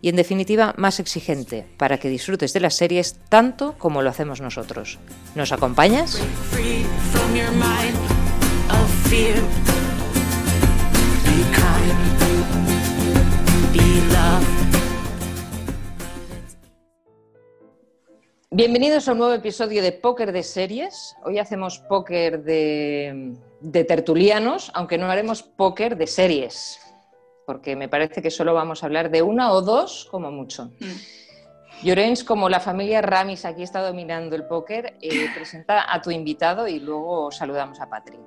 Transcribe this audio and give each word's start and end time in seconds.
y 0.00 0.08
en 0.08 0.16
definitiva 0.16 0.74
más 0.76 1.00
exigente 1.00 1.66
para 1.76 1.98
que 1.98 2.08
disfrutes 2.08 2.52
de 2.52 2.60
las 2.60 2.74
series 2.74 3.16
tanto 3.28 3.74
como 3.78 4.02
lo 4.02 4.10
hacemos 4.10 4.40
nosotros. 4.40 4.98
¿Nos 5.34 5.52
acompañas? 5.52 6.20
Bienvenidos 18.50 19.06
a 19.08 19.12
un 19.12 19.18
nuevo 19.18 19.34
episodio 19.34 19.82
de 19.82 19.92
Póker 19.92 20.32
de 20.32 20.42
Series. 20.42 21.14
Hoy 21.22 21.38
hacemos 21.38 21.78
póker 21.78 22.42
de, 22.42 23.36
de 23.60 23.84
tertulianos, 23.84 24.72
aunque 24.74 24.98
no 24.98 25.10
haremos 25.10 25.42
póker 25.42 25.96
de 25.96 26.06
series 26.08 26.80
porque 27.48 27.76
me 27.76 27.88
parece 27.88 28.20
que 28.20 28.30
solo 28.30 28.52
vamos 28.52 28.82
a 28.82 28.86
hablar 28.86 29.10
de 29.10 29.22
una 29.22 29.52
o 29.52 29.62
dos 29.62 30.06
como 30.10 30.30
mucho. 30.30 30.66
Mm. 30.80 31.82
Llorens, 31.82 32.22
como 32.22 32.50
la 32.50 32.60
familia 32.60 33.00
Ramis 33.00 33.46
aquí 33.46 33.62
está 33.62 33.80
dominando 33.80 34.36
el 34.36 34.44
póker, 34.44 34.98
eh, 35.00 35.28
presenta 35.34 35.90
a 35.90 36.02
tu 36.02 36.10
invitado 36.10 36.68
y 36.68 36.78
luego 36.78 37.30
saludamos 37.30 37.80
a 37.80 37.88
Patri. 37.88 38.18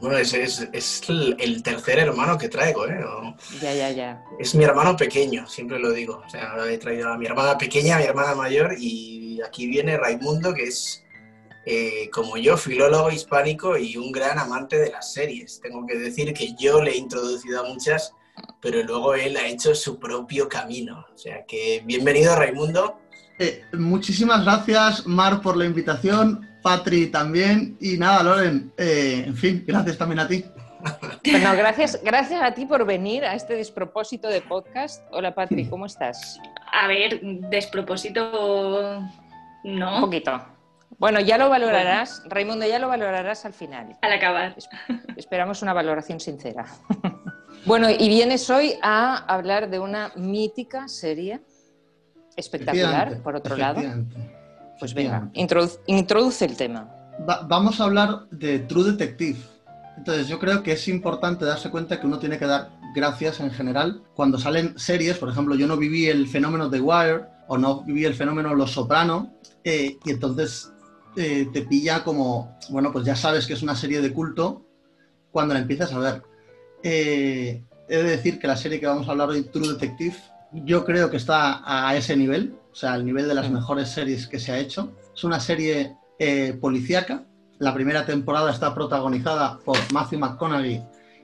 Bueno, 0.00 0.18
es, 0.18 0.34
es, 0.34 1.02
el 1.08 1.62
tercer 1.62 2.00
hermano 2.00 2.36
que 2.36 2.48
traigo, 2.48 2.88
¿eh? 2.88 2.98
Ya, 3.62 3.72
ya, 3.72 3.90
ya. 3.92 4.24
Es 4.40 4.52
mi 4.56 4.64
hermano 4.64 4.96
pequeño, 4.96 5.46
siempre 5.46 5.78
lo 5.78 5.92
digo. 5.92 6.20
O 6.26 6.28
sea, 6.28 6.56
he 6.68 6.76
traído 6.78 7.12
a 7.12 7.16
mi 7.16 7.26
hermana 7.26 7.56
pequeña, 7.56 7.94
a 7.94 7.98
mi 8.00 8.04
hermana 8.06 8.34
mayor 8.34 8.74
y 8.76 9.40
aquí 9.42 9.68
viene 9.68 9.96
Raimundo, 9.96 10.52
que 10.52 10.64
es 10.64 11.04
eh, 11.66 12.10
como 12.10 12.36
yo, 12.36 12.56
filólogo 12.56 13.12
hispánico 13.12 13.78
y 13.78 13.96
un 13.96 14.10
gran 14.10 14.40
amante 14.40 14.76
de 14.76 14.90
las 14.90 15.12
series. 15.12 15.60
Tengo 15.60 15.86
que 15.86 15.96
decir 15.96 16.34
que 16.34 16.52
yo 16.58 16.82
le 16.82 16.90
he 16.90 16.96
introducido 16.96 17.60
a 17.60 17.68
muchas 17.68 18.12
pero 18.60 18.82
luego 18.82 19.14
él 19.14 19.36
ha 19.36 19.46
hecho 19.46 19.74
su 19.74 19.98
propio 19.98 20.48
camino. 20.48 21.06
O 21.14 21.18
sea 21.18 21.44
que 21.46 21.82
bienvenido 21.84 22.34
Raimundo. 22.36 22.98
Eh, 23.38 23.62
muchísimas 23.74 24.44
gracias, 24.44 25.06
Mar, 25.06 25.42
por 25.42 25.56
la 25.56 25.66
invitación, 25.66 26.48
Patri 26.62 27.08
también, 27.08 27.76
y 27.80 27.98
nada, 27.98 28.22
Loren, 28.22 28.72
eh, 28.78 29.24
en 29.26 29.36
fin, 29.36 29.64
gracias 29.66 29.98
también 29.98 30.20
a 30.20 30.28
ti. 30.28 30.44
Bueno, 31.28 31.56
gracias, 31.56 32.00
gracias 32.04 32.40
a 32.40 32.54
ti 32.54 32.64
por 32.64 32.86
venir 32.86 33.24
a 33.24 33.34
este 33.34 33.54
despropósito 33.54 34.28
de 34.28 34.40
podcast. 34.40 35.02
Hola 35.10 35.34
Patri, 35.34 35.68
¿cómo 35.68 35.86
estás? 35.86 36.38
A 36.72 36.86
ver, 36.86 37.20
despropósito 37.20 39.02
no. 39.64 39.96
Un 39.96 40.00
poquito. 40.00 40.40
Bueno, 40.98 41.20
ya 41.20 41.38
lo 41.38 41.50
valorarás, 41.50 42.22
Raimundo, 42.26 42.66
ya 42.66 42.78
lo 42.78 42.88
valorarás 42.88 43.44
al 43.44 43.52
final. 43.52 43.98
Al 44.00 44.12
acabar. 44.12 44.54
Esperamos 45.16 45.60
una 45.62 45.72
valoración 45.72 46.20
sincera. 46.20 46.66
Bueno, 47.66 47.88
y 47.90 48.08
vienes 48.08 48.48
hoy 48.48 48.74
a 48.80 49.16
hablar 49.16 49.68
de 49.68 49.80
una 49.80 50.12
mítica 50.14 50.86
serie 50.86 51.40
espectacular, 52.36 53.20
por 53.22 53.34
otro 53.34 53.56
lado. 53.56 53.82
Pues 54.78 54.94
venga, 54.94 55.28
introduce, 55.32 56.44
el 56.44 56.56
tema. 56.56 56.88
vamos 57.48 57.80
a 57.80 57.84
hablar 57.84 58.28
de 58.30 58.60
True 58.60 58.92
Detective. 58.92 59.38
Entonces, 59.96 60.28
yo 60.28 60.38
creo 60.38 60.62
que 60.62 60.72
es 60.72 60.86
importante 60.86 61.44
darse 61.44 61.68
cuenta 61.68 61.98
que 61.98 62.06
uno 62.06 62.20
tiene 62.20 62.38
que 62.38 62.46
dar 62.46 62.70
gracias 62.94 63.40
en 63.40 63.50
general 63.50 64.00
cuando 64.14 64.38
salen 64.38 64.78
series. 64.78 65.18
Por 65.18 65.28
ejemplo, 65.28 65.56
yo 65.56 65.66
no 65.66 65.76
viví 65.76 66.06
el 66.06 66.28
fenómeno 66.28 66.68
de 66.68 66.80
Wire 66.80 67.24
o 67.48 67.58
no 67.58 67.82
viví 67.82 68.04
el 68.04 68.14
fenómeno 68.14 68.54
Los 68.54 68.72
Soprano, 68.72 69.32
eh, 69.64 69.98
y 70.04 70.10
entonces 70.10 70.72
eh, 71.16 71.48
te 71.52 71.62
pilla 71.62 72.04
como, 72.04 72.56
bueno, 72.68 72.92
pues 72.92 73.04
ya 73.04 73.16
sabes 73.16 73.44
que 73.44 73.54
es 73.54 73.62
una 73.62 73.74
serie 73.74 74.00
de 74.00 74.12
culto 74.12 74.64
cuando 75.32 75.54
la 75.54 75.60
empiezas 75.60 75.92
a 75.92 75.98
ver. 75.98 76.22
Eh, 76.82 77.64
he 77.88 77.96
de 77.96 78.02
decir 78.02 78.38
que 78.38 78.46
la 78.46 78.56
serie 78.56 78.80
que 78.80 78.86
vamos 78.86 79.08
a 79.08 79.12
hablar 79.12 79.28
hoy, 79.28 79.44
True 79.44 79.68
Detective, 79.68 80.16
yo 80.52 80.84
creo 80.84 81.10
que 81.10 81.16
está 81.16 81.62
a 81.64 81.96
ese 81.96 82.16
nivel, 82.16 82.56
o 82.72 82.74
sea, 82.74 82.92
al 82.92 83.04
nivel 83.04 83.28
de 83.28 83.34
las 83.34 83.50
mm. 83.50 83.54
mejores 83.54 83.88
series 83.88 84.26
que 84.26 84.38
se 84.38 84.52
ha 84.52 84.58
hecho. 84.58 84.92
Es 85.14 85.24
una 85.24 85.40
serie 85.40 85.96
eh, 86.18 86.56
policíaca. 86.60 87.24
La 87.58 87.74
primera 87.74 88.04
temporada 88.04 88.50
está 88.50 88.74
protagonizada 88.74 89.58
por 89.64 89.78
Matthew 89.92 90.18
McConaughey 90.18 90.82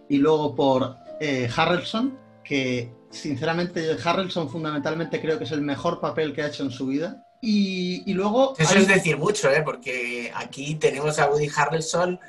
y 0.08 0.18
luego 0.18 0.54
por 0.54 0.96
eh, 1.20 1.48
Harrelson, 1.54 2.19
que 2.42 2.92
sinceramente 3.10 3.96
Harrelson 4.02 4.48
fundamentalmente 4.48 5.20
creo 5.20 5.38
que 5.38 5.44
es 5.44 5.52
el 5.52 5.62
mejor 5.62 6.00
papel 6.00 6.32
que 6.32 6.42
ha 6.42 6.48
hecho 6.48 6.62
en 6.62 6.70
su 6.70 6.86
vida. 6.86 7.24
Y, 7.44 8.12
luego... 8.14 8.54
Eso 8.56 8.78
es 8.78 8.86
decir 8.86 9.19
mucho, 9.19 9.50
¿eh? 9.50 9.62
porque 9.64 10.30
aquí 10.34 10.76
tenemos 10.76 11.19
a 11.19 11.28
Woody 11.28 11.50
Harrelson, 11.54 12.20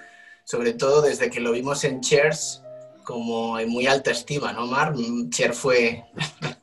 sobre 0.44 0.74
todo 0.74 1.04
desde 1.04 1.30
que 1.30 1.40
lo 1.40 1.52
vimos 1.52 1.84
en 1.84 2.02
Cheers, 2.02 2.63
como 3.04 3.60
en 3.60 3.70
muy 3.70 3.88
alta 3.88 4.12
estima, 4.12 4.54
¿no, 4.54 4.68
Mar? 4.68 4.94
Cher 5.30 5.54
fue... 5.54 6.04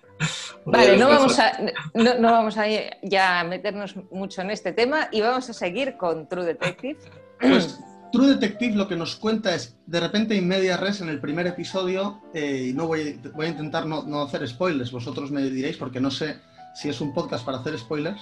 vale, 0.64 0.96
no 0.96 1.08
vamos, 1.08 1.38
a, 1.38 1.52
no, 1.94 2.30
vamos 2.30 2.56
a 2.58 2.64
ya 3.02 3.44
meternos 3.44 3.94
mucho 4.10 4.42
en 4.42 4.50
este 4.50 4.72
tema 4.72 5.08
y 5.10 5.20
vamos 5.20 5.48
a 5.50 5.52
seguir 5.52 5.96
con 5.96 6.28
True 6.28 6.44
Detective. 6.44 6.98
Pues 7.40 7.80
True 8.12 8.26
Detective 8.26 8.74
lo 8.74 8.86
que 8.86 8.96
nos 8.96 9.16
cuenta 9.16 9.54
es, 9.54 9.78
de 9.86 10.00
repente 10.00 10.36
en 10.36 10.46
media 10.46 10.76
res 10.76 11.00
en 11.00 11.08
el 11.08 11.20
primer 11.20 11.46
episodio, 11.46 12.20
eh, 12.34 12.68
y 12.68 12.72
no 12.74 12.86
voy, 12.86 13.18
voy, 13.34 13.46
a 13.46 13.48
intentar 13.50 13.86
no, 13.86 14.22
hacer 14.22 14.46
spoilers, 14.46 14.92
vosotros 14.92 15.30
me 15.30 15.42
diréis 15.42 15.76
porque 15.76 16.00
no 16.00 16.10
sé 16.10 16.38
si 16.74 16.88
es 16.88 17.00
un 17.00 17.14
podcast 17.14 17.44
para 17.44 17.58
hacer 17.58 17.78
spoilers, 17.78 18.20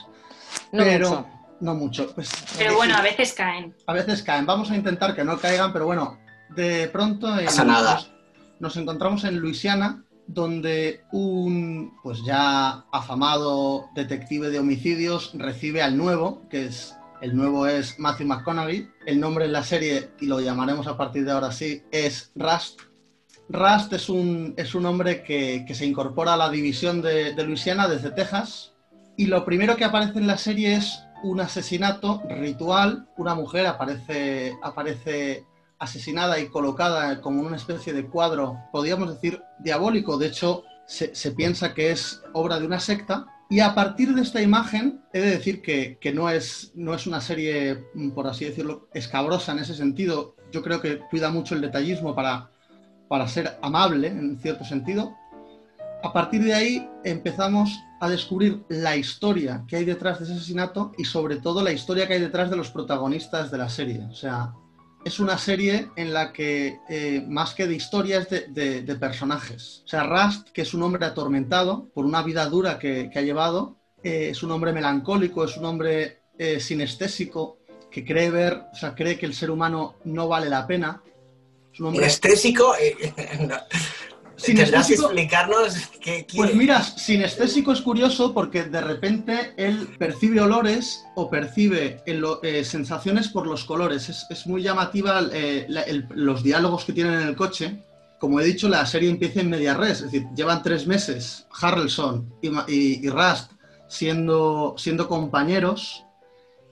no 0.72 0.84
pero... 0.84 1.08
Mucho. 1.08 1.26
No 1.60 1.74
mucho. 1.74 2.14
Pues, 2.14 2.30
pero 2.56 2.76
bueno, 2.76 2.94
a 2.96 3.02
veces 3.02 3.32
caen. 3.32 3.74
A 3.86 3.92
veces 3.92 4.22
caen. 4.22 4.46
Vamos 4.46 4.70
a 4.70 4.76
intentar 4.76 5.16
que 5.16 5.24
no 5.24 5.38
caigan, 5.38 5.72
pero 5.72 5.86
bueno, 5.86 6.16
de 6.54 6.88
pronto 6.88 7.28
Nos, 8.60 8.76
encontramos 8.76 9.24
en 9.24 9.38
Luisiana, 9.38 10.04
donde 10.26 11.02
un 11.12 11.94
pues 12.02 12.24
ya 12.24 12.84
afamado 12.92 13.86
detective 13.94 14.50
de 14.50 14.58
homicidios 14.58 15.32
recibe 15.34 15.82
al 15.82 15.96
nuevo, 15.96 16.42
que 16.48 16.66
es 16.66 16.94
el 17.20 17.36
nuevo 17.36 17.66
es 17.66 17.98
Matthew 17.98 18.26
McConaughey. 18.26 18.88
El 19.06 19.20
nombre 19.20 19.46
en 19.46 19.52
la 19.52 19.64
serie, 19.64 20.10
y 20.20 20.26
lo 20.26 20.40
llamaremos 20.40 20.86
a 20.86 20.96
partir 20.96 21.24
de 21.24 21.32
ahora 21.32 21.50
sí, 21.50 21.82
es 21.90 22.30
Rust. 22.36 22.80
Rust 23.48 23.92
es 23.92 24.08
un, 24.08 24.54
es 24.56 24.74
un 24.74 24.86
hombre 24.86 25.22
que, 25.22 25.64
se 25.74 25.86
incorpora 25.86 26.34
a 26.34 26.36
la 26.36 26.50
división 26.50 27.02
de, 27.02 27.34
de 27.34 27.44
Luisiana 27.44 27.88
desde 27.88 28.10
Texas. 28.10 28.72
Y 29.16 29.26
lo 29.26 29.44
primero 29.44 29.76
que 29.76 29.84
aparece 29.84 30.18
en 30.18 30.26
la 30.26 30.38
serie 30.38 30.74
es 30.76 31.02
un 31.22 31.40
asesinato 31.40 32.22
ritual. 32.28 33.08
Una 33.16 33.34
mujer 33.34 33.66
aparece, 33.66 34.54
aparece 34.62 35.44
asesinada 35.78 36.40
y 36.40 36.48
colocada 36.48 37.20
como 37.20 37.42
una 37.42 37.56
especie 37.56 37.92
de 37.92 38.06
cuadro, 38.06 38.58
podríamos 38.72 39.10
decir, 39.14 39.42
diabólico. 39.58 40.18
De 40.18 40.26
hecho, 40.26 40.64
se, 40.86 41.32
piensa 41.32 41.74
que 41.74 41.90
es 41.90 42.22
obra 42.32 42.58
de 42.58 42.66
una 42.66 42.80
secta. 42.80 43.26
Y 43.50 43.60
a 43.60 43.74
partir 43.74 44.14
de 44.14 44.22
esta 44.22 44.42
imagen, 44.42 45.00
he 45.12 45.20
de 45.20 45.30
decir 45.30 45.62
que, 45.62 46.12
no, 46.12 46.28
es, 46.28 46.72
no 46.74 46.94
es 46.94 47.06
una 47.06 47.20
serie, 47.20 47.86
por 48.14 48.26
así 48.26 48.44
decirlo, 48.44 48.88
escabrosa 48.92 49.52
en 49.52 49.60
ese 49.60 49.74
sentido. 49.74 50.34
Yo 50.52 50.62
creo 50.62 50.80
que 50.80 50.98
cuida 50.98 51.30
mucho 51.30 51.54
el 51.54 51.62
detallismo 51.62 52.14
para, 52.14 52.50
para 53.08 53.28
ser 53.28 53.58
amable, 53.62 54.08
en 54.08 54.38
cierto 54.38 54.64
sentido. 54.64 55.14
A 56.02 56.12
partir 56.12 56.44
de 56.44 56.54
ahí 56.54 56.88
empezamos 57.04 57.76
a 58.00 58.08
descubrir 58.08 58.64
la 58.68 58.96
historia 58.96 59.64
que 59.66 59.76
hay 59.76 59.84
detrás 59.84 60.18
de 60.18 60.26
ese 60.26 60.34
asesinato 60.34 60.92
y 60.96 61.04
sobre 61.04 61.36
todo 61.36 61.62
la 61.62 61.72
historia 61.72 62.06
que 62.06 62.14
hay 62.14 62.20
detrás 62.20 62.50
de 62.50 62.56
los 62.56 62.70
protagonistas 62.70 63.50
de 63.50 63.58
la 63.58 63.68
serie. 63.68 64.06
O 64.10 64.14
sea, 64.14 64.52
es 65.08 65.18
una 65.18 65.38
serie 65.38 65.88
en 65.96 66.12
la 66.12 66.32
que 66.32 66.80
eh, 66.88 67.24
más 67.26 67.54
que 67.54 67.66
de 67.66 67.74
historias 67.74 68.28
de, 68.28 68.82
de, 68.82 68.94
personajes. 68.96 69.82
O 69.84 69.88
sea, 69.88 70.04
Rust, 70.04 70.50
que 70.50 70.62
es 70.62 70.74
un 70.74 70.82
hombre 70.82 71.04
atormentado 71.06 71.88
por 71.94 72.04
una 72.04 72.22
vida 72.22 72.44
dura 72.46 72.78
que, 72.78 73.10
ha 73.14 73.22
llevado, 73.22 73.76
eh, 74.02 74.28
es 74.30 74.42
un 74.42 74.50
hombre 74.52 74.72
melancólico, 74.72 75.44
es 75.44 75.56
un 75.56 75.64
hombre 75.64 76.18
eh, 76.38 76.60
sinestésico, 76.60 77.58
que 77.90 78.04
cree 78.04 78.30
ver, 78.30 78.64
o 78.70 78.76
sea, 78.76 78.94
cree 78.94 79.18
que 79.18 79.24
el 79.24 79.34
ser 79.34 79.50
humano 79.50 79.96
no 80.04 80.28
vale 80.28 80.50
la 80.50 80.66
pena. 80.66 81.02
Sinestésico, 81.72 82.74
Tendrás 84.56 84.86
que 84.86 84.94
explicarnos 84.94 85.74
qué 86.00 86.26
quiere. 86.26 86.48
Pues 86.48 86.54
mira, 86.54 86.82
sinestésico 86.82 87.72
es 87.72 87.80
curioso 87.80 88.32
porque 88.32 88.64
de 88.64 88.80
repente 88.80 89.52
él 89.56 89.88
percibe 89.98 90.40
olores 90.40 91.04
o 91.14 91.28
percibe 91.30 92.02
eh, 92.06 92.64
sensaciones 92.64 93.28
por 93.28 93.46
los 93.46 93.64
colores. 93.64 94.08
Es, 94.30 94.46
muy 94.46 94.62
llamativa 94.62 95.22
eh, 95.32 95.66
los 96.10 96.42
diálogos 96.42 96.84
que 96.84 96.92
tienen 96.92 97.14
en 97.14 97.28
el 97.28 97.36
coche, 97.36 97.82
como 98.18 98.40
he 98.40 98.44
dicho, 98.44 98.68
la 98.68 98.84
serie 98.86 99.10
empieza 99.10 99.40
en 99.40 99.50
media 99.50 99.74
res, 99.74 99.98
es 99.98 100.10
decir, 100.10 100.26
llevan 100.34 100.62
tres 100.62 100.86
meses 100.86 101.46
Harrelson 101.60 102.32
y, 102.42 103.08
Rust 103.08 103.52
siendo, 103.86 104.74
siendo 104.76 105.08
compañeros 105.08 106.04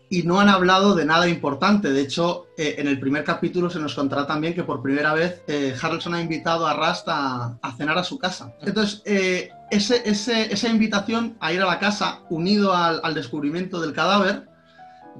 y 0.08 0.23
no 0.23 0.41
han 0.41 0.49
hablado 0.49 0.94
de 0.94 1.05
nada 1.05 1.29
importante. 1.29 1.93
De 1.93 2.00
hecho, 2.00 2.47
eh, 2.56 2.76
en 2.79 2.88
el 2.88 3.00
primer 3.00 3.25
capítulo 3.25 3.70
se 3.70 3.81
nos 3.81 3.94
contará 3.94 4.26
también 4.26 4.55
que 4.55 4.62
por 4.62 4.82
primera 4.82 5.14
vez 5.14 5.43
eh, 5.49 5.75
Harrelson 5.81 6.14
ha 6.14 6.20
invitado 6.20 6.67
a 6.67 6.75
Rust 6.75 7.06
a, 7.08 7.58
cenar 7.76 7.99
a 7.99 8.05
su 8.05 8.19
casa. 8.19 8.55
Entonces, 8.62 9.03
eh, 9.05 9.50
esa 9.70 10.69
invitación 10.69 11.37
a 11.41 11.53
ir 11.53 11.61
a 11.61 11.67
la 11.67 11.79
casa, 11.79 12.20
unido 12.31 12.75
al, 12.75 13.14
descubrimiento 13.14 13.81
del 13.81 13.93
cadáver, 13.93 14.49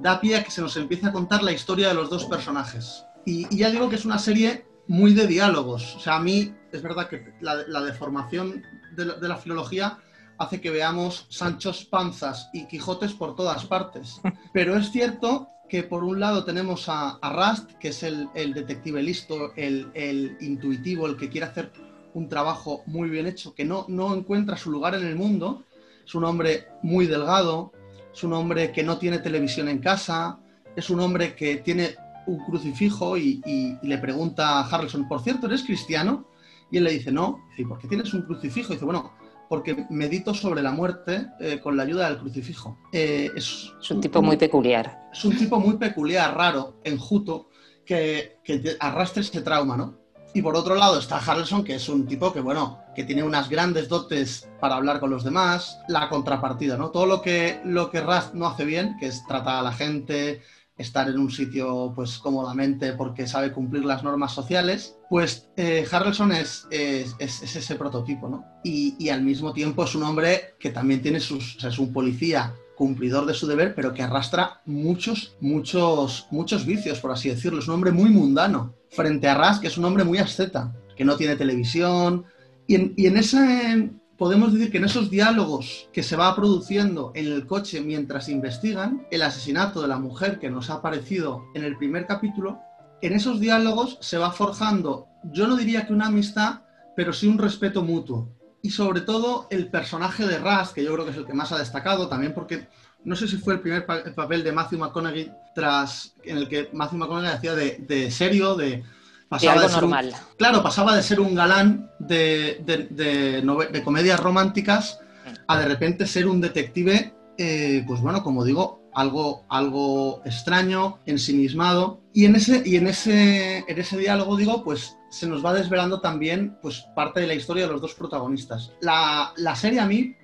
da 0.01 0.21
pie 0.21 0.37
a 0.37 0.43
que 0.43 0.51
se 0.51 0.61
nos 0.61 0.77
empiece 0.77 1.07
a 1.07 1.11
contar 1.11 1.43
la 1.43 1.51
historia 1.51 1.89
de 1.89 1.93
los 1.93 2.09
dos 2.09 2.25
personajes. 2.25 3.03
Y, 3.25 3.53
ya 3.55 3.69
digo 3.69 3.89
que 3.89 3.97
es 3.97 4.05
una 4.05 4.19
serie 4.19 4.65
muy 4.87 5.13
de 5.13 5.27
diálogos. 5.27 5.95
O 5.95 5.99
sea, 5.99 6.15
a 6.15 6.19
mí 6.21 6.53
es 6.71 6.81
verdad 6.81 7.09
que 7.09 7.33
la, 7.41 7.81
deformación 7.81 8.63
de 8.95 9.27
la 9.27 9.37
filología 9.37 9.99
hace 10.37 10.61
que 10.61 10.69
veamos 10.69 11.25
Sanchos 11.29 11.85
Panzas 11.85 12.49
y 12.53 12.65
Quijotes 12.65 13.13
por 13.13 13.35
todas 13.35 13.65
partes. 13.65 14.21
Pero 14.53 14.75
es 14.75 14.91
cierto 14.91 15.49
que 15.69 15.83
por 15.83 16.03
un 16.03 16.19
lado 16.19 16.45
tenemos 16.45 16.85
a, 16.87 17.19
Rust, 17.21 17.71
que 17.73 17.89
es 17.89 18.03
el, 18.03 18.29
detective 18.53 19.01
listo, 19.01 19.53
el, 19.55 20.37
intuitivo, 20.39 21.07
el 21.07 21.17
que 21.17 21.29
quiere 21.29 21.47
hacer 21.47 21.71
un 22.13 22.29
trabajo 22.29 22.83
muy 22.85 23.09
bien 23.09 23.27
hecho, 23.27 23.53
que 23.53 23.65
no, 23.65 23.85
no 23.89 24.15
encuentra 24.15 24.57
su 24.57 24.71
lugar 24.71 24.95
en 24.95 25.05
el 25.05 25.15
mundo. 25.15 25.63
Es 26.05 26.15
un 26.15 26.23
hombre 26.23 26.67
muy 26.83 27.05
delgado, 27.05 27.73
es 28.13 28.23
un 28.23 28.33
hombre 28.33 28.71
que 28.71 28.83
no 28.83 28.97
tiene 28.97 29.19
televisión 29.19 29.67
en 29.67 29.79
casa, 29.79 30.39
es 30.75 30.89
un 30.89 31.01
hombre 31.01 31.35
que 31.35 31.57
tiene 31.57 31.95
un 32.27 32.39
crucifijo 32.45 33.17
y, 33.17 33.41
le 33.81 33.97
pregunta 33.97 34.59
a 34.59 34.67
Harrelson, 34.67 35.07
por 35.07 35.21
cierto, 35.23 35.47
¿eres 35.47 35.63
cristiano? 35.63 36.27
Y 36.69 36.77
él 36.77 36.83
le 36.83 36.91
dice, 36.91 37.11
no, 37.11 37.39
¿y 37.57 37.63
por 37.63 37.79
qué 37.79 37.87
tienes 37.87 38.13
un 38.13 38.23
crucifijo? 38.23 38.73
Y 38.73 38.75
dice, 38.75 38.85
bueno, 38.85 39.13
porque 39.49 39.85
medito 39.89 40.33
sobre 40.33 40.61
la 40.61 40.71
muerte 40.71 41.27
eh, 41.39 41.59
con 41.61 41.77
la 41.77 41.83
ayuda 41.83 42.09
del 42.09 42.19
crucifijo. 42.19 42.77
Eh, 42.91 43.31
es, 43.35 43.71
un 43.89 44.01
tipo 44.01 44.21
muy 44.21 44.37
peculiar. 44.37 45.09
Es 45.11 45.23
un 45.25 45.37
tipo 45.37 45.59
muy 45.59 45.77
peculiar, 45.77 46.35
raro, 46.35 46.79
enjuto, 46.83 47.49
que, 47.85 48.39
que 48.43 48.75
arrastra 48.79 49.21
este 49.21 49.41
trauma, 49.41 49.77
¿no? 49.77 50.07
Y 50.33 50.41
por 50.41 50.55
otro 50.55 50.75
lado 50.75 50.99
está 50.99 51.17
Harrelson, 51.17 51.63
que 51.63 51.75
es 51.75 51.89
un 51.89 52.05
tipo 52.05 52.31
que, 52.31 52.41
bueno, 52.41 52.79
que 52.95 53.03
tiene 53.03 53.23
unas 53.23 53.49
grandes 53.49 53.87
dotes 53.87 54.47
para 54.59 54.75
hablar 54.75 54.99
con 54.99 55.09
los 55.09 55.23
demás, 55.23 55.79
la 55.87 56.09
contrapartida, 56.09 56.77
¿no? 56.77 56.91
Todo 56.91 57.05
lo 57.05 57.21
que, 57.21 57.59
lo 57.63 57.89
que 57.89 58.01
Rust 58.01 58.33
no 58.33 58.45
hace 58.45 58.65
bien, 58.65 58.97
que 58.99 59.07
es 59.07 59.25
tratar 59.25 59.55
a 59.55 59.61
la 59.63 59.71
gente, 59.71 60.41
estar 60.77 61.09
en 61.09 61.17
un 61.17 61.31
sitio 61.31 61.91
pues 61.95 62.19
cómodamente 62.19 62.93
porque 62.93 63.27
sabe 63.27 63.51
cumplir 63.51 63.83
las 63.83 64.03
normas 64.03 64.33
sociales, 64.33 64.95
pues 65.09 65.49
eh, 65.57 65.85
Harrelson 65.91 66.31
es, 66.31 66.67
es, 66.69 67.15
ese 67.19 67.75
prototipo, 67.75 68.29
¿no? 68.29 68.45
Y, 68.63 69.09
al 69.09 69.23
mismo 69.23 69.53
tiempo 69.53 69.83
es 69.83 69.95
un 69.95 70.03
hombre 70.03 70.55
que 70.59 70.69
también 70.69 71.01
tiene 71.01 71.19
sus, 71.19 71.63
es 71.63 71.79
un 71.79 71.93
policía 71.93 72.53
cumplidor 72.75 73.25
de 73.25 73.33
su 73.33 73.47
deber, 73.47 73.73
pero 73.73 73.93
que 73.93 74.03
arrastra 74.03 74.61
muchos, 74.65 75.35
muchos, 75.41 76.27
muchos 76.29 76.65
vicios, 76.65 76.99
por 76.99 77.11
así 77.11 77.29
decirlo. 77.29 77.59
Es 77.59 77.67
un 77.67 77.73
hombre 77.73 77.91
muy 77.91 78.09
mundano, 78.09 78.75
frente 78.89 79.27
a 79.27 79.33
Ras, 79.33 79.59
que 79.59 79.67
es 79.67 79.77
un 79.77 79.85
hombre 79.85 80.03
muy 80.03 80.19
asceta, 80.19 80.75
que 80.95 81.03
no 81.03 81.15
tiene 81.15 81.35
televisión. 81.35 82.25
Y 82.67 82.75
en, 82.75 82.93
y 82.95 83.07
en 83.07 83.17
ese, 83.17 83.89
podemos 84.17 84.51
decir 84.51 84.71
que 84.71 84.77
en 84.77 84.85
esos 84.85 85.09
diálogos 85.09 85.89
que 85.93 86.03
se 86.03 86.15
va 86.15 86.35
produciendo 86.35 87.11
en 87.15 87.27
el 87.27 87.45
coche 87.45 87.81
mientras 87.81 88.29
investigan 88.29 89.05
el 89.11 89.21
asesinato 89.21 89.81
de 89.81 89.87
la 89.87 89.99
mujer 89.99 90.39
que 90.39 90.49
nos 90.49 90.69
ha 90.69 90.75
aparecido 90.75 91.45
en 91.53 91.63
el 91.63 91.77
primer 91.77 92.07
capítulo, 92.07 92.59
en 93.01 93.13
esos 93.13 93.39
diálogos 93.39 93.97
se 94.01 94.17
va 94.17 94.31
forjando, 94.31 95.07
yo 95.31 95.47
no 95.47 95.55
diría 95.55 95.85
que 95.85 95.93
una 95.93 96.07
amistad, 96.07 96.61
pero 96.95 97.13
sí 97.13 97.27
un 97.27 97.37
respeto 97.37 97.83
mutuo. 97.83 98.29
Y 98.63 98.71
sobre 98.71 99.01
todo 99.01 99.47
el 99.51 99.69
personaje 99.69 100.25
de 100.25 100.39
Ras, 100.39 100.73
que 100.73 100.83
yo 100.83 100.93
creo 100.93 101.05
que 101.05 101.11
es 101.11 101.17
el 101.17 101.27
que 101.27 101.33
más 101.33 101.51
ha 101.51 101.59
destacado, 101.59 102.07
también 102.07 102.33
porque 102.33 102.67
no 103.03 103.15
sé 103.15 103.27
si 103.27 103.37
fue 103.37 103.53
el 103.53 103.59
primer 103.59 103.85
papel 103.85 104.43
de 104.43 104.51
Matthew 104.51 104.79
McConaughey 104.79 105.31
tras 105.53 106.15
en 106.23 106.37
el 106.37 106.49
que 106.49 106.69
Matthew 106.73 106.97
McConaughey 106.97 107.31
hacía 107.31 107.53
de, 107.53 107.77
de 107.87 108.09
serio, 108.09 108.55
de, 108.55 108.83
Pasaba 109.29 109.61
de 109.61 109.69
normal. 109.69 110.13
claro, 110.37 110.63
pasaba 110.63 110.95
de 110.95 111.03
ser 111.03 111.19
un 111.19 111.35
galán 111.35 111.91
de, 111.99 112.61
de, 112.63 113.83
comedias 113.83 114.19
románticas 114.19 114.99
a 115.47 115.59
de 115.59 115.65
repente 115.65 116.07
ser 116.07 116.27
un 116.27 116.39
detective, 116.39 117.13
eh, 117.37 117.83
pues 117.85 117.99
bueno, 117.99 118.23
como 118.23 118.45
digo, 118.45 118.89
algo, 118.93 119.45
algo 119.49 120.21
extraño, 120.25 120.99
ensimismado. 121.05 122.01
Y 122.13 122.25
en 122.25 122.35
ese, 122.35 122.63
y 122.65 122.77
en 122.77 122.87
ese, 122.87 123.65
en 123.67 123.79
ese 123.79 123.97
diálogo, 123.97 124.37
digo, 124.37 124.63
pues 124.63 124.97
se 125.09 125.27
nos 125.27 125.45
va 125.45 125.53
desvelando 125.53 125.99
también 125.99 126.57
pues, 126.61 126.85
parte 126.95 127.19
de 127.19 127.27
la 127.27 127.33
historia 127.33 127.67
de 127.67 127.73
los 127.73 127.81
dos 127.81 127.93
protagonistas. 127.95 128.71
La, 128.81 129.33
la 129.37 129.55
serie 129.55 129.81
a 129.81 129.85
mí 129.85 130.15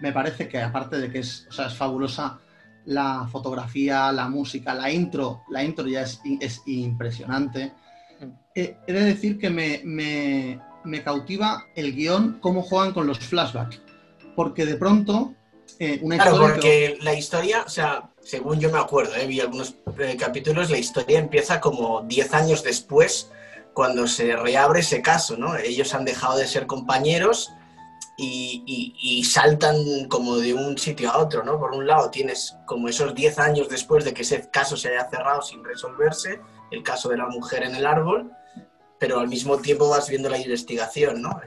me 0.00 0.12
parece 0.12 0.48
que, 0.48 0.60
aparte 0.60 0.98
de 0.98 1.10
que 1.10 1.20
es, 1.20 1.46
o 1.48 1.52
sea, 1.52 1.66
es 1.66 1.74
fabulosa, 1.74 2.38
la 2.86 3.28
fotografía, 3.30 4.10
la 4.12 4.28
música, 4.28 4.74
la 4.74 4.90
intro, 4.90 5.42
la 5.50 5.62
intro 5.62 5.86
ya 5.86 6.02
es, 6.02 6.20
es 6.40 6.62
impresionante 6.66 7.72
he 8.54 8.92
de 8.92 9.04
decir 9.04 9.38
que 9.38 9.50
me, 9.50 11.02
cautiva 11.04 11.66
el 11.74 11.94
guion, 11.94 12.38
cómo 12.40 12.62
juegan 12.62 12.92
con 12.92 13.06
los 13.06 13.18
flashbacks. 13.18 13.80
Porque 14.34 14.66
de 14.66 14.76
pronto, 14.76 15.34
eh, 15.78 15.98
una 16.02 16.16
claro, 16.16 16.38
porque 16.38 16.98
la 17.02 17.14
historia, 17.14 17.62
o 17.66 17.68
sea, 17.68 18.10
según 18.22 18.60
yo 18.60 18.70
me 18.70 18.78
acuerdo, 18.78 19.14
eh, 19.16 19.26
vi 19.26 19.40
algunos 19.40 19.76
eh, 19.98 20.16
capítulos, 20.18 20.70
la 20.70 20.78
historia 20.78 21.18
empieza 21.18 21.60
como 21.60 22.02
10 22.02 22.34
años 22.34 22.62
después, 22.62 23.30
cuando 23.74 24.06
se 24.08 24.34
reabre 24.34 24.80
ese 24.80 25.02
caso, 25.02 25.36
¿no? 25.36 25.56
Ellos 25.56 25.94
han 25.94 26.04
dejado 26.04 26.38
de 26.38 26.48
ser 26.48 26.66
compañeros 26.66 27.52
y, 28.16 28.92
y, 29.00 29.22
saltan 29.22 30.08
como 30.08 30.38
de 30.38 30.52
un 30.52 30.76
sitio 30.76 31.12
a 31.12 31.18
otro, 31.18 31.44
¿no? 31.44 31.60
Por 31.60 31.72
un 31.72 31.86
lado 31.86 32.10
tienes 32.10 32.56
como 32.66 32.88
esos 32.88 33.14
10 33.14 33.38
años 33.38 33.68
después 33.68 34.04
de 34.04 34.12
que 34.12 34.22
ese 34.22 34.50
caso 34.50 34.76
se 34.76 34.88
haya 34.88 35.08
cerrado 35.08 35.42
sin 35.42 35.62
resolverse, 35.62 36.40
el 36.70 36.82
caso 36.82 37.08
de 37.08 37.16
la 37.16 37.26
mujer 37.26 37.62
en 37.62 37.74
el 37.74 37.86
árbol, 37.86 38.30
pero 38.98 39.20
al 39.20 39.28
mismo 39.28 39.58
tiempo 39.58 39.88
vas 39.88 40.08
viendo 40.08 40.28
la 40.28 40.38
investigación, 40.38 41.22
¿no? 41.22 41.40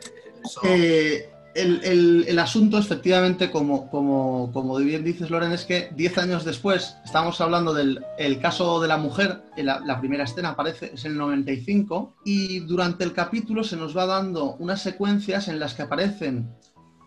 Eh, 0.64 1.30
el, 1.54 2.40
asunto, 2.40 2.78
efectivamente, 2.78 3.52
como, 3.52 3.90
como, 3.90 4.52
como 4.54 4.78
bien 4.78 5.04
dices, 5.04 5.30
Loren, 5.30 5.52
es 5.52 5.66
que 5.66 5.90
10 5.96 6.18
años 6.18 6.46
después, 6.46 6.96
estamos 7.04 7.42
hablando 7.42 7.74
del 7.74 8.04
el 8.18 8.40
caso 8.40 8.80
de 8.80 8.88
la 8.88 8.98
mujer, 8.98 9.44
la, 9.58 9.80
la, 9.82 10.00
primera 10.00 10.24
escena 10.24 10.50
aparece, 10.50 10.92
es 10.94 11.06
el 11.06 11.18
95, 11.18 12.16
y 12.26 12.62
durante 12.62 13.04
el 13.04 13.14
capítulo 13.14 13.64
se 13.64 13.76
nos 13.76 13.96
va 13.96 14.06
dando 14.06 14.56
unas 14.60 14.82
secuencias 14.82 15.50
en 15.50 15.60
las 15.60 15.74
que 15.74 15.82
aparecen 15.84 16.50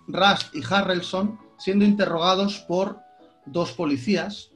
Rust 0.06 0.54
y 0.54 0.62
Harrelson 0.68 1.38
siendo 1.58 1.84
interrogados 1.84 2.60
por 2.60 2.98
dos 3.46 3.72
policías, 3.72 4.50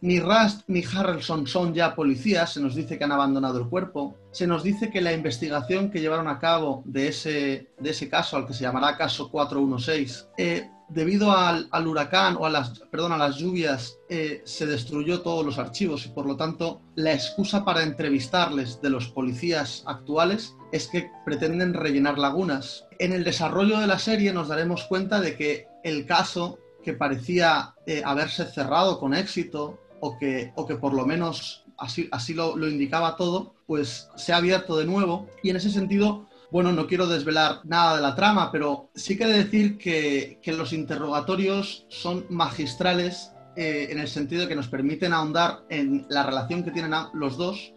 ni 0.00 0.20
Rust 0.20 0.62
ni 0.68 0.82
Harrelson 0.84 1.46
son 1.46 1.74
ya 1.74 1.94
policías, 1.94 2.52
se 2.52 2.60
nos 2.60 2.74
dice 2.74 2.98
que 2.98 3.04
han 3.04 3.12
abandonado 3.12 3.58
el 3.58 3.68
cuerpo, 3.68 4.16
se 4.30 4.46
nos 4.46 4.62
dice 4.62 4.90
que 4.90 5.00
la 5.00 5.12
investigación 5.12 5.90
que 5.90 6.00
llevaron 6.00 6.28
a 6.28 6.38
cabo 6.38 6.82
de 6.84 7.08
ese, 7.08 7.70
de 7.78 7.90
ese 7.90 8.08
caso, 8.08 8.36
al 8.36 8.46
que 8.46 8.54
se 8.54 8.62
llamará 8.62 8.96
caso 8.96 9.30
416, 9.30 10.28
eh, 10.38 10.70
debido 10.88 11.32
al, 11.32 11.68
huracán 11.86 12.36
o 12.38 12.46
a 12.46 12.50
las, 12.50 12.80
perdón, 12.90 13.12
a 13.12 13.18
las 13.18 13.36
lluvias, 13.36 13.98
eh, 14.08 14.42
se 14.44 14.66
destruyó 14.66 15.20
todos 15.20 15.44
los 15.44 15.58
archivos 15.58 16.06
y 16.06 16.08
por 16.08 16.26
lo 16.26 16.36
tanto 16.36 16.80
la 16.94 17.12
excusa 17.12 17.64
para 17.64 17.82
entrevistarles 17.82 18.80
de 18.80 18.90
los 18.90 19.08
policías 19.08 19.82
actuales 19.86 20.56
es 20.72 20.88
que 20.88 21.10
pretenden 21.24 21.74
rellenar 21.74 22.18
lagunas. 22.18 22.86
En 22.98 23.12
el 23.12 23.24
desarrollo 23.24 23.78
de 23.78 23.86
la 23.86 23.98
serie 23.98 24.32
nos 24.32 24.48
daremos 24.48 24.84
cuenta 24.84 25.20
de 25.20 25.36
que 25.36 25.66
el 25.84 26.06
caso 26.06 26.58
que 26.88 26.94
parecía 26.94 27.74
eh, 27.84 28.00
haberse 28.02 28.46
cerrado 28.46 28.98
con 28.98 29.12
éxito 29.12 29.78
o 30.00 30.16
que, 30.16 30.52
o 30.56 30.64
que 30.64 30.76
por 30.76 30.94
lo 30.94 31.04
menos 31.04 31.66
así, 31.76 32.08
así 32.10 32.32
lo, 32.32 32.56
indicaba 32.66 33.14
todo, 33.14 33.56
pues 33.66 34.08
se 34.16 34.32
ha 34.32 34.38
abierto 34.38 34.78
de 34.78 34.86
nuevo. 34.86 35.28
Y 35.42 35.50
en 35.50 35.56
ese 35.56 35.68
sentido 35.68 36.26
bueno, 36.50 36.72
no 36.72 36.86
quiero 36.86 37.06
desvelar 37.06 37.60
nada 37.64 37.96
de 37.96 38.00
la 38.00 38.14
trama, 38.14 38.50
pero 38.50 38.88
sí 38.94 39.18
quiere 39.18 39.34
decir 39.34 39.76
que, 39.76 40.40
los 40.46 40.72
interrogatorios 40.72 41.84
son 41.90 42.24
magistrales 42.30 43.32
eh, 43.54 43.88
en 43.90 43.98
el 43.98 44.08
sentido 44.08 44.42
de 44.42 44.48
que 44.48 44.56
nos 44.56 44.68
permiten 44.68 45.12
ahondar 45.12 45.64
en 45.68 46.06
la 46.08 46.22
relación 46.22 46.64
que 46.64 46.70
tienen 46.70 46.94
los 47.12 47.36
dos, 47.36 47.74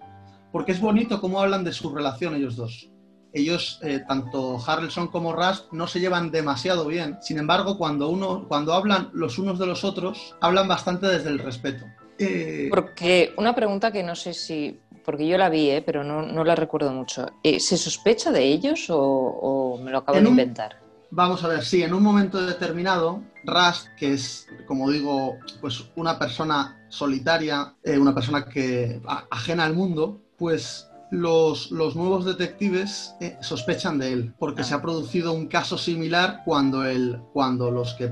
porque 0.53 0.71
es 0.71 0.79
bonito 0.79 1.19
cómo 1.19 1.41
hablan 1.41 1.65
de 1.65 1.73
su 1.73 1.93
relación 1.93 2.33
ellos 2.33 2.55
dos 2.55 2.90
ellos, 3.33 3.79
eh, 3.81 4.03
tanto 4.07 4.59
Harrelson 4.65 5.07
como 5.07 5.33
Rust, 5.33 5.71
no 5.71 5.87
se 5.87 5.99
llevan 5.99 6.31
demasiado 6.31 6.85
bien. 6.85 7.17
Sin 7.21 7.37
embargo, 7.37 7.77
cuando, 7.77 8.09
uno, 8.09 8.45
cuando 8.47 8.73
hablan 8.73 9.09
los 9.13 9.37
unos 9.37 9.59
de 9.59 9.65
los 9.65 9.83
otros, 9.83 10.35
hablan 10.41 10.67
bastante 10.67 11.07
desde 11.07 11.29
el 11.29 11.39
respeto. 11.39 11.85
Eh, 12.19 12.67
porque 12.69 13.33
una 13.37 13.55
pregunta 13.55 13.91
que 13.91 14.03
no 14.03 14.15
sé 14.15 14.33
si, 14.33 14.79
porque 15.03 15.27
yo 15.27 15.37
la 15.37 15.49
vi, 15.49 15.69
eh, 15.69 15.81
pero 15.81 16.03
no, 16.03 16.43
la 16.43 16.55
recuerdo 16.55 16.91
mucho. 16.91 17.25
¿Se 17.43 17.77
sospecha 17.77 18.31
de 18.31 18.43
ellos 18.43 18.85
o, 18.89 19.79
me 19.83 19.91
lo 19.91 19.99
acabo 19.99 20.19
de 20.19 20.27
inventar? 20.27 20.77
Vamos 21.09 21.43
a 21.43 21.47
ver, 21.47 21.63
sí, 21.63 21.83
en 21.83 21.93
un 21.93 22.03
momento 22.03 22.45
determinado, 22.45 23.21
Rust, 23.43 23.87
que 23.97 24.13
es, 24.13 24.47
como 24.65 24.89
digo, 24.89 25.37
pues 25.59 25.83
una 25.95 26.17
persona 26.17 26.85
solitaria, 26.89 27.73
una 27.83 28.13
persona 28.13 28.45
que 28.45 29.01
ajena 29.29 29.65
al 29.65 29.73
mundo, 29.73 30.21
pues 30.37 30.90
los, 31.11 31.71
los 31.71 31.95
nuevos 31.95 32.25
detectives 32.25 33.13
eh, 33.19 33.37
sospechan 33.41 33.99
de 33.99 34.13
él, 34.13 34.33
porque 34.39 34.63
se 34.63 34.73
ha 34.73 34.77
ah. 34.77 34.81
producido 34.81 35.33
un 35.33 35.47
caso 35.47 35.77
similar 35.77 36.41
cuando 36.45 36.83
el, 36.85 37.21
cuando, 37.33 37.69
los 37.69 37.93
que, 37.93 38.11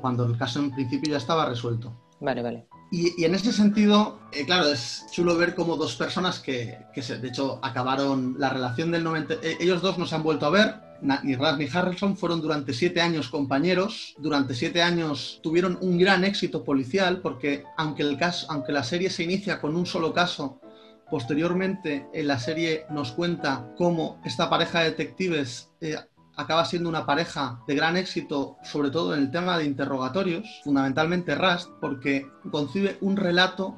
cuando 0.00 0.24
el 0.24 0.38
caso 0.38 0.60
en 0.60 0.70
principio 0.70 1.12
ya 1.12 1.18
estaba 1.18 1.46
resuelto. 1.46 1.92
Vale, 2.20 2.42
vale. 2.42 2.66
Y, 2.90 3.22
en 3.24 3.34
ese 3.34 3.52
sentido, 3.52 4.18
eh, 4.32 4.44
claro, 4.46 4.68
es 4.68 5.06
chulo 5.10 5.36
ver 5.36 5.54
como 5.54 5.76
dos 5.76 5.94
personas 5.96 6.38
que, 6.38 6.78
que 6.94 7.02
se, 7.02 7.18
de 7.18 7.28
hecho, 7.28 7.58
acabaron 7.62 8.36
la 8.38 8.50
relación 8.50 8.90
del 8.90 9.04
90... 9.04 9.34
Eh, 9.34 9.56
ellos 9.60 9.82
dos 9.82 9.98
no 9.98 10.06
se 10.06 10.14
han 10.14 10.22
vuelto 10.22 10.46
a 10.46 10.50
ver, 10.50 10.74
ni 11.22 11.34
Raz 11.36 11.58
ni 11.58 11.68
Harrelson 11.72 12.16
fueron 12.16 12.40
durante 12.40 12.72
siete 12.72 13.00
años 13.00 13.28
compañeros, 13.28 14.14
durante 14.18 14.54
siete 14.54 14.82
años 14.82 15.40
tuvieron 15.42 15.78
un 15.80 15.98
gran 15.98 16.24
éxito 16.24 16.64
policial, 16.64 17.20
porque 17.20 17.64
aunque, 17.76 18.02
el 18.02 18.16
caso, 18.16 18.46
aunque 18.50 18.72
la 18.72 18.82
serie 18.82 19.10
se 19.10 19.22
inicia 19.22 19.60
con 19.60 19.76
un 19.76 19.86
solo 19.86 20.12
caso, 20.12 20.60
posteriormente 21.10 22.08
en 22.12 22.26
la 22.26 22.38
serie 22.38 22.86
nos 22.90 23.12
cuenta 23.12 23.72
cómo 23.76 24.20
esta 24.24 24.50
pareja 24.50 24.80
de 24.80 24.90
detectives 24.90 25.70
eh, 25.80 25.96
acaba 26.36 26.64
siendo 26.64 26.88
una 26.88 27.04
pareja 27.04 27.60
de 27.66 27.74
gran 27.74 27.96
éxito, 27.96 28.56
sobre 28.62 28.90
todo 28.90 29.14
en 29.14 29.20
el 29.20 29.30
tema 29.30 29.58
de 29.58 29.64
interrogatorios, 29.64 30.60
fundamentalmente 30.62 31.34
Rust, 31.34 31.68
porque 31.80 32.26
concibe 32.50 32.96
un 33.00 33.16
relato 33.16 33.76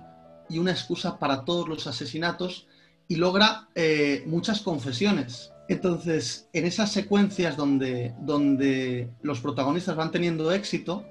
y 0.48 0.58
una 0.58 0.72
excusa 0.72 1.18
para 1.18 1.44
todos 1.44 1.68
los 1.68 1.86
asesinatos 1.86 2.66
y 3.08 3.16
logra 3.16 3.68
eh, 3.74 4.24
muchas 4.26 4.60
confesiones. 4.60 5.52
Entonces, 5.68 6.48
en 6.52 6.66
esas 6.66 6.92
secuencias 6.92 7.56
donde, 7.56 8.14
donde 8.20 9.10
los 9.22 9.40
protagonistas 9.40 9.96
van 9.96 10.10
teniendo 10.10 10.52
éxito 10.52 11.04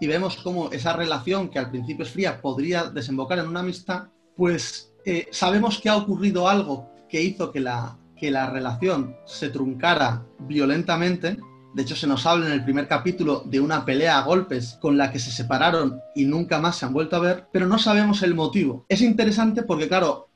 y 0.00 0.06
vemos 0.06 0.36
cómo 0.36 0.70
esa 0.70 0.92
relación, 0.92 1.48
que 1.48 1.58
al 1.58 1.70
principio 1.70 2.04
es 2.04 2.10
fría, 2.10 2.40
podría 2.40 2.84
desembocar 2.84 3.38
en 3.38 3.48
una 3.48 3.60
amistad, 3.60 4.08
pues 4.36 4.91
eh, 5.04 5.28
sabemos 5.30 5.80
que 5.80 5.88
ha 5.88 5.96
ocurrido 5.96 6.48
algo 6.48 6.90
que 7.08 7.22
hizo 7.22 7.50
que 7.50 7.60
la, 7.60 7.98
que 8.16 8.30
la 8.30 8.48
relación 8.48 9.16
se 9.26 9.48
truncara 9.48 10.24
violentamente. 10.38 11.38
De 11.74 11.82
hecho, 11.82 11.96
se 11.96 12.06
nos 12.06 12.24
habla 12.26 12.46
en 12.46 12.52
el 12.52 12.64
primer 12.64 12.86
capítulo 12.86 13.42
de 13.46 13.60
una 13.60 13.84
pelea 13.84 14.18
a 14.18 14.22
golpes 14.22 14.78
con 14.80 14.96
la 14.96 15.10
que 15.10 15.18
se 15.18 15.30
separaron 15.30 16.00
y 16.14 16.24
nunca 16.24 16.60
más 16.60 16.76
se 16.76 16.86
han 16.86 16.92
vuelto 16.92 17.16
a 17.16 17.20
ver, 17.20 17.46
pero 17.52 17.66
no 17.66 17.78
sabemos 17.78 18.22
el 18.22 18.34
motivo. 18.34 18.84
Es 18.88 19.00
interesante 19.00 19.62
porque, 19.62 19.88
claro, 19.88 20.28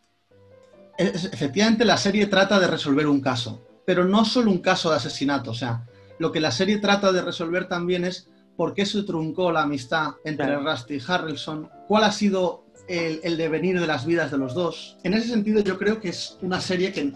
efectivamente 0.99 1.85
la 1.85 1.97
serie 1.97 2.27
trata 2.27 2.59
de 2.59 2.67
resolver 2.67 3.07
un 3.07 3.21
caso, 3.21 3.63
pero 3.85 4.05
no 4.05 4.25
solo 4.25 4.51
un 4.51 4.59
caso 4.59 4.91
de 4.91 4.97
asesinato. 4.97 5.51
O 5.51 5.55
sea, 5.55 5.87
lo 6.19 6.33
que 6.33 6.41
la 6.41 6.51
serie 6.51 6.79
trata 6.79 7.13
de 7.13 7.23
resolver 7.23 7.69
también 7.69 8.05
es 8.05 8.29
por 8.57 8.75
qué 8.75 8.87
se 8.87 9.03
truncó 9.03 9.53
la 9.53 9.63
amistad 9.63 10.15
entre 10.25 10.57
Rusty 10.57 10.95
y 10.95 11.03
Harrelson, 11.07 11.71
cuál 11.87 12.05
ha 12.05 12.13
sido 12.13 12.65
el, 12.89 13.21
el, 13.23 13.37
devenir 13.37 13.81
de 13.81 13.87
las 13.87 14.07
vidas 14.07 14.31
de 14.31 14.39
los 14.39 14.55
dos. 14.55 14.97
En 15.03 15.15
ese 15.15 15.29
sentido, 15.29 15.61
yo 15.61 15.79
creo 15.79 16.01
que 16.01 16.11
es 16.11 16.39
una 16.43 16.61
serie 16.61 16.93
que 16.93 17.13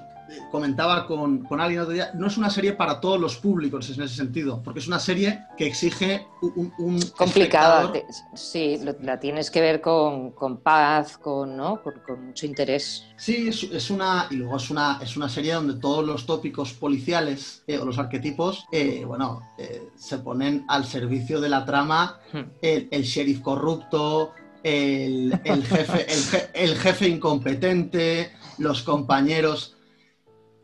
comentaba 0.50 1.06
con, 1.06 1.44
con, 1.44 1.60
alguien 1.60 1.80
otro 1.80 1.94
día, 1.94 2.10
no 2.14 2.26
es 2.26 2.36
una 2.36 2.50
serie 2.50 2.72
para 2.72 3.00
todos 3.00 3.20
los 3.20 3.36
públicos 3.36 3.88
en 3.90 4.02
ese 4.02 4.14
sentido, 4.14 4.62
porque 4.62 4.80
es 4.80 4.88
una 4.88 4.98
serie 4.98 5.44
que 5.56 5.66
exige 5.66 6.26
un... 6.42 6.72
un 6.78 7.00
Complicada, 7.16 7.92
sí, 8.34 8.78
la 9.02 9.18
tienes 9.18 9.50
que 9.50 9.60
ver 9.60 9.80
con, 9.80 10.32
con 10.32 10.58
paz, 10.58 11.18
con, 11.18 11.56
¿no? 11.56 11.80
con, 11.82 12.26
mucho 12.26 12.46
interés. 12.46 13.04
Sí, 13.16 13.48
es, 13.48 13.62
es, 13.64 13.90
una... 13.90 14.28
Y 14.30 14.36
luego 14.36 14.56
es 14.56 14.70
una, 14.70 14.98
es 15.02 15.16
una 15.16 15.28
serie 15.28 15.54
donde 15.54 15.74
todos 15.74 16.04
los 16.04 16.26
tópicos 16.26 16.72
policiales 16.72 17.62
eh, 17.66 17.78
o 17.78 17.84
los 17.84 17.98
arquetipos, 17.98 18.66
eh, 18.72 19.04
bueno, 19.06 19.42
eh, 19.58 19.88
se 19.96 20.18
ponen 20.18 20.64
al 20.68 20.84
servicio 20.84 21.40
de 21.40 21.48
la 21.48 21.64
trama, 21.64 22.20
hmm. 22.32 22.38
el, 22.62 22.88
el 22.90 23.02
sheriff 23.02 23.40
corrupto, 23.40 24.32
el, 24.62 25.38
jefe, 25.42 26.06
el, 26.54 26.70
el 26.70 26.78
jefe 26.78 27.08
incompetente, 27.08 28.32
los 28.58 28.82
compañeros 28.82 29.76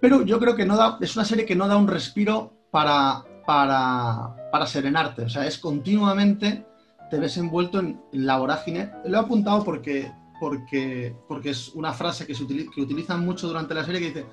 pero 0.00 0.22
yo 0.24 0.38
creo 0.38 0.54
que 0.54 0.66
no 0.66 0.76
da, 0.76 0.98
es 1.00 1.16
una 1.16 1.24
serie 1.24 1.46
que 1.46 1.56
no 1.56 1.68
da 1.68 1.76
un 1.76 1.88
respiro 1.88 2.52
para, 2.70 3.24
para, 3.46 4.66
serenarte. 4.66 5.22
O 5.22 5.28
sea, 5.28 5.46
es 5.46 5.58
continuamente, 5.58 6.66
te 7.10 7.18
ves 7.18 7.36
envuelto 7.36 7.78
en, 7.80 8.00
la 8.12 8.36
vorágine. 8.38 8.92
Lo 9.04 9.16
he 9.16 9.20
apuntado 9.20 9.64
porque, 9.64 10.12
porque, 10.38 11.14
porque 11.28 11.50
es 11.50 11.70
una 11.70 11.92
frase 11.92 12.26
que, 12.26 12.34
se 12.34 12.46
que 12.46 12.80
utilizan 12.80 13.24
mucho 13.24 13.48
durante 13.48 13.74
la 13.74 13.84
serie 13.84 14.00
que 14.00 14.08
dice, 14.08 14.26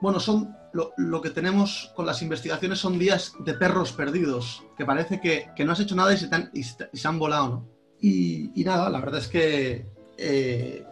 bueno, 0.00 0.18
son 0.18 0.56
lo, 0.72 1.20
que 1.20 1.30
tenemos 1.30 1.92
con 1.94 2.06
las 2.06 2.22
investigaciones 2.22 2.78
son 2.78 2.98
días 2.98 3.34
de 3.40 3.54
perros 3.54 3.92
perdidos, 3.92 4.64
que 4.76 4.86
parece 4.86 5.20
que, 5.20 5.64
no 5.64 5.72
has 5.72 5.80
hecho 5.80 5.96
nada 5.96 6.14
y 6.14 6.16
se, 6.16 6.28
y 6.92 6.96
se 6.96 7.08
han 7.08 7.18
volado, 7.18 7.48
¿no? 7.48 7.79
Y, 8.02 8.50
nada, 8.64 8.88
la 8.88 9.00
verdad 9.00 9.20
es 9.20 9.28
que 9.28 9.86
eh, 10.16 10.84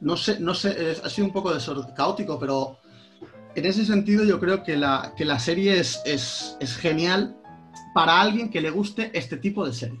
no 0.00 0.16
sé, 0.16 0.38
no 0.40 0.54
sé, 0.54 0.96
ha 1.02 1.08
sido 1.08 1.26
un 1.26 1.32
poco 1.32 1.52
caótico, 1.96 2.38
pero 2.38 2.78
en 3.54 3.64
ese 3.64 3.84
sentido 3.84 4.24
yo 4.24 4.40
creo 4.40 4.62
que 4.62 4.76
la, 4.76 5.14
que 5.16 5.24
la 5.24 5.38
serie 5.38 5.78
es, 5.78 6.00
es, 6.04 6.56
es, 6.60 6.76
genial 6.76 7.36
para 7.94 8.20
alguien 8.20 8.50
que 8.50 8.60
le 8.60 8.70
guste 8.70 9.10
este 9.14 9.36
tipo 9.36 9.66
de 9.66 9.72
series. 9.72 10.00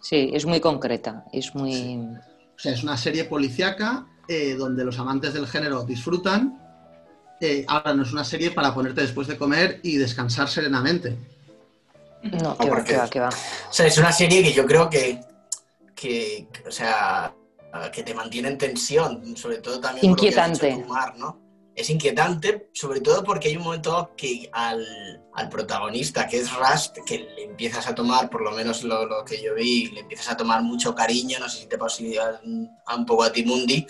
Sí, 0.00 0.30
es 0.32 0.46
muy 0.46 0.60
concreta, 0.60 1.24
es 1.32 1.54
muy... 1.54 1.98
O 1.98 2.58
sea, 2.58 2.72
es 2.72 2.82
una 2.82 2.96
serie 2.96 3.24
policíaca 3.24 4.06
eh, 4.28 4.54
donde 4.54 4.84
los 4.84 4.98
amantes 4.98 5.34
del 5.34 5.46
género 5.46 5.84
disfrutan. 5.84 6.58
Eh, 7.40 7.64
ahora 7.68 7.92
no 7.92 8.02
es 8.02 8.12
una 8.12 8.24
serie 8.24 8.50
para 8.50 8.72
ponerte 8.72 9.02
después 9.02 9.28
de 9.28 9.36
comer 9.36 9.80
y 9.82 9.96
descansar 9.96 10.48
serenamente. 10.48 11.18
No, 12.22 12.56
que 12.56 12.70
va, 12.70 12.84
que 12.84 12.96
va, 12.96 13.10
que 13.10 13.20
va. 13.20 13.28
O 13.28 13.72
sea, 13.72 13.86
es 13.86 13.98
una 13.98 14.12
serie 14.12 14.42
que 14.42 14.52
yo 14.52 14.64
creo 14.64 14.88
que, 14.88 15.20
que, 15.96 16.46
o 16.64 16.70
sea, 16.70 17.34
que 17.92 18.04
te 18.04 18.14
mantiene 18.14 18.48
en 18.48 18.58
tensión, 18.58 19.36
sobre 19.36 19.58
todo 19.58 19.80
también 19.80 20.10
Inquietante. 20.10 20.70
Por 20.70 20.86
lo 20.86 21.12
que 21.12 21.18
¿no? 21.18 21.46
es 21.76 21.90
inquietante, 21.90 22.70
sobre 22.72 23.02
todo 23.02 23.22
porque 23.22 23.48
hay 23.48 23.56
un 23.58 23.64
momento 23.64 24.14
que 24.16 24.48
al, 24.52 25.22
protagonista, 25.50 26.26
que 26.26 26.38
es 26.38 26.50
Rust, 26.54 26.96
que 27.04 27.18
le 27.18 27.44
empiezas 27.44 27.86
a 27.86 27.94
tomar, 27.94 28.30
por 28.30 28.40
lo 28.40 28.50
menos 28.52 28.82
lo, 28.82 29.06
que 29.26 29.42
yo 29.42 29.54
vi, 29.54 29.90
le 29.90 30.00
empiezas 30.00 30.30
a 30.30 30.36
tomar 30.36 30.62
mucho 30.62 30.94
cariño, 30.94 31.38
no 31.38 31.48
sé 31.50 31.60
si 31.60 31.66
te 31.66 31.76
pasa 31.76 32.02
un, 32.42 32.70
un 32.96 33.06
poco 33.06 33.24
a 33.24 33.30
ti, 33.30 33.44
Mundi, 33.44 33.86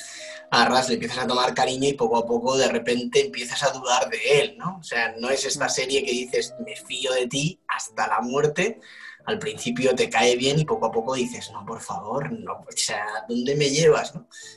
a 0.50 0.68
Rust 0.68 0.88
le 0.88 0.94
empiezas 0.94 1.18
a 1.18 1.26
tomar 1.28 1.54
cariño 1.54 1.88
y 1.88 1.92
poco 1.92 2.18
a 2.18 2.26
poco 2.26 2.56
de 2.56 2.66
repente 2.66 3.26
empiezas 3.26 3.62
a 3.62 3.70
dudar 3.70 4.10
de 4.10 4.40
él, 4.40 4.56
¿no? 4.58 4.78
O 4.80 4.82
sea, 4.82 5.14
no 5.20 5.30
es 5.30 5.44
esta 5.44 5.68
serie 5.68 6.04
que 6.04 6.10
dices, 6.10 6.52
me 6.66 6.74
fío 6.74 7.12
de 7.12 7.28
ti 7.28 7.60
hasta 7.68 8.08
la 8.08 8.20
muerte, 8.20 8.80
al 9.26 9.38
principio 9.38 9.94
te 9.94 10.08
cae 10.08 10.36
bien 10.36 10.58
y 10.58 10.64
poco 10.64 10.86
a 10.86 10.92
poco 10.92 11.14
dices, 11.14 11.50
no, 11.52 11.64
por 11.66 11.80
favor, 11.80 12.30
no, 12.32 12.52
o 12.52 12.76
sea, 12.76 13.04
¿dónde 13.28 13.54
me 13.56 13.68
llevas? 13.70 14.14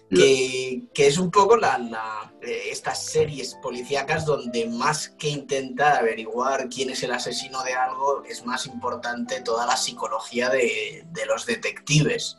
Que, 0.10 0.88
es 0.96 1.18
un 1.18 1.32
poco 1.32 1.58
la, 1.58 2.32
eh, 2.42 2.70
estas 2.72 3.06
series 3.06 3.56
policíacas 3.62 4.26
donde 4.26 4.68
más 4.68 5.10
que 5.10 5.30
intentar 5.30 5.98
averiguar 5.98 6.70
quién 6.70 6.92
es 6.92 7.04
el 7.04 7.12
asesino 7.12 7.64
de 7.64 7.74
algo, 7.74 8.24
es 8.26 8.46
más 8.46 8.68
importante 8.68 9.42
toda 9.42 9.66
la 9.66 9.76
psicología 9.76 10.50
de, 10.50 11.06
los 11.28 11.46
detectives 11.46 12.38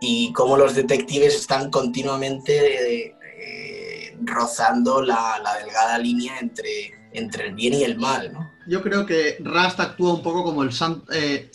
y 0.00 0.32
cómo 0.32 0.56
los 0.56 0.74
detectives 0.74 1.34
están 1.34 1.70
continuamente 1.70 3.08
eh, 3.08 4.16
rozando 4.22 5.02
la, 5.02 5.38
la 5.42 5.56
delgada 5.58 5.98
línea 5.98 6.38
entre 6.38 6.96
entre 7.16 7.46
el 7.46 7.54
bien 7.54 7.74
y 7.74 7.84
el 7.84 7.98
mal, 7.98 8.32
¿no? 8.32 8.55
Yo 8.66 8.82
creo 8.82 9.06
que 9.06 9.38
Rust 9.40 9.80
actúa 9.80 10.14
un 10.14 10.22
poco 10.22 10.44
como 10.44 10.62
el, 10.62 10.70
eh, 11.12 11.50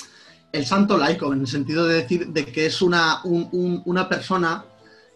el 0.51 0.65
santo 0.65 0.98
laico, 0.98 1.34
en 1.34 1.41
el 1.41 1.48
sentido 1.48 1.88
de 1.88 1.96
decir 1.96 2.27
de 2.27 2.46
que 2.46 2.65
es 2.65 2.82
una, 2.82 3.22
una 3.24 4.10
persona 4.10 4.65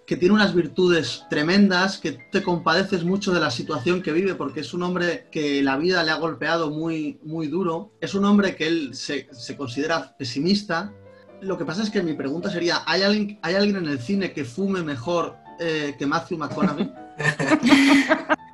que 0.06 0.18
tiene 0.18 0.36
unas 0.36 0.54
virtudes 0.54 1.24
tremendas, 1.30 1.98
que 1.98 2.12
te 2.32 2.44
compadeces 2.44 3.04
mucho 3.04 3.34
de 3.34 3.40
la 3.40 3.50
situación 3.50 4.02
que 4.04 4.12
vive, 4.12 4.36
porque 4.36 4.60
es 4.60 4.74
un 4.74 4.84
hombre 4.84 5.28
que 5.32 5.64
la 5.64 5.78
vida 5.78 6.04
le 6.04 6.12
ha 6.12 6.18
golpeado 6.18 6.70
muy, 6.70 7.20
muy 7.24 7.48
duro, 7.48 7.92
es 8.00 8.14
un 8.14 8.26
hombre 8.26 8.56
que 8.56 8.68
él 8.68 8.94
se, 8.94 9.28
considera 9.58 10.16
pesimista. 10.18 10.94
Lo 11.42 11.58
que 11.58 11.66
pasa 11.66 11.82
es 11.82 11.90
que 11.90 12.04
mi 12.04 12.14
pregunta 12.14 12.52
sería, 12.52 12.84
¿hay 12.86 13.02
alguien, 13.02 13.40
¿hay 13.42 13.56
alguien 13.56 13.78
en 13.78 13.88
el 13.88 14.00
cine 14.00 14.32
que 14.32 14.46
fume 14.46 14.84
mejor 14.84 15.38
eh, 15.60 15.96
que 15.98 16.06
Matthew 16.06 16.38
McConaughey? 16.38 16.92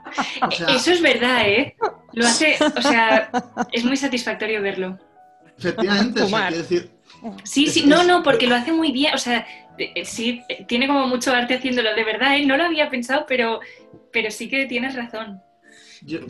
Eso 0.69 0.91
es 0.91 1.01
verdad, 1.01 1.47
¿eh? 1.47 1.75
Lo 2.13 2.25
hace, 2.25 2.57
o 2.75 2.81
sea, 2.81 3.29
es 3.71 3.83
muy 3.83 3.97
satisfactorio 3.97 4.61
verlo. 4.61 4.99
Efectivamente, 5.57 6.21
decir. 6.51 6.91
Sí, 7.43 7.67
sí, 7.67 7.85
no, 7.85 8.03
no, 8.03 8.23
porque 8.23 8.47
lo 8.47 8.55
hace 8.55 8.71
muy 8.71 8.91
bien, 8.91 9.13
o 9.13 9.17
sea, 9.17 9.45
sí, 10.03 10.43
tiene 10.67 10.87
como 10.87 11.07
mucho 11.07 11.31
arte 11.33 11.55
haciéndolo, 11.55 11.93
de 11.93 12.03
verdad, 12.03 12.35
¿eh? 12.37 12.45
no 12.45 12.57
lo 12.57 12.65
había 12.65 12.89
pensado, 12.89 13.25
pero, 13.27 13.59
pero 14.11 14.31
sí 14.31 14.49
que 14.49 14.65
tienes 14.65 14.95
razón. 14.95 15.41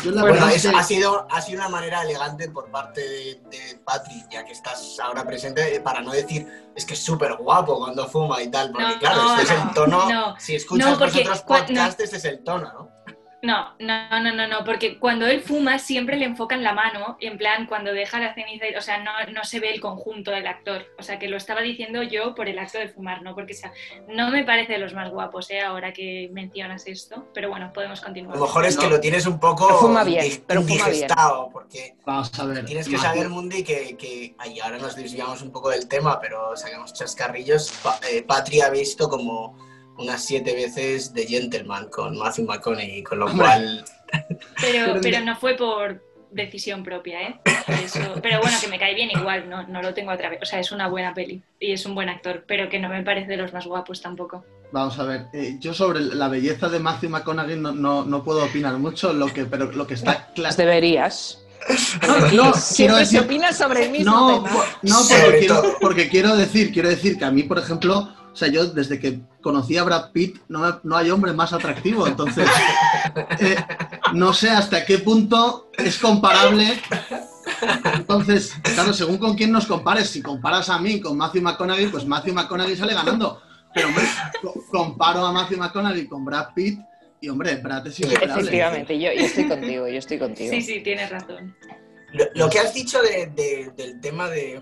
bueno, 0.04 0.46
ha, 0.46 0.84
sido, 0.84 1.28
ha 1.30 1.42
sido 1.42 1.60
una 1.60 1.70
manera 1.70 2.02
elegante 2.02 2.50
por 2.50 2.70
parte 2.70 3.02
de, 3.02 3.42
de 3.50 3.80
Patrick, 3.86 4.30
ya 4.30 4.44
que 4.44 4.52
estás 4.52 5.00
ahora 5.00 5.26
presente, 5.26 5.80
para 5.80 6.02
no 6.02 6.12
decir 6.12 6.46
es 6.76 6.86
que 6.86 6.94
es 6.94 7.04
súper 7.04 7.36
guapo 7.36 7.80
cuando 7.80 8.08
fuma 8.08 8.42
y 8.42 8.50
tal, 8.50 8.72
porque 8.72 9.00
claro, 9.00 9.36
este 9.36 9.54
es 9.54 9.62
el 9.62 9.74
tono. 9.74 10.36
si 10.40 10.56
escuchas 10.56 11.00
los 11.00 11.14
otros 11.14 11.42
podcasts, 11.42 12.02
este 12.02 12.18
es 12.18 12.26
el 12.26 12.44
tono, 12.44 12.72
¿no? 12.74 12.92
No, 13.44 13.74
no, 13.80 14.22
no, 14.22 14.34
no, 14.34 14.48
no, 14.48 14.64
porque 14.64 15.00
cuando 15.00 15.26
él 15.26 15.42
fuma 15.42 15.80
siempre 15.80 16.16
le 16.16 16.26
enfocan 16.26 16.62
la 16.64 16.74
mano, 16.74 17.18
en 17.20 17.40
plan, 17.40 17.66
cuando 17.66 17.92
deja 17.92 18.20
la 18.20 18.36
ceniza, 18.36 18.66
o 18.78 18.82
sea, 18.82 19.00
no, 19.00 19.12
no, 19.34 19.44
se 19.44 19.60
ve 19.60 19.74
el 19.74 19.82
conjunto 19.82 20.30
del 20.30 20.46
actor. 20.46 20.86
O 21.00 21.04
sea, 21.04 21.18
que 21.18 21.28
lo 21.28 21.38
estaba 21.38 21.62
diciendo 21.62 22.04
yo 22.04 22.36
por 22.36 22.48
el 22.48 22.60
acto 22.60 22.78
de 22.78 22.90
fumar, 22.90 23.24
no 23.24 23.34
porque 23.34 23.56
sea. 23.56 23.74
No 24.08 24.30
me 24.30 24.44
parece 24.44 24.74
de 24.74 24.80
los 24.80 24.94
más 24.94 25.10
guapos, 25.10 25.50
¿eh? 25.50 25.62
Ahora 25.62 25.92
que 25.92 26.30
mencionas 26.32 26.86
esto, 26.86 27.28
pero 27.34 27.50
bueno, 27.50 27.72
podemos 27.74 28.00
continuar. 28.00 28.36
A 28.36 28.40
lo 28.40 28.46
mejor 28.46 28.66
es 28.66 28.78
que 28.78 28.88
lo 28.88 29.00
tienes 29.00 29.26
un 29.26 29.40
poco 29.40 29.68
pero 29.68 29.80
fuma 29.80 30.04
bien, 30.04 30.44
pero 30.46 30.62
fuma 30.62 30.90
bien. 30.90 31.08
porque 31.52 31.96
Vamos 32.06 32.40
a 32.40 32.46
ver, 32.46 32.64
tienes 32.66 32.88
que 32.88 32.98
saber, 32.98 33.30
Mundi, 33.30 33.64
que, 33.64 33.98
que 33.98 34.36
ay, 34.38 34.60
ahora 34.60 34.78
nos 34.78 34.96
desviamos 34.96 35.42
un 35.42 35.52
poco 35.52 35.70
del 35.70 35.88
tema, 35.88 36.20
pero 36.20 36.56
sacamos 36.56 36.94
chascarrillos. 36.94 37.74
Eh, 38.12 38.22
Patria 38.22 38.68
ha 38.68 38.70
visto 38.70 39.10
como 39.10 39.71
unas 40.02 40.26
siete 40.26 40.54
veces 40.54 41.14
de 41.14 41.26
Gentleman 41.26 41.90
con 41.90 42.18
Matthew 42.18 42.46
McConaughey, 42.46 43.04
con 43.04 43.20
lo 43.20 43.32
cual... 43.32 43.86
Pero, 44.60 45.00
pero 45.02 45.22
no 45.22 45.38
fue 45.38 45.56
por 45.56 46.02
decisión 46.32 46.84
propia, 46.84 47.22
¿eh? 47.22 47.40
Pero 48.22 48.40
bueno, 48.42 48.58
que 48.60 48.68
me 48.68 48.80
cae 48.80 48.96
bien 48.96 49.10
igual, 49.12 49.50
no, 49.50 49.68
no 49.68 49.82
lo 49.82 49.94
tengo 49.94 50.12
otra 50.12 50.30
vez. 50.30 50.40
O 50.42 50.46
sea, 50.46 50.60
es 50.60 50.72
una 50.72 50.88
buena 50.88 51.14
peli 51.14 51.42
y 51.60 51.74
es 51.74 51.86
un 51.86 51.96
buen 51.96 52.10
actor, 52.10 52.44
pero 52.48 52.70
que 52.70 52.80
no 52.80 52.90
me 52.90 53.04
parece 53.04 53.28
de 53.28 53.38
los 53.38 53.54
más 53.54 53.66
guapos 53.66 54.02
tampoco. 54.02 54.44
Vamos 54.72 54.98
a 55.00 55.04
ver, 55.04 55.26
eh, 55.34 55.58
yo 55.60 55.74
sobre 55.74 56.00
la 56.00 56.30
belleza 56.30 56.70
de 56.70 56.80
Matthew 56.80 57.10
McConaughey 57.10 57.58
no, 57.58 57.74
no, 57.74 58.06
no, 58.06 58.24
puedo 58.24 58.46
opinar 58.46 58.78
mucho, 58.78 59.12
lo 59.12 59.28
que, 59.28 59.46
pero 59.46 59.72
lo 59.72 59.86
que 59.86 59.96
está 59.96 60.32
claro... 60.34 60.56
Deberías. 60.56 61.44
No, 62.08 62.32
no 62.32 62.54
quiero 62.76 62.96
decir... 62.96 63.20
se 63.20 63.26
opina 63.26 63.54
sobre 63.54 63.86
el 63.86 63.92
mismo 63.92 64.12
no, 64.12 64.44
tema. 64.44 64.66
No, 64.82 64.98
porque 65.08 65.40
quiero, 65.40 65.78
porque 65.80 66.10
quiero 66.10 66.36
decir, 66.36 66.72
quiero 66.72 66.90
decir 66.90 67.18
que 67.20 67.26
a 67.26 67.32
mí, 67.32 67.44
por 67.44 67.60
ejemplo, 67.60 68.10
o 68.32 68.36
sea, 68.36 68.48
yo 68.48 68.66
desde 68.68 69.00
que 69.00 69.20
conocí 69.42 69.78
a 69.78 69.84
Brad 69.84 70.12
Pitt 70.12 70.40
no, 70.48 70.80
no 70.84 70.96
hay 70.96 71.10
hombre 71.10 71.34
más 71.34 71.52
atractivo, 71.52 72.08
entonces 72.08 72.48
eh, 73.40 73.56
no 74.14 74.34
sé 74.34 74.50
hasta 74.50 74.86
qué 74.86 75.00
punto 75.00 75.70
es 75.78 75.98
comparable. 75.98 76.80
Entonces, 77.94 78.54
claro, 78.64 78.94
según 78.94 79.18
con 79.18 79.36
quién 79.36 79.52
nos 79.52 79.66
compares, 79.66 80.10
si 80.10 80.22
comparas 80.22 80.70
a 80.70 80.80
mí 80.80 81.02
con 81.02 81.18
Matthew 81.18 81.42
McConaughey, 81.42 81.88
pues 81.88 82.06
Matthew 82.06 82.34
McConaughey 82.34 82.76
sale 82.76 82.94
ganando. 82.94 83.42
Pero 83.74 83.90
hombre, 83.90 84.04
comparo 84.70 85.26
a 85.26 85.32
Matthew 85.32 85.58
McConaughey 85.58 86.08
con 86.08 86.24
Brad 86.24 86.54
Pitt 86.54 86.80
y 87.20 87.30
hombre, 87.30 87.56
Brad 87.58 87.86
es 87.88 88.00
insuperable. 88.00 88.42
Efectivamente, 88.42 89.00
yo, 89.00 89.12
yo, 89.12 89.26
estoy 89.26 89.48
contigo, 89.48 89.88
yo 89.88 89.98
estoy 89.98 90.20
contigo. 90.20 90.52
Sí, 90.52 90.62
sí, 90.62 90.82
tienes 90.82 91.10
razón. 91.10 91.56
Lo, 92.14 92.26
lo 92.34 92.50
que 92.50 92.60
has 92.60 92.74
dicho 92.74 93.02
de, 93.02 93.28
de, 93.28 93.72
del 93.76 94.00
tema 94.00 94.30
de... 94.30 94.62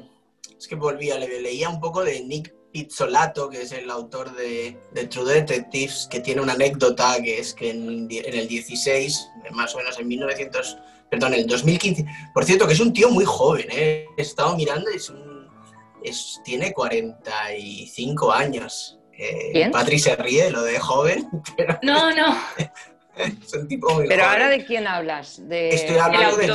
Es 0.58 0.68
que 0.68 0.76
volvía, 0.76 1.18
le, 1.18 1.42
leía 1.42 1.70
un 1.70 1.80
poco 1.80 2.04
de 2.04 2.22
Nick 2.26 2.54
Pizzolato, 2.72 3.50
que 3.50 3.64
es 3.64 3.72
el 3.72 3.90
autor 3.90 4.36
de, 4.36 4.78
de, 4.92 5.08
True 5.08 5.34
Detectives, 5.34 6.08
que 6.10 6.20
tiene 6.20 6.42
una 6.42 6.54
anécdota 6.54 7.22
que 7.22 7.40
es 7.40 7.54
que 7.54 7.72
en, 7.72 8.08
en, 8.10 8.34
el 8.34 8.48
16, 8.48 9.30
más 9.52 9.74
o 9.76 9.80
menos 9.80 10.00
en 10.00 10.08
1900, 10.08 10.78
perdón, 11.10 11.34
en 11.34 11.42
el 11.42 11.48
2015, 11.48 12.06
por 12.34 12.46
cierto, 12.46 12.68
que 12.68 12.74
es 12.74 12.80
un 12.80 12.94
tío 12.94 13.10
muy 13.10 13.26
joven, 13.26 13.68
¿eh? 13.72 14.06
he 14.18 14.22
estado 14.22 14.56
mirando 14.56 14.92
y 14.92 14.98
es 14.98 15.10
un, 15.10 15.48
es, 16.04 16.40
tiene 16.44 16.74
45 16.74 18.32
años. 18.32 19.00
Eh, 19.18 19.70
Patri 19.72 20.00
se 20.00 20.16
ríe 20.16 20.50
lo 20.50 20.64
de 20.64 20.80
joven, 20.80 21.28
pero... 21.58 21.80
No, 21.82 22.14
no. 22.16 22.38
es 23.18 23.54
un 23.54 23.68
tipo 23.68 23.94
muy 23.94 24.08
Pero 24.08 24.24
joven. 24.24 24.34
ahora 24.34 24.50
de 24.50 24.66
quién 24.66 24.88
hablas? 24.88 25.42
¿De 25.48 25.70
Estoy 25.70 25.98
hablando 25.98 26.38
del, 26.38 26.54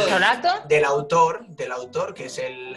del 0.69 0.85
autor, 0.85 1.47
del 1.49 1.73
autor, 1.73 2.15
que 2.15 2.27
es 2.27 2.39
el, 2.39 2.77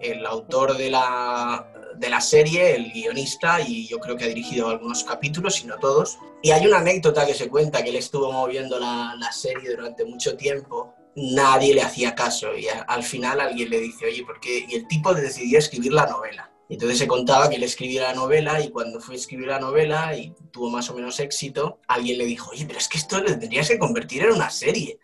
el 0.00 0.26
autor 0.26 0.76
de 0.76 0.90
la, 0.90 1.66
de 1.98 2.10
la 2.10 2.20
serie, 2.20 2.74
el 2.74 2.92
guionista, 2.92 3.60
y 3.60 3.86
yo 3.86 3.98
creo 3.98 4.16
que 4.16 4.24
ha 4.24 4.28
dirigido 4.28 4.68
algunos 4.68 5.04
capítulos, 5.04 5.56
si 5.56 5.66
no 5.66 5.76
todos. 5.78 6.18
Y 6.42 6.50
hay 6.50 6.66
una 6.66 6.78
anécdota 6.78 7.26
que 7.26 7.34
se 7.34 7.48
cuenta 7.48 7.82
que 7.82 7.90
él 7.90 7.96
estuvo 7.96 8.32
moviendo 8.32 8.78
la, 8.78 9.14
la 9.18 9.32
serie 9.32 9.70
durante 9.70 10.04
mucho 10.04 10.36
tiempo. 10.36 10.94
Nadie 11.16 11.74
le 11.74 11.82
hacía 11.82 12.14
caso 12.14 12.56
y 12.56 12.66
al 12.68 13.02
final 13.02 13.40
alguien 13.40 13.70
le 13.70 13.80
dice, 13.80 14.06
oye, 14.06 14.24
¿por 14.24 14.38
qué? 14.38 14.66
Y 14.68 14.76
el 14.76 14.86
tipo 14.86 15.12
decidió 15.14 15.58
escribir 15.58 15.92
la 15.92 16.06
novela. 16.06 16.52
Y 16.68 16.74
entonces 16.74 16.98
se 16.98 17.08
contaba 17.08 17.48
que 17.48 17.56
él 17.56 17.62
escribía 17.62 18.02
la 18.02 18.14
novela 18.14 18.60
y 18.60 18.70
cuando 18.70 19.00
fue 19.00 19.14
a 19.14 19.18
escribir 19.18 19.48
la 19.48 19.58
novela 19.58 20.14
y 20.16 20.34
tuvo 20.52 20.68
más 20.68 20.90
o 20.90 20.94
menos 20.94 21.18
éxito, 21.18 21.80
alguien 21.88 22.18
le 22.18 22.26
dijo, 22.26 22.50
oye, 22.50 22.66
pero 22.66 22.78
es 22.78 22.88
que 22.88 22.98
esto 22.98 23.18
lo 23.20 23.26
tendrías 23.26 23.68
que 23.68 23.78
convertir 23.78 24.24
en 24.24 24.32
una 24.32 24.50
serie. 24.50 24.98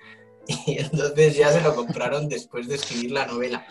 Y 0.66 0.78
entonces 0.78 1.36
ya 1.36 1.50
se 1.50 1.62
lo 1.62 1.74
compraron 1.74 2.28
después 2.28 2.68
de 2.68 2.74
escribir 2.74 3.12
la 3.12 3.26
novela. 3.26 3.66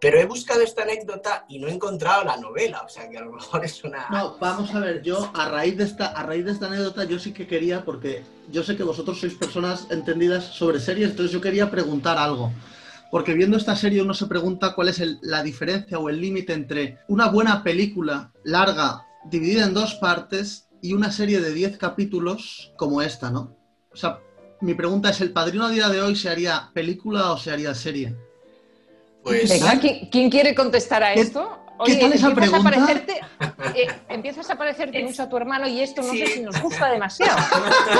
Pero 0.00 0.20
he 0.20 0.26
buscado 0.26 0.60
esta 0.60 0.82
anécdota 0.82 1.46
y 1.48 1.58
no 1.58 1.68
he 1.68 1.72
encontrado 1.72 2.24
la 2.24 2.36
novela, 2.36 2.82
o 2.82 2.88
sea 2.88 3.08
que 3.08 3.16
a 3.18 3.22
lo 3.22 3.32
mejor 3.32 3.64
es 3.64 3.82
una... 3.82 4.08
No, 4.10 4.36
vamos 4.38 4.74
a 4.74 4.80
ver, 4.80 5.02
yo 5.02 5.30
a 5.34 5.48
raíz 5.48 5.76
de 5.76 5.84
esta, 5.84 6.08
a 6.08 6.22
raíz 6.22 6.44
de 6.44 6.52
esta 6.52 6.66
anécdota 6.66 7.04
yo 7.04 7.18
sí 7.18 7.32
que 7.32 7.46
quería, 7.46 7.84
porque 7.84 8.22
yo 8.50 8.62
sé 8.62 8.76
que 8.76 8.82
vosotros 8.82 9.18
sois 9.18 9.34
personas 9.34 9.86
entendidas 9.90 10.44
sobre 10.44 10.80
series, 10.80 11.10
entonces 11.10 11.32
yo 11.32 11.40
quería 11.40 11.70
preguntar 11.70 12.18
algo. 12.18 12.52
Porque 13.10 13.34
viendo 13.34 13.56
esta 13.56 13.76
serie 13.76 14.02
uno 14.02 14.12
se 14.12 14.26
pregunta 14.26 14.74
cuál 14.74 14.88
es 14.88 15.00
el, 15.00 15.18
la 15.22 15.42
diferencia 15.42 15.98
o 15.98 16.10
el 16.10 16.20
límite 16.20 16.52
entre 16.52 16.98
una 17.08 17.28
buena 17.28 17.62
película 17.62 18.32
larga, 18.44 19.06
dividida 19.24 19.64
en 19.64 19.74
dos 19.74 19.94
partes, 19.94 20.66
y 20.82 20.92
una 20.92 21.10
serie 21.10 21.40
de 21.40 21.52
10 21.52 21.78
capítulos 21.78 22.72
como 22.76 23.02
esta, 23.02 23.30
¿no? 23.30 23.56
O 23.92 23.96
sea, 23.96 24.20
mi 24.60 24.74
pregunta 24.74 25.10
es, 25.10 25.20
¿El 25.20 25.32
Padrino 25.32 25.66
a 25.66 25.70
día 25.70 25.88
de 25.88 26.00
hoy 26.00 26.14
se 26.16 26.28
haría 26.28 26.70
película 26.72 27.32
o 27.32 27.38
se 27.38 27.50
haría 27.50 27.74
serie? 27.74 28.16
Pues... 29.26 29.50
Venga, 29.50 29.80
¿quién, 29.80 30.08
¿quién, 30.08 30.30
quiere 30.30 30.54
contestar 30.54 31.02
a 31.02 31.12
¿Qué, 31.12 31.22
esto? 31.22 31.58
Oye, 31.78 31.94
¿qué 31.94 32.00
tal 32.00 32.12
esa 32.12 32.28
empiezas 32.28 32.52
pregunta? 32.62 32.78
A 32.78 32.86
parecerte, 32.86 33.20
eh, 33.74 33.88
empiezas 34.08 34.50
a 34.50 34.56
parecerte 34.56 35.02
mucho 35.02 35.24
a 35.24 35.28
tu 35.28 35.36
hermano 35.36 35.66
y 35.66 35.80
esto 35.80 36.00
no 36.00 36.12
Sí. 36.12 36.18
sé 36.18 36.26
si 36.28 36.42
nos 36.42 36.62
gusta 36.62 36.88
demasiado. 36.92 37.36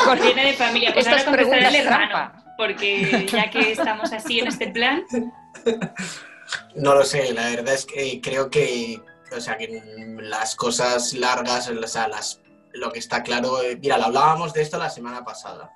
Porque 0.07 0.23
viene 0.35 0.47
de 0.47 0.53
familia. 0.53 0.93
Pues 0.95 1.05
Estas 1.05 1.27
ahora 1.27 1.37
contestaré 1.45 1.61
preguntas 1.61 1.75
al 1.75 1.87
hermano. 1.87 2.09
trampa. 2.11 2.55
Porque 2.57 3.27
ya 3.31 3.51
que 3.51 3.73
estamos 3.73 4.13
así 4.13 4.39
en 4.39 4.47
este 4.47 4.69
plan, 4.69 5.03
No 6.77 6.95
lo 6.95 7.03
sé, 7.03 7.33
la 7.33 7.51
verdad 7.51 7.75
es 7.75 7.85
que 7.85 8.21
creo 8.21 8.49
que, 8.49 9.03
o 9.37 9.41
sea, 9.41 9.59
que 9.59 9.83
las 10.21 10.55
cosas 10.55 11.13
largas, 11.13 11.69
o 11.69 11.87
sea, 11.89 12.07
las, 12.07 12.41
lo 12.73 12.93
que 12.93 13.01
está 13.01 13.25
claro, 13.25 13.61
eh, 13.63 13.77
mira, 13.83 13.99
lo 13.99 14.05
hablábamos 14.05 14.53
de 14.53 14.63
esto 14.63 14.79
la 14.79 14.89
semana 14.91 15.25
pasada, 15.25 15.73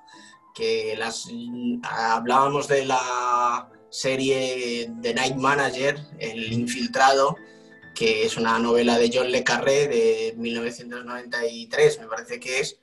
que 0.55 0.95
las, 0.97 1.27
hablábamos 1.83 2.69
de 2.69 2.85
la 2.85 3.67
serie 3.91 4.89
The 5.01 5.13
Night 5.13 5.35
Manager, 5.35 5.99
El 6.17 6.51
Infiltrado, 6.51 7.35
que 7.93 8.25
es 8.25 8.37
una 8.37 8.57
novela 8.57 8.97
de 8.97 9.11
John 9.13 9.31
Le 9.31 9.43
Carré 9.43 9.87
de 9.87 10.33
1993, 10.37 11.99
me 11.99 12.07
parece 12.07 12.39
que 12.39 12.61
es, 12.61 12.79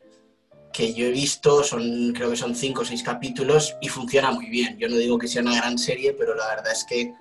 que 0.73 0.93
yo 0.95 1.07
he 1.07 1.11
visto, 1.11 1.65
son, 1.65 2.13
creo 2.13 2.31
que 2.31 2.37
son 2.37 2.55
cinco 2.55 2.83
o 2.83 2.85
seis 2.85 3.03
capítulos 3.03 3.77
y 3.81 3.89
funciona 3.89 4.31
muy 4.31 4.47
bien. 4.47 4.79
Yo 4.79 4.89
no 4.89 4.97
digo 4.97 5.19
que 5.19 5.27
sea 5.27 5.43
una 5.43 5.57
gran 5.57 5.79
serie, 5.79 6.13
pero 6.13 6.35
la 6.35 6.47
verdad 6.47 6.73
es 6.73 6.85
que 6.85 7.13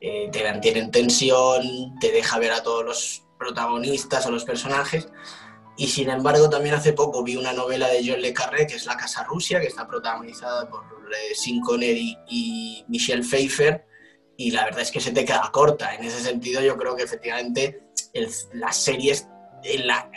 eh, 0.00 0.28
te 0.32 0.42
mantienen 0.42 0.90
tensión, 0.90 1.98
te 2.00 2.10
deja 2.10 2.38
ver 2.38 2.52
a 2.52 2.62
todos 2.62 2.84
los 2.84 3.22
protagonistas 3.38 4.26
o 4.26 4.30
los 4.30 4.44
personajes. 4.44 5.06
Y 5.76 5.88
sin 5.88 6.08
embargo, 6.08 6.48
también 6.48 6.74
hace 6.74 6.92
poco 6.92 7.22
vi 7.22 7.36
una 7.36 7.52
novela 7.52 7.88
de 7.88 8.02
John 8.06 8.20
Le 8.20 8.32
Carré, 8.32 8.66
que 8.66 8.76
es 8.76 8.86
La 8.86 8.96
Casa 8.96 9.24
Rusia, 9.24 9.60
que 9.60 9.66
está 9.66 9.86
protagonizada 9.86 10.68
por 10.68 10.84
eh, 11.10 11.34
Sean 11.34 11.60
Connery 11.60 12.16
y 12.28 12.84
Michelle 12.88 13.22
Pfeiffer, 13.22 13.84
y 14.36 14.50
la 14.50 14.64
verdad 14.64 14.80
es 14.80 14.90
que 14.90 15.00
se 15.00 15.12
te 15.12 15.24
queda 15.24 15.50
corta. 15.52 15.94
En 15.94 16.04
ese 16.04 16.20
sentido, 16.20 16.60
yo 16.60 16.76
creo 16.76 16.94
que 16.96 17.02
efectivamente 17.02 17.88
el, 18.12 18.28
las 18.52 18.76
series 18.76 19.28
la, 19.84 20.10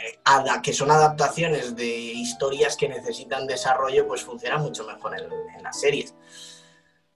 que 0.62 0.74
son 0.74 0.92
adaptaciones 0.92 1.76
de 1.76 1.88
historias 1.88 2.76
que 2.76 2.90
necesitan 2.90 3.48
desarrollo, 3.48 4.08
pues 4.08 4.22
funcionan 4.22 4.62
mucho 4.62 4.86
mejor 4.86 5.18
en, 5.18 5.26
en 5.56 5.64
las 5.64 5.80
series. 5.80 6.14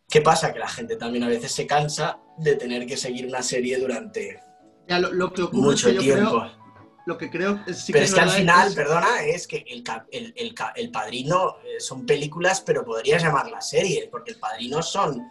¿Qué 0.09 0.21
pasa? 0.21 0.53
Que 0.53 0.59
la 0.59 0.67
gente 0.67 0.95
también 0.95 1.23
a 1.23 1.27
veces 1.27 1.51
se 1.51 1.67
cansa 1.67 2.19
de 2.37 2.55
tener 2.55 2.85
que 2.85 2.97
seguir 2.97 3.27
una 3.27 3.41
serie 3.41 3.77
durante 3.77 4.39
ya, 4.87 4.99
lo, 4.99 5.11
lo, 5.11 5.31
que 5.31 5.43
ocurre 5.43 5.61
mucho 5.61 5.89
es 5.89 5.99
que 5.99 6.05
yo 6.05 6.15
tiempo. 6.15 6.41
Creo, 6.41 6.60
lo 7.05 7.17
que 7.17 7.29
creo 7.29 7.59
es, 7.67 7.79
sí 7.85 7.91
pero 7.91 8.03
que 8.03 8.09
es 8.09 8.13
que 8.13 8.19
al 8.21 8.29
final, 8.29 8.67
es- 8.69 8.75
perdona, 8.75 9.23
es 9.23 9.47
que 9.47 9.65
el, 9.67 9.83
el, 10.11 10.53
el 10.75 10.91
Padrino 10.91 11.57
eh, 11.65 11.79
son 11.79 12.05
películas, 12.05 12.61
pero 12.61 12.83
podrías 12.85 13.23
llamarlas 13.23 13.69
series, 13.69 14.07
porque 14.07 14.31
el 14.31 14.39
Padrino 14.39 14.81
son 14.83 15.21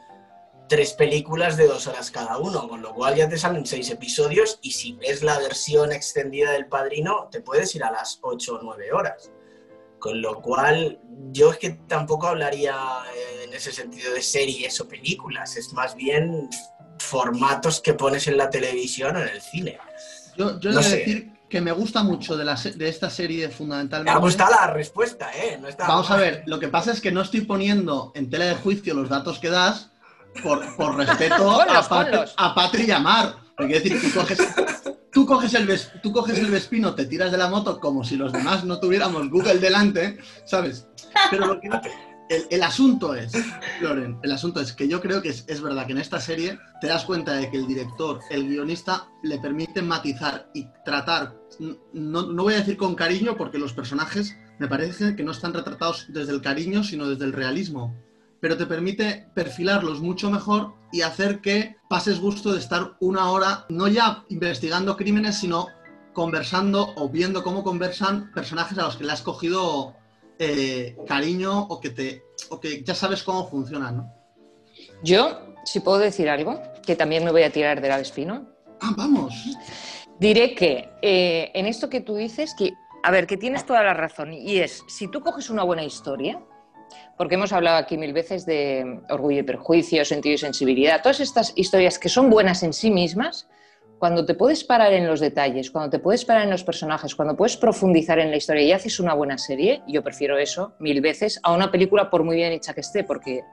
tres 0.69 0.93
películas 0.93 1.57
de 1.57 1.67
dos 1.67 1.87
horas 1.89 2.11
cada 2.11 2.39
uno, 2.39 2.69
con 2.69 2.81
lo 2.83 2.95
cual 2.95 3.17
ya 3.17 3.29
te 3.29 3.37
salen 3.39 3.67
seis 3.67 3.91
episodios 3.91 4.59
y 4.63 4.71
si 4.73 4.93
ves 4.93 5.23
la 5.23 5.39
versión 5.39 5.91
extendida 5.93 6.53
del 6.53 6.67
Padrino, 6.67 7.29
te 7.31 7.41
puedes 7.41 7.75
ir 7.75 7.83
a 7.85 7.91
las 7.91 8.19
ocho 8.23 8.55
o 8.57 8.63
nueve 8.63 8.93
horas. 8.93 9.31
Con 9.99 10.23
lo 10.23 10.41
cual, 10.41 10.99
yo 11.33 11.51
es 11.53 11.59
que 11.59 11.71
tampoco 11.89 12.27
hablaría 12.29 12.75
eh, 13.15 13.45
en 13.49 13.53
ese 13.53 13.71
sentido 13.73 14.15
de 14.15 14.23
series 14.23 14.81
o 14.81 14.89
películas, 14.89 15.57
es 15.57 15.73
más 15.73 15.95
bien 15.95 16.49
formatos 16.99 17.81
que 17.81 17.95
pones 17.95 18.27
en 18.29 18.37
la 18.37 18.49
televisión 18.51 19.17
o 19.17 19.21
en 19.21 19.29
el 19.29 19.41
cine. 19.43 19.79
Yo, 20.37 20.59
yo 20.61 20.71
No 20.71 20.83
sé. 20.83 20.97
decir 20.99 21.33
que 21.51 21.61
me 21.61 21.73
gusta 21.73 22.03
mucho 22.05 22.37
de, 22.37 22.45
la, 22.45 22.55
de 22.55 22.89
esta 22.89 23.11
serie 23.11 23.49
Me 23.49 23.53
fundamentalmente. 23.53 24.11
ha 24.17 24.21
gustado 24.21 24.53
la 24.53 24.69
respuesta, 24.69 25.31
¿eh? 25.37 25.59
No 25.61 25.69
está 25.69 25.87
Vamos 25.87 26.07
a 26.11 26.15
mal. 26.15 26.21
ver, 26.21 26.43
lo 26.47 26.59
que 26.61 26.69
pasa 26.69 26.93
es 26.93 27.01
que 27.01 27.11
no 27.13 27.21
estoy 27.21 27.43
poniendo 27.43 28.13
en 28.15 28.31
tela 28.31 28.45
de 28.47 28.55
juicio 28.55 28.95
los 28.95 29.09
datos 29.09 29.39
que 29.41 29.51
das 29.51 29.91
por, 30.43 30.77
por 30.77 30.97
respeto 30.97 31.61
a, 31.61 31.89
Pat- 31.89 32.31
a 32.37 32.55
Patri 32.55 32.85
y 32.85 32.91
a 32.93 33.01
Mar. 33.01 33.35
Porque 33.57 33.83
quiero 33.83 33.97
decir, 33.99 34.13
tú 34.13 34.19
coges, 34.21 34.39
tú, 35.13 35.27
coges 35.27 35.55
el 35.55 35.67
ves- 35.67 35.91
tú 36.03 36.13
coges 36.13 36.39
el 36.39 36.51
Vespino, 36.51 36.95
te 36.95 37.05
tiras 37.05 37.33
de 37.33 37.37
la 37.37 37.49
moto 37.49 37.79
como 37.81 38.05
si 38.05 38.17
los 38.17 38.33
demás 38.33 38.65
no 38.65 38.79
tuviéramos 38.81 39.29
Google 39.29 39.59
delante, 39.59 40.19
¿sabes? 40.47 40.87
Pero 41.31 41.47
lo 41.47 41.61
que, 41.61 41.69
el, 42.31 42.63
asunto 42.63 43.15
es, 43.15 43.33
Loren, 43.81 44.19
el 44.23 44.33
asunto 44.33 44.61
es 44.61 44.73
que 44.73 44.89
yo 44.89 45.01
creo 45.01 45.21
que 45.21 45.29
es, 45.29 45.61
verdad 45.61 45.87
que 45.87 45.93
en 45.93 45.99
esta 45.99 46.21
serie 46.21 46.59
te 46.81 46.87
das 46.87 47.05
cuenta 47.05 47.35
de 47.35 47.51
que 47.51 47.57
el 47.57 47.67
director, 47.67 48.21
el 48.31 48.49
guionista, 48.49 49.09
le 49.23 49.39
permite 49.39 49.83
matizar 49.83 50.49
y 50.55 50.67
tratar, 50.85 51.37
no, 51.93 52.23
no 52.23 52.43
voy 52.43 52.55
a 52.55 52.59
decir 52.59 52.77
con 52.77 52.95
cariño, 52.95 53.37
porque 53.37 53.59
los 53.59 53.73
personajes 53.73 54.37
me 54.59 54.69
parece 54.69 55.17
que 55.17 55.25
no 55.25 55.33
están 55.33 55.53
retratados 55.53 56.07
desde 56.09 56.33
el 56.33 56.41
cariño, 56.41 56.85
sino 56.85 57.09
desde 57.09 57.25
el 57.25 57.33
realismo 57.33 57.97
pero 58.41 58.57
te 58.57 58.67
permite 58.67 59.29
perfilarlos 59.35 60.01
mucho 60.01 60.31
mejor 60.31 60.75
y 60.93 61.03
hacer 61.03 61.41
que 61.41 61.77
pases 61.89 62.21
gusto 62.21 62.53
de 62.53 62.59
estar 62.59 62.97
una 63.01 63.31
hora, 63.31 63.67
no 63.69 63.87
ya 63.87 64.25
investigando 64.29 64.97
crímenes, 64.97 65.39
sino 65.39 65.69
conversando 66.15 66.93
o 66.97 67.09
viendo 67.09 67.45
cómo 67.45 67.63
conversan 67.63 68.33
personajes 68.33 68.79
a 68.79 68.85
los 68.85 68.97
que 68.97 69.05
le 69.05 69.13
has 69.13 69.23
cogido 69.23 69.95
eh, 70.41 70.97
cariño 71.07 71.67
o 71.69 71.79
que, 71.79 71.91
te, 71.91 72.23
o 72.49 72.59
que 72.59 72.83
ya 72.83 72.95
sabes 72.95 73.23
cómo 73.23 73.47
funcionan, 73.47 73.97
¿no? 73.99 74.15
Yo, 75.03 75.55
si 75.65 75.81
puedo 75.81 75.99
decir 75.99 76.31
algo, 76.31 76.61
que 76.85 76.97
también 76.97 77.25
me 77.25 77.31
voy 77.31 77.43
a 77.43 77.51
tirar 77.53 77.81
del 77.83 77.93
avespino. 77.93 78.49
Ah, 78.81 78.95
vamos. 78.97 79.35
Diré 80.19 80.55
que 80.55 80.89
eh, 81.03 81.51
en 81.55 81.67
esto 81.67 81.91
que 81.91 82.01
tú 82.01 82.17
dices, 82.17 82.55
que, 82.57 82.73
a 83.03 83.11
ver, 83.11 83.27
que 83.27 83.37
tienes 83.37 83.67
toda 83.67 83.83
la 83.83 83.93
razón, 83.93 84.33
y 84.33 84.59
es, 84.59 84.83
si 84.89 85.09
tú 85.09 85.21
coges 85.21 85.51
una 85.51 85.63
buena 85.63 85.85
historia, 85.85 86.43
porque 87.19 87.35
hemos 87.35 87.53
hablado 87.53 87.77
aquí 87.77 87.99
mil 87.99 88.15
veces 88.15 88.47
de 88.47 89.03
orgullo 89.11 89.41
y 89.41 89.43
perjuicio, 89.43 90.07
sentido 90.07 90.37
y 90.37 90.39
sensibilidad, 90.39 91.03
todas 91.03 91.21
estas 91.21 91.53
historias 91.55 91.99
que 91.99 92.09
son 92.09 92.31
buenas 92.31 92.63
en 92.63 92.73
sí 92.73 92.91
mismas, 92.91 93.47
cuando 94.01 94.25
te 94.25 94.35
puedes 94.35 94.65
parar 94.65 94.95
en 94.95 95.07
los 95.07 95.21
detalles, 95.21 95.71
cuando 95.71 95.91
te 95.91 95.99
puedes 95.99 96.25
parar 96.25 96.45
en 96.45 96.51
los 96.51 96.65
personajes, 96.65 97.15
cuando 97.15 97.37
puedes 97.37 97.59
profundizar 97.59 98.19
en 98.19 98.31
la 98.31 98.39
historia 98.39 98.63
y 98.63 98.73
haces 98.73 98.99
una 98.99 99.13
buena 99.13 99.37
serie, 99.37 99.83
yo 99.87 100.03
prefiero 100.03 100.39
eso 100.39 100.73
mil 100.81 101.03
veces 101.03 101.39
a 101.43 101.53
una 101.53 101.71
película 101.71 102.09
por 102.09 102.25
muy 102.25 102.37
bien 102.37 102.51
hecha 102.51 102.73
que 102.73 102.81
esté, 102.81 103.05
porque 103.05 103.45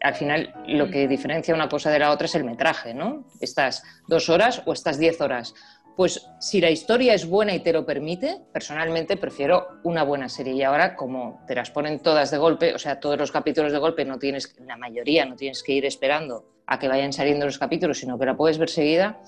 al 0.00 0.14
final 0.14 0.54
lo 0.68 0.88
que 0.88 1.08
diferencia 1.08 1.52
una 1.56 1.68
cosa 1.68 1.90
de 1.90 1.98
la 1.98 2.12
otra 2.12 2.26
es 2.26 2.34
el 2.36 2.44
metraje, 2.44 2.94
¿no? 2.94 3.24
Estás 3.40 3.82
dos 4.06 4.28
horas 4.28 4.62
o 4.64 4.72
estás 4.72 4.96
diez 4.96 5.20
horas. 5.20 5.54
Pues 5.96 6.24
si 6.38 6.60
la 6.60 6.70
historia 6.70 7.12
es 7.12 7.26
buena 7.26 7.52
y 7.52 7.58
te 7.58 7.72
lo 7.72 7.84
permite, 7.84 8.38
personalmente 8.52 9.16
prefiero 9.16 9.80
una 9.82 10.04
buena 10.04 10.28
serie. 10.28 10.54
Y 10.54 10.62
ahora, 10.62 10.94
como 10.94 11.42
te 11.48 11.56
las 11.56 11.72
ponen 11.72 11.98
todas 11.98 12.30
de 12.30 12.38
golpe, 12.38 12.74
o 12.76 12.78
sea, 12.78 13.00
todos 13.00 13.18
los 13.18 13.32
capítulos 13.32 13.72
de 13.72 13.78
golpe, 13.78 14.04
no 14.04 14.20
tienes, 14.20 14.54
la 14.60 14.76
mayoría 14.76 15.24
no 15.24 15.34
tienes 15.34 15.64
que 15.64 15.72
ir 15.72 15.84
esperando 15.84 16.59
a 16.70 16.78
que 16.78 16.88
vayan 16.88 17.12
saliendo 17.12 17.44
los 17.44 17.58
capítulos, 17.58 17.98
sino 17.98 18.16
que 18.18 18.24
la 18.24 18.36
puedes 18.36 18.56
ver 18.56 18.70
seguida. 18.70 19.20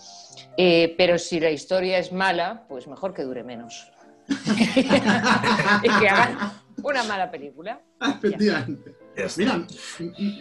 Eh, 0.56 0.94
pero 0.96 1.18
si 1.18 1.40
la 1.40 1.50
historia 1.50 1.98
es 1.98 2.12
mala, 2.12 2.64
pues 2.68 2.86
mejor 2.86 3.12
que 3.12 3.22
dure 3.24 3.42
menos. 3.42 3.90
y 4.28 5.88
que 5.98 6.08
hagan 6.08 6.52
una 6.82 7.02
mala 7.02 7.30
película. 7.30 7.80
Efectivamente. 8.00 8.94
Mira, 9.36 9.66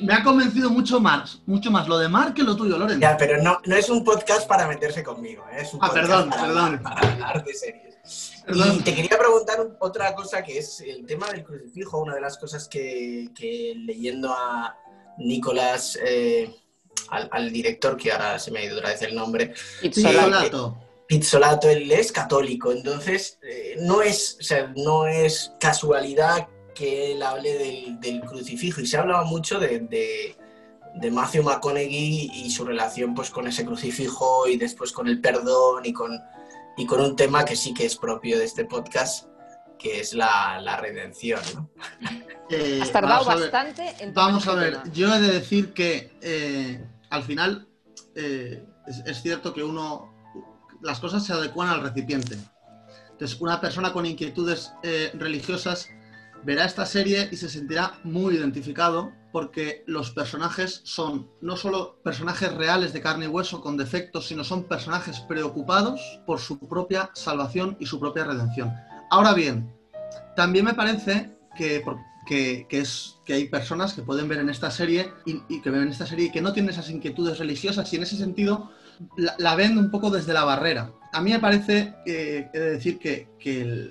me 0.02 0.14
ha 0.14 0.24
convencido 0.24 0.70
mucho 0.70 1.00
más, 1.02 1.42
mucho 1.46 1.72
más 1.72 1.88
lo 1.88 1.98
de 1.98 2.08
Mar 2.08 2.34
que 2.34 2.44
lo 2.44 2.56
tuyo, 2.56 2.78
Lorenzo. 2.78 3.02
Ya, 3.02 3.18
pero 3.18 3.42
no, 3.42 3.60
no 3.66 3.76
es 3.76 3.90
un 3.90 4.04
podcast 4.04 4.48
para 4.48 4.66
meterse 4.68 5.04
conmigo, 5.04 5.44
¿eh? 5.52 5.62
es 5.62 5.74
un 5.74 5.80
ah, 5.84 5.90
perdón, 5.92 6.30
perdón. 6.30 6.80
para 6.82 7.00
hablar 7.12 7.44
de 7.44 7.54
series. 7.54 7.98
Y 8.48 8.80
te 8.84 8.96
quería 8.96 9.18
preguntar 9.18 9.76
otra 9.80 10.16
cosa 10.16 10.42
que 10.42 10.60
es 10.60 10.80
el 10.82 11.06
tema 11.06 11.28
del 11.32 11.44
crucifijo, 11.44 12.02
una 12.02 12.16
de 12.16 12.22
las 12.22 12.38
cosas 12.38 12.70
que, 12.70 13.30
leyendo 13.76 14.34
a 14.34 14.78
Nicolás, 15.18 16.00
eh, 16.02 16.56
al, 17.12 17.52
director, 17.52 17.98
que 17.98 18.12
ahora 18.12 18.40
se 18.40 18.52
me 18.52 18.60
ha 18.60 18.66
ido 18.66 18.78
otra 18.78 18.90
vez 18.90 19.02
el 19.02 19.16
nombre. 19.16 19.54
Pizzolato. 19.82 20.78
Pizzolato, 21.08 21.70
él 21.70 21.92
es 21.92 22.12
católico, 22.12 22.72
entonces 22.72 23.38
eh, 23.42 23.76
no, 23.80 24.02
es, 24.02 24.38
o 24.40 24.44
sea, 24.44 24.72
no 24.78 25.08
es 25.08 25.52
casualidad 25.60 26.48
que 26.74 27.12
él 27.12 27.22
hable 27.22 27.98
del, 28.00 28.22
crucifijo 28.22 28.80
y 28.80 28.88
se 28.88 28.96
hablaba 28.96 29.26
mucho 29.26 29.60
de, 29.60 30.36
de, 30.96 31.12
Matthew 31.12 31.44
McConaughey 31.44 32.32
y 32.34 32.50
su 32.50 32.64
relación 32.64 33.14
pues 33.14 33.30
con 33.30 33.46
ese 33.46 33.66
crucifijo 33.66 34.48
y 34.48 34.56
después 34.56 34.94
con 34.94 35.10
el 35.10 35.20
perdón 35.20 35.86
y 35.86 35.92
con, 35.92 36.18
y 36.78 36.86
con 36.86 37.02
un 37.02 37.18
tema 37.18 37.44
que 37.44 37.58
sí 37.58 37.74
que 37.74 37.86
es 37.86 37.98
propio 37.98 38.40
de 38.40 38.46
este 38.46 38.64
podcast 38.64 39.26
que 39.82 40.00
es 40.00 40.14
la, 40.14 40.78
redención. 40.80 41.42
¿no? 41.56 41.70
Eh, 42.50 42.80
Has 42.82 42.92
tardado 42.92 43.26
bastante 43.26 43.96
en 44.00 44.14
Vamos 44.14 44.48
a 44.48 44.56
ver, 44.56 44.80
yo 44.94 45.14
he 45.14 45.20
de 45.20 45.32
decir 45.32 45.74
que 45.74 46.12
eh, 46.22 46.84
al 47.12 47.24
final 47.24 47.68
eh, 48.16 48.66
es, 49.06 49.22
cierto 49.22 49.54
que 49.54 49.64
uno, 49.64 50.12
las 50.82 51.00
cosas 51.00 51.24
se 51.24 51.34
adecuan 51.34 51.70
al 51.70 51.82
recipiente. 51.82 52.38
Entonces, 53.12 53.40
una 53.40 53.62
persona 53.62 53.94
con 53.94 54.08
inquietudes 54.08 54.72
religiosas 55.14 55.90
verá 56.44 56.66
esta 56.66 56.86
serie 56.86 57.30
y 57.32 57.38
se 57.38 57.50
sentirá 57.50 58.00
muy 58.04 58.36
identificado 58.36 59.12
porque 59.32 59.84
los 59.88 60.12
personajes 60.12 60.82
son 60.84 61.30
no 61.42 61.56
solo 61.56 62.00
personajes 62.04 62.54
reales 62.54 62.94
de 62.94 63.02
carne 63.02 63.26
y 63.26 63.30
hueso 63.30 63.62
con 63.62 63.78
defectos, 63.78 64.28
sino 64.28 64.44
son 64.44 64.66
personajes 64.66 65.20
preocupados 65.22 66.02
por 66.26 66.40
su 66.40 66.60
propia 66.60 67.12
salvación 67.14 67.78
y 67.80 67.86
su 67.86 68.00
propia 68.00 68.26
redención. 68.26 68.74
Ahora 69.10 69.34
bien, 69.34 69.74
también 70.36 70.66
me 70.66 70.74
parece 70.74 71.32
que, 71.56 71.84
que, 72.26 72.68
es, 72.70 73.18
que 73.26 73.34
hay 73.34 73.48
personas 73.48 73.94
que 73.94 74.02
pueden 74.02 74.28
ver 74.28 74.40
en 74.40 74.50
esta 74.50 74.72
serie 74.72 75.12
y, 75.26 75.62
que 75.62 75.70
ven 75.70 75.84
en 75.84 75.90
esta 75.90 76.06
serie 76.06 76.28
y 76.28 76.32
que 76.32 76.42
no 76.42 76.54
tienen 76.54 76.72
esas 76.72 76.90
inquietudes 76.90 77.40
religiosas 77.40 77.92
y 77.92 77.96
en 77.96 78.04
ese 78.04 78.18
sentido 78.18 78.72
la, 79.18 79.56
ven 79.56 79.78
un 79.78 79.90
poco 79.90 80.10
desde 80.10 80.34
la 80.34 80.44
barrera. 80.44 80.92
A 81.14 81.22
mí 81.22 81.32
me 81.32 81.40
parece, 81.40 81.96
de 82.06 82.50
decir 82.54 83.00
que, 83.00 83.28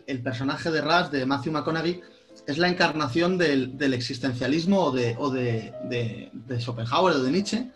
el, 0.07 0.23
personaje 0.23 0.71
de 0.71 0.81
Ras, 0.81 1.11
de 1.11 1.27
Matthew 1.27 1.53
McConaughey, 1.53 2.01
es 2.47 2.59
la 2.59 2.69
encarnación 2.69 3.37
del, 3.37 3.93
existencialismo 3.93 4.85
o, 4.85 4.91
de, 4.93 5.17
o 5.19 6.59
Schopenhauer 6.59 7.17
o 7.17 7.23
de 7.23 7.31
Nietzsche, 7.31 7.71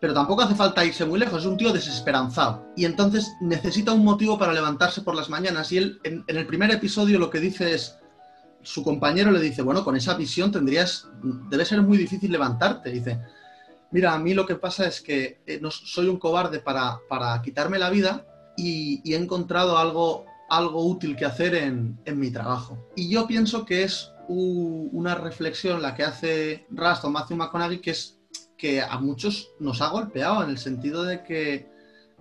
pero 0.00 0.14
tampoco 0.14 0.42
hace 0.42 0.54
falta 0.54 0.84
irse 0.84 1.04
muy 1.04 1.18
lejos, 1.18 1.42
es 1.42 1.46
un 1.46 1.58
tío 1.58 1.72
desesperanzado 1.72 2.66
y 2.74 2.86
entonces 2.86 3.30
necesita 3.40 3.92
un 3.92 4.04
motivo 4.04 4.38
para 4.38 4.52
levantarse 4.52 5.02
por 5.02 5.14
las 5.14 5.28
mañanas 5.28 5.70
y 5.72 5.78
él 5.78 6.00
en, 6.04 6.24
el 6.26 6.46
primer 6.46 6.70
episodio 6.70 7.18
lo 7.18 7.28
que 7.28 7.38
dice 7.38 7.74
es, 7.74 7.96
su 8.62 8.82
compañero 8.82 9.30
le 9.30 9.40
dice, 9.40 9.62
bueno, 9.62 9.84
con 9.84 9.96
esa 9.96 10.14
visión 10.14 10.52
tendrías, 10.52 11.08
debe 11.48 11.64
ser 11.64 11.82
muy 11.82 11.98
difícil 11.98 12.30
levantarte, 12.30 12.90
dice, 12.90 13.20
mira, 13.90 14.14
a 14.14 14.18
mí 14.18 14.34
lo 14.34 14.46
que 14.46 14.56
pasa 14.56 14.86
es 14.86 15.00
que 15.00 15.40
eh, 15.46 15.58
no, 15.60 15.70
soy 15.70 16.08
un 16.08 16.18
cobarde 16.18 16.60
para, 16.60 17.00
para 17.08 17.40
quitarme 17.42 17.78
la 17.78 17.90
vida 17.90 18.26
y, 18.56 19.12
he 19.12 19.16
encontrado 19.16 19.78
algo 19.78 20.26
algo 20.50 20.84
útil 20.84 21.14
que 21.14 21.24
hacer 21.24 21.54
en, 21.54 22.00
mi 22.16 22.32
trabajo. 22.32 22.90
Y 22.96 23.08
yo 23.08 23.28
pienso 23.28 23.64
que 23.64 23.84
es 23.84 24.12
una 24.26 25.14
reflexión 25.14 25.80
la 25.80 25.94
que 25.94 26.02
hace 26.02 26.66
Rust 26.70 27.04
o 27.04 27.10
Matthew 27.10 27.36
McConaughey 27.36 27.80
que 27.80 27.92
es 27.92 28.18
que 28.58 28.82
a 28.82 28.98
muchos 28.98 29.52
nos 29.60 29.80
ha 29.80 29.88
golpeado 29.88 30.42
en 30.42 30.50
el 30.50 30.58
sentido 30.58 31.04
de 31.04 31.22
que, 31.22 31.70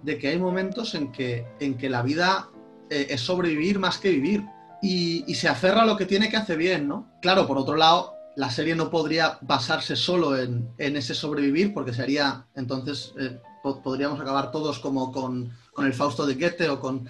de 0.03 0.17
que 0.19 0.27
hay 0.29 0.37
momentos 0.37 0.93
en 0.93 1.11
que, 1.11 1.45
en 1.59 1.75
que 1.75 1.89
la 1.89 2.03
vida 2.03 2.49
eh, 2.89 3.07
es 3.09 3.21
sobrevivir 3.21 3.79
más 3.79 3.97
que 3.97 4.11
vivir 4.11 4.45
y, 4.81 5.33
se 5.35 5.47
aferra 5.47 5.83
a 5.83 5.85
lo 5.85 5.97
que 5.97 6.05
tiene 6.05 6.29
que 6.29 6.37
hacer 6.37 6.57
bien, 6.57 6.87
¿no? 6.87 7.07
Claro, 7.21 7.47
por 7.47 7.57
otro 7.57 7.75
lado, 7.75 8.13
la 8.35 8.49
serie 8.49 8.75
no 8.75 8.89
podría 8.89 9.37
basarse 9.41 9.95
solo 9.95 10.37
en, 10.37 10.73
ese 10.77 11.13
sobrevivir 11.13 11.73
porque 11.73 11.93
sería, 11.93 12.45
entonces, 12.55 13.13
eh, 13.19 13.39
podríamos 13.83 14.19
acabar 14.19 14.51
todos 14.51 14.79
como 14.79 15.11
con, 15.11 15.51
con 15.73 15.85
el 15.85 15.93
Fausto 15.93 16.25
de 16.25 16.35
Goethe 16.35 16.69
o 16.69 16.79
con 16.79 17.09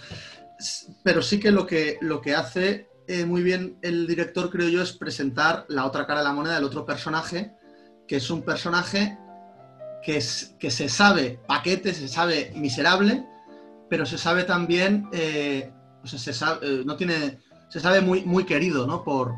pero 1.04 1.22
sí 1.22 1.40
que 1.40 1.52
lo 1.52 1.66
que, 1.66 1.98
lo 2.02 2.22
que 2.22 2.36
hace 2.36 2.90
eh, 3.08 3.26
muy 3.26 3.42
bien 3.42 3.78
el 3.82 4.06
director, 4.08 4.50
creo 4.50 4.70
yo, 4.70 4.82
es 4.82 4.92
presentar 4.92 5.66
la 5.70 5.86
otra 5.86 6.06
cara 6.06 6.20
de 6.20 6.26
la 6.26 6.34
moneda 6.34 6.56
del 6.56 6.66
otro 6.66 6.86
personaje, 6.86 7.54
que 8.08 8.18
es 8.18 8.30
un 8.30 8.44
personaje 8.44 9.18
que, 10.04 10.18
es, 10.18 10.56
que 10.60 10.70
se 10.70 10.90
sabe 10.90 11.40
paquete, 11.48 11.94
se 11.94 12.08
sabe 12.08 12.52
miserable, 12.56 13.26
pero 13.90 14.06
se 14.06 14.18
sabe 14.18 14.44
también, 14.44 15.10
eh, 15.12 15.72
se 16.04 16.34
sabe, 16.34 16.84
no 16.86 16.96
tiene, 16.98 17.40
se 17.70 17.80
sabe 17.80 18.02
muy, 18.02 18.24
muy 18.24 18.44
querido, 18.46 18.86
¿no? 18.86 19.04
Por, 19.04 19.34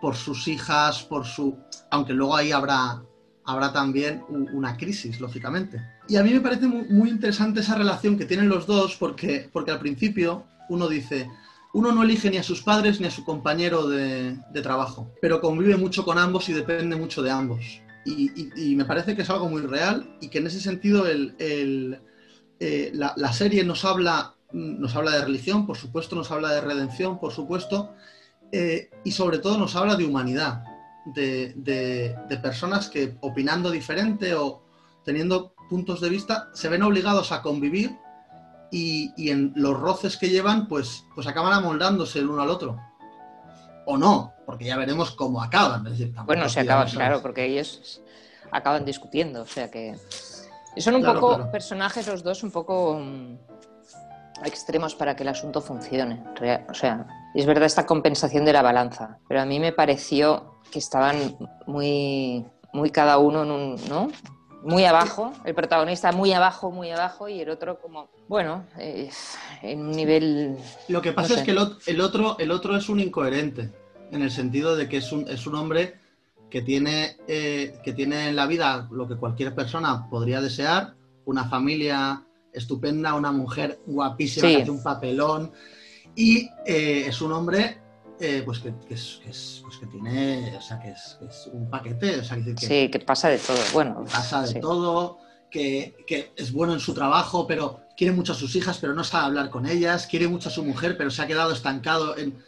por 0.00 0.14
sus 0.14 0.46
hijas, 0.48 1.02
por 1.02 1.26
su... 1.26 1.58
Aunque 1.90 2.12
luego 2.12 2.36
ahí 2.36 2.52
habrá, 2.52 3.02
habrá 3.44 3.72
también 3.72 4.24
una 4.28 4.76
crisis, 4.76 5.20
lógicamente. 5.20 5.80
Y 6.08 6.16
a 6.16 6.22
mí 6.22 6.32
me 6.32 6.40
parece 6.40 6.66
muy, 6.66 7.10
interesante 7.10 7.60
esa 7.60 7.76
relación 7.76 8.18
que 8.18 8.26
tienen 8.26 8.48
los 8.48 8.66
dos, 8.66 8.96
porque, 8.96 9.48
porque 9.52 9.70
al 9.70 9.78
principio 9.78 10.44
uno 10.68 10.88
dice, 10.88 11.28
uno 11.72 11.92
no 11.92 12.02
elige 12.02 12.30
ni 12.30 12.36
a 12.36 12.42
sus 12.42 12.62
padres 12.62 13.00
ni 13.00 13.06
a 13.06 13.10
su 13.10 13.24
compañero 13.24 13.86
de, 13.86 14.36
trabajo, 14.62 15.10
pero 15.20 15.40
convive 15.40 15.76
mucho 15.76 16.04
con 16.04 16.18
ambos 16.18 16.48
y 16.48 16.52
depende 16.52 16.96
mucho 16.96 17.22
de 17.22 17.30
ambos. 17.30 17.80
Y, 18.04 18.74
me 18.74 18.84
parece 18.84 19.14
que 19.14 19.22
es 19.22 19.30
algo 19.30 19.48
muy 19.48 19.62
real 19.62 20.16
y 20.20 20.28
que 20.28 20.38
en 20.38 20.48
ese 20.48 20.60
sentido 20.60 21.06
el, 21.06 21.36
eh, 22.58 22.92
la, 22.94 23.32
serie 23.32 23.64
nos 23.64 23.84
habla, 23.84 24.34
nos 24.52 24.94
habla 24.96 25.12
de 25.12 25.24
religión, 25.24 25.66
por 25.66 25.76
supuesto, 25.76 26.16
nos 26.16 26.30
habla 26.30 26.52
de 26.52 26.60
redención, 26.60 27.18
por 27.18 27.32
supuesto, 27.32 27.94
eh, 28.50 28.90
y 29.04 29.12
sobre 29.12 29.38
todo 29.38 29.58
nos 29.58 29.76
habla 29.76 29.96
de 29.96 30.04
humanidad, 30.04 30.64
de, 31.06 31.54
de 31.56 32.36
personas 32.38 32.88
que 32.88 33.16
opinando 33.20 33.70
diferente 33.70 34.34
o 34.34 34.62
teniendo 35.04 35.54
puntos 35.68 36.00
de 36.00 36.08
vista 36.08 36.50
se 36.52 36.68
ven 36.68 36.82
obligados 36.82 37.32
a 37.32 37.42
convivir 37.42 37.98
y, 38.72 39.30
en 39.30 39.52
los 39.54 39.78
roces 39.78 40.16
que 40.16 40.30
llevan, 40.30 40.66
pues, 40.66 41.04
pues 41.14 41.26
acaban 41.26 41.52
amoldándose 41.52 42.20
el 42.20 42.28
uno 42.28 42.42
al 42.42 42.48
otro. 42.48 42.80
O 43.84 43.98
no, 43.98 44.32
porque 44.46 44.64
ya 44.64 44.76
veremos 44.76 45.10
cómo 45.12 45.42
acaban. 45.42 45.84
bueno, 46.24 46.48
se 46.48 46.60
acaba, 46.60 46.86
claro, 46.86 47.20
porque 47.20 47.44
ellos 47.44 48.00
acaban 48.50 48.84
discutiendo, 48.84 49.42
o 49.42 49.46
sea 49.46 49.70
que 49.70 49.96
son 50.78 50.94
un 50.94 51.04
poco 51.04 51.50
personajes 51.50 52.06
los 52.06 52.22
dos 52.22 52.42
un 52.42 52.50
poco 52.50 52.98
mm, 52.98 53.36
extremos 54.44 54.94
para 54.94 55.16
que 55.16 55.22
el 55.22 55.28
asunto 55.28 55.60
funcione. 55.60 56.22
O 56.68 56.74
sea, 56.74 57.06
es 57.34 57.46
verdad 57.46 57.64
esta 57.64 57.86
compensación 57.86 58.44
de 58.44 58.52
la 58.52 58.62
balanza, 58.62 59.18
pero 59.28 59.40
a 59.40 59.44
mí 59.44 59.58
me 59.60 59.72
pareció 59.72 60.60
que 60.70 60.78
estaban 60.78 61.36
muy, 61.66 62.44
muy 62.72 62.90
cada 62.90 63.18
uno 63.18 63.42
en 63.42 63.50
un, 63.50 63.88
¿no? 63.88 64.10
Muy 64.64 64.84
abajo, 64.84 65.32
el 65.44 65.54
protagonista 65.54 66.12
muy 66.12 66.32
abajo, 66.32 66.70
muy 66.70 66.90
abajo 66.90 67.28
y 67.28 67.40
el 67.40 67.50
otro 67.50 67.80
como, 67.80 68.08
bueno, 68.28 68.64
eh, 68.78 69.10
en 69.60 69.80
un 69.80 69.90
nivel... 69.90 70.56
Lo 70.88 71.02
que 71.02 71.12
pasa 71.12 71.34
es 71.34 71.42
que 71.42 71.50
el, 71.50 71.58
otro, 72.00 72.36
el 72.38 72.50
otro 72.52 72.76
es 72.76 72.88
un 72.88 73.00
incoherente, 73.00 73.72
en 74.12 74.22
el 74.22 74.30
sentido 74.30 74.76
de 74.76 74.88
que 74.88 74.98
es 74.98 75.10
un, 75.10 75.28
es 75.28 75.46
un 75.48 75.56
hombre 75.56 75.94
que 76.48 76.62
tiene, 76.62 77.16
eh, 77.26 77.80
que 77.82 77.92
tiene 77.92 78.28
en 78.28 78.36
la 78.36 78.46
vida 78.46 78.86
lo 78.92 79.08
que 79.08 79.16
cualquier 79.16 79.54
persona 79.54 80.08
podría 80.08 80.40
desear, 80.40 80.94
una 81.24 81.48
familia 81.48 82.22
estupenda, 82.52 83.14
una 83.14 83.32
mujer 83.32 83.80
guapísima 83.86 84.48
que 84.48 84.62
hace 84.62 84.70
un 84.70 84.82
papelón 84.82 85.52
y 86.14 86.48
eh, 86.66 87.06
es 87.06 87.20
un 87.20 87.32
hombre 87.32 87.82
eh, 88.20 88.42
pues, 88.44 88.60
que, 88.60 88.72
es, 88.88 89.20
pues 89.64 89.78
que, 89.78 89.86
tiene, 89.86 90.56
o 90.56 90.60
sea, 90.60 90.78
que 90.78 90.90
es, 90.90 91.18
un 91.52 91.68
paquete. 91.68 92.20
O 92.20 92.24
sea, 92.24 92.36
que, 92.36 92.54
sí, 92.56 92.88
que 92.88 93.00
pasa 93.00 93.28
de 93.28 93.38
todo. 93.38 93.58
Bueno, 93.72 94.04
pasa 94.04 94.42
de 94.42 94.60
todo, 94.60 95.18
que, 95.50 96.32
es 96.36 96.52
bueno 96.52 96.72
en 96.72 96.78
su 96.78 96.94
trabajo, 96.94 97.48
pero 97.48 97.80
quiere 97.96 98.12
mucho 98.12 98.32
a 98.32 98.36
sus 98.36 98.54
hijas, 98.54 98.78
pero 98.78 98.94
no 98.94 99.02
sabe 99.02 99.26
hablar 99.26 99.50
con 99.50 99.66
ellas, 99.66 100.06
quiere 100.06 100.28
mucho 100.28 100.50
a 100.50 100.52
su 100.52 100.62
mujer, 100.62 100.96
pero 100.96 101.10
se 101.10 101.20
ha 101.20 101.26
quedado 101.26 101.52
estancado 101.52 102.16
en... 102.16 102.38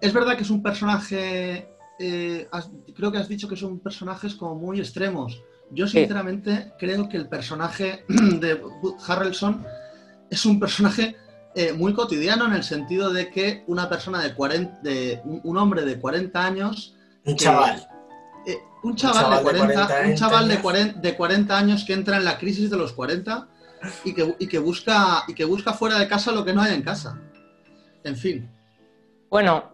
Es 0.00 0.12
verdad 0.14 0.36
que 0.36 0.42
es 0.42 0.50
un 0.50 0.62
personaje, 0.62 1.68
eh, 1.98 2.48
creo 2.96 3.12
que 3.12 3.18
has 3.18 3.28
dicho 3.28 3.46
que 3.46 3.56
son 3.56 3.80
personajes 3.80 4.34
como 4.34 4.54
muy 4.54 4.80
extremos. 4.80 5.42
Yo 5.70 5.86
sinceramente 5.86 6.72
creo 6.78 7.08
que 7.08 7.16
el 7.16 7.28
personaje 7.28 8.04
de 8.08 8.60
Harrelson 9.06 9.64
es 10.30 10.46
un 10.46 10.58
personaje 10.58 11.16
eh, 11.54 11.72
muy 11.72 11.92
cotidiano 11.92 12.46
en 12.46 12.52
el 12.52 12.62
sentido 12.62 13.12
de 13.12 13.30
que 13.30 13.64
una 13.66 13.88
persona 13.88 14.22
de 14.22 14.34
40, 14.34 14.80
de, 14.82 15.20
un, 15.24 15.56
hombre 15.56 15.84
de 15.84 15.98
40 15.98 16.44
años... 16.44 16.94
Un 17.24 17.36
chaval. 17.36 17.86
Eh, 18.46 18.58
un 18.82 18.96
chaval, 18.96 19.36
de 19.36 19.42
40, 19.42 19.88
un 20.06 20.14
chaval 20.14 20.48
de 20.48 20.58
40, 20.60 21.00
de 21.00 21.16
40 21.16 21.58
años 21.58 21.84
que 21.84 21.92
entra 21.92 22.16
en 22.16 22.24
la 22.24 22.38
crisis 22.38 22.70
de 22.70 22.76
los 22.76 22.92
40 22.92 23.48
y 24.04 24.14
que, 24.14 24.36
y 24.38 24.46
que, 24.46 24.58
busca, 24.58 25.24
y 25.28 25.34
que 25.34 25.44
busca 25.44 25.72
fuera 25.72 25.98
de 25.98 26.08
casa 26.08 26.32
lo 26.32 26.44
que 26.44 26.52
no 26.52 26.62
hay 26.62 26.74
en 26.74 26.82
casa. 26.82 27.20
En 28.04 28.16
fin. 28.16 28.50
Bueno, 29.28 29.64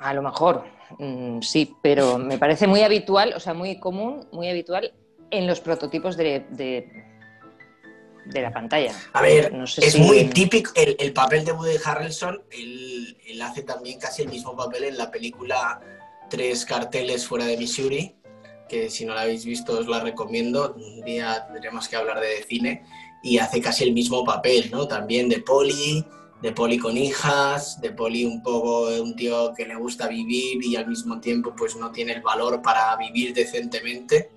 a 0.00 0.14
lo 0.14 0.22
mejor, 0.22 0.64
mm, 0.98 1.40
sí, 1.42 1.74
pero 1.82 2.18
me 2.18 2.38
parece 2.38 2.66
muy 2.66 2.82
habitual, 2.82 3.34
o 3.36 3.40
sea, 3.40 3.52
muy 3.52 3.78
común, 3.78 4.26
muy 4.32 4.48
habitual 4.48 4.92
en 5.30 5.46
los 5.46 5.60
prototipos 5.60 6.16
de, 6.16 6.44
de, 6.50 8.40
la 8.40 8.52
pantalla. 8.52 8.92
A 9.12 9.22
ver, 9.22 9.52
es 9.78 9.98
muy 9.98 10.24
típico 10.24 10.70
el, 10.74 11.12
papel 11.12 11.44
de 11.44 11.52
Woody 11.52 11.76
Harrelson, 11.84 12.42
él, 12.50 13.40
hace 13.42 13.62
también 13.62 13.98
casi 13.98 14.22
el 14.22 14.28
mismo 14.28 14.56
papel 14.56 14.84
en 14.84 14.98
la 14.98 15.10
película 15.10 15.80
Tres 16.28 16.64
carteles 16.64 17.26
fuera 17.26 17.44
de 17.44 17.56
Missouri, 17.56 18.14
que 18.68 18.88
si 18.88 19.04
no 19.04 19.14
la 19.14 19.22
habéis 19.22 19.44
visto 19.44 19.80
os 19.80 19.88
la 19.88 19.98
recomiendo, 19.98 20.76
un 20.76 21.00
día 21.00 21.44
tendremos 21.50 21.88
que 21.88 21.96
hablar 21.96 22.20
de 22.20 22.44
cine, 22.44 22.84
y 23.20 23.38
hace 23.38 23.60
casi 23.60 23.82
el 23.82 23.92
mismo 23.92 24.24
papel, 24.24 24.70
¿no? 24.70 24.86
También 24.86 25.28
de 25.28 25.40
poli, 25.40 26.04
de 26.40 26.52
poli 26.52 26.78
con 26.78 26.96
hijas, 26.96 27.80
de 27.80 27.90
poli 27.90 28.24
un 28.24 28.42
poco 28.42 28.88
un 28.88 29.14
tío 29.14 29.52
que 29.54 29.66
le 29.66 29.74
gusta 29.74 30.08
vivir 30.08 30.64
y 30.64 30.76
al 30.76 30.86
mismo 30.86 31.20
tiempo 31.20 31.54
pues 31.56 31.76
no 31.76 31.90
tiene 31.90 32.12
el 32.12 32.22
valor 32.22 32.62
para 32.62 32.96
vivir 32.96 33.34
decentemente. 33.34 34.30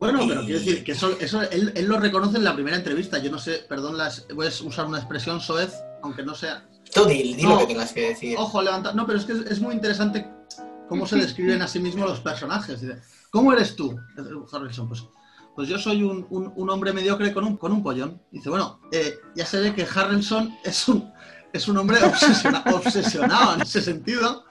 Bueno, 0.00 0.20
pero 0.26 0.40
quiero 0.40 0.58
decir 0.58 0.82
que 0.82 0.92
eso, 0.92 1.14
eso 1.20 1.42
él, 1.42 1.74
lo 1.86 2.00
reconoce 2.00 2.38
en 2.38 2.44
la 2.44 2.54
primera 2.54 2.78
entrevista. 2.78 3.18
Yo 3.18 3.30
no 3.30 3.38
sé, 3.38 3.66
perdón, 3.68 3.98
las, 3.98 4.26
voy 4.34 4.46
a 4.46 4.48
usar 4.48 4.86
una 4.86 4.96
expresión 4.96 5.40
soez, 5.40 5.74
aunque 6.02 6.22
no 6.22 6.34
sea. 6.34 6.66
Tú 6.94 7.04
di, 7.04 7.36
lo 7.42 7.58
que 7.58 7.66
tengas 7.66 7.92
que 7.92 8.08
decir. 8.08 8.34
Ojo, 8.38 8.62
levanta. 8.62 8.94
No, 8.94 9.06
pero 9.06 9.18
es 9.18 9.26
que 9.26 9.32
es, 9.32 9.60
muy 9.60 9.74
interesante 9.74 10.26
cómo 10.88 11.06
se 11.06 11.16
describen 11.20 11.60
a 11.60 11.68
sí 11.68 11.80
mismos 11.80 12.08
los 12.08 12.20
personajes. 12.20 12.80
¿Cómo 13.28 13.52
eres 13.52 13.76
tú, 13.76 13.94
Harrison? 14.50 14.88
Pues, 14.88 15.04
pues 15.54 15.68
yo 15.68 15.78
soy 15.78 16.02
un, 16.02 16.26
un, 16.30 16.70
hombre 16.70 16.94
mediocre 16.94 17.34
con 17.34 17.44
un, 17.44 17.58
con 17.58 17.70
un 17.70 17.82
pollón. 17.82 18.22
Dice, 18.30 18.48
bueno, 18.48 18.80
eh, 18.92 19.16
ya 19.36 19.44
se 19.44 19.60
ve 19.60 19.74
que 19.74 19.86
Harrelson 19.94 20.56
es 20.64 20.88
un, 20.88 21.12
es 21.52 21.68
un 21.68 21.76
hombre 21.76 21.98
obsesionado 22.72 23.54
en 23.54 23.60
ese 23.60 23.82
sentido. 23.82 24.46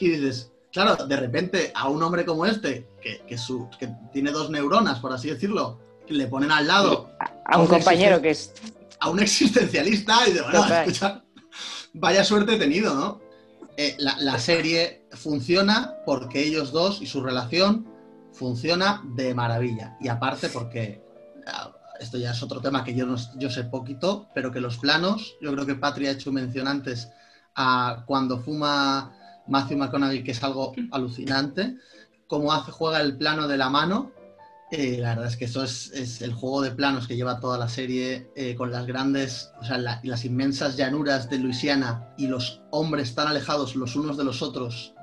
Y 0.00 0.10
dices, 0.10 0.52
claro, 0.72 1.06
de 1.06 1.16
repente 1.16 1.72
a 1.74 1.88
un 1.88 2.02
hombre 2.02 2.24
como 2.24 2.46
este, 2.46 2.88
que, 3.00 3.38
su, 3.38 3.68
que 3.78 3.88
tiene 4.12 4.30
dos 4.30 4.50
neuronas, 4.50 4.98
por 4.98 5.12
así 5.12 5.28
decirlo, 5.28 5.78
le 6.12 6.26
ponen 6.26 6.50
al 6.52 6.66
lado. 6.66 7.10
A, 7.46 7.58
un, 7.58 7.66
compañero 7.66 8.20
que 8.20 8.30
es. 8.30 8.52
A 9.00 9.10
un 9.10 9.20
existencialista 9.20 10.28
y 10.28 10.32
de, 10.32 10.42
bueno, 10.42 10.64
escucha, 10.66 11.24
vaya 11.94 12.24
suerte 12.24 12.56
tenido, 12.56 12.94
¿no? 12.94 13.20
Eh, 13.76 13.96
la, 13.98 14.38
serie 14.38 15.06
funciona 15.12 15.94
porque 16.04 16.42
ellos 16.42 16.72
dos 16.72 17.00
y 17.00 17.06
su 17.06 17.22
relación 17.22 17.86
funciona 18.32 19.02
de 19.14 19.34
maravilla. 19.34 19.96
Y 20.00 20.08
aparte 20.08 20.50
porque, 20.50 21.02
ah, 21.46 21.72
esto 21.98 22.18
ya 22.18 22.32
es 22.32 22.42
otro 22.42 22.60
tema 22.60 22.84
que 22.84 22.94
yo, 22.94 23.06
no, 23.06 23.16
yo 23.38 23.50
sé 23.50 23.64
poquito, 23.64 24.28
pero 24.34 24.52
que 24.52 24.60
los 24.60 24.76
planos, 24.76 25.36
yo 25.40 25.52
creo 25.52 25.64
que 25.64 25.74
Patria 25.74 26.10
ha 26.10 26.12
hecho 26.12 26.32
mención 26.32 26.68
antes 26.68 27.08
a 27.54 28.04
cuando 28.06 28.38
fuma 28.38 29.16
Matthew 29.52 29.76
McConaughey, 29.76 30.24
que 30.24 30.32
es 30.32 30.42
algo 30.42 30.74
alucinante. 30.90 31.76
Cómo 32.26 32.52
hace, 32.52 32.72
juega 32.72 33.00
el 33.00 33.16
plano 33.16 33.46
de 33.46 33.58
la 33.58 33.68
mano. 33.68 34.10
Eh, 34.70 34.96
la 34.98 35.10
verdad 35.10 35.26
es 35.26 35.36
que 35.36 35.44
eso 35.44 35.62
es, 35.62 36.22
el 36.22 36.32
juego 36.32 36.62
de 36.62 36.70
planos 36.70 37.06
que 37.06 37.14
lleva 37.14 37.40
toda 37.40 37.58
la 37.58 37.68
serie 37.68 38.30
eh, 38.34 38.54
con 38.54 38.72
las 38.72 38.86
grandes, 38.86 39.52
o 39.60 39.64
sea, 39.64 39.76
las 39.76 40.24
inmensas 40.24 40.78
llanuras 40.78 41.28
de 41.28 41.38
Luisiana 41.38 42.08
y 42.16 42.26
los 42.26 42.62
hombres 42.70 43.14
tan 43.14 43.28
alejados 43.28 43.76
los 43.76 43.94
unos 43.96 44.16
de 44.16 44.24
los 44.24 44.40
otros. 44.40 44.94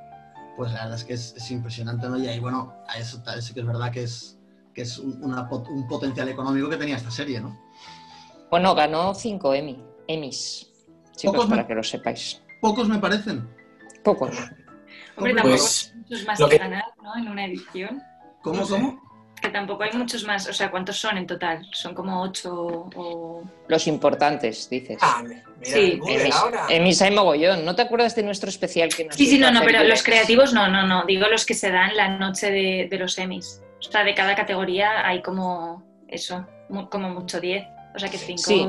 Pues 0.57 0.73
la 0.73 0.85
verdad 0.85 0.97
es 0.97 1.03
que 1.03 1.13
es, 1.13 1.51
impresionante, 1.51 2.09
¿no? 2.09 2.17
Y 2.17 2.27
ahí, 2.27 2.39
bueno, 2.39 2.73
eso 2.97 3.21
sí 3.41 3.53
que 3.53 3.59
es 3.59 3.65
verdad 3.65 3.91
que 3.91 4.03
es, 4.03 4.39
que 4.73 4.81
es 4.81 4.97
un, 4.97 5.21
un 5.23 5.87
potencial 5.87 6.27
económico 6.27 6.67
que 6.67 6.77
tenía 6.77 6.97
esta 6.97 7.11
serie, 7.11 7.39
¿no? 7.39 7.55
Bueno, 8.49 8.73
ganó 8.73 9.13
cinco 9.13 9.53
Emmy, 9.53 9.79
Emmys. 10.07 10.67
Chicos, 11.15 11.45
para 11.45 11.67
que 11.67 11.75
lo 11.75 11.83
sepáis. 11.83 12.41
Pocos 12.59 12.89
me 12.89 12.97
parecen. 12.97 13.58
Pocos. 14.09 14.35
Hombre, 15.17 15.35
tampoco 15.35 15.55
pues, 15.55 15.91
hay 15.93 15.99
muchos 15.99 16.25
más 16.25 16.39
que, 16.49 16.57
ganar, 16.57 16.85
¿no? 17.03 17.15
En 17.15 17.27
una 17.27 17.45
edición. 17.45 18.01
¿Cómo, 18.41 18.67
cómo? 18.67 19.09
Que 19.39 19.49
tampoco 19.49 19.83
hay 19.83 19.91
muchos 19.93 20.23
más. 20.23 20.49
O 20.49 20.53
sea, 20.53 20.71
¿cuántos 20.71 20.97
son 20.97 21.17
en 21.17 21.27
total? 21.27 21.67
Son 21.73 21.93
como 21.93 22.23
ocho 22.23 22.89
o... 22.95 23.43
Los 23.67 23.85
importantes, 23.85 24.67
dices. 24.67 24.97
Ah, 25.01 25.21
mira, 25.23 25.43
sí. 25.61 25.99
En 26.69 27.15
mogollón. 27.15 27.63
¿No 27.65 27.75
te 27.75 27.83
acuerdas 27.83 28.15
de 28.15 28.23
nuestro 28.23 28.49
especial 28.49 28.89
que 28.89 29.05
nos 29.05 29.15
Sí, 29.15 29.27
sí, 29.27 29.37
no, 29.37 29.51
no, 29.51 29.61
pero 29.61 29.83
los 29.83 30.01
creativos 30.01 30.53
no, 30.53 30.67
no, 30.67 30.87
no. 30.87 31.05
Digo 31.05 31.27
los 31.27 31.45
que 31.45 31.53
se 31.53 31.69
dan 31.69 31.95
la 31.95 32.17
noche 32.17 32.49
de, 32.49 32.87
de 32.89 32.97
los 32.97 33.15
Emmys. 33.19 33.61
O 33.79 33.91
sea, 33.91 34.03
de 34.03 34.15
cada 34.15 34.35
categoría 34.35 35.07
hay 35.07 35.21
como 35.21 35.83
eso, 36.07 36.47
como 36.89 37.09
mucho 37.09 37.39
diez. 37.39 37.67
O 37.95 37.99
sea 37.99 38.09
que 38.09 38.17
cinco. 38.17 38.43
Sí. 38.43 38.67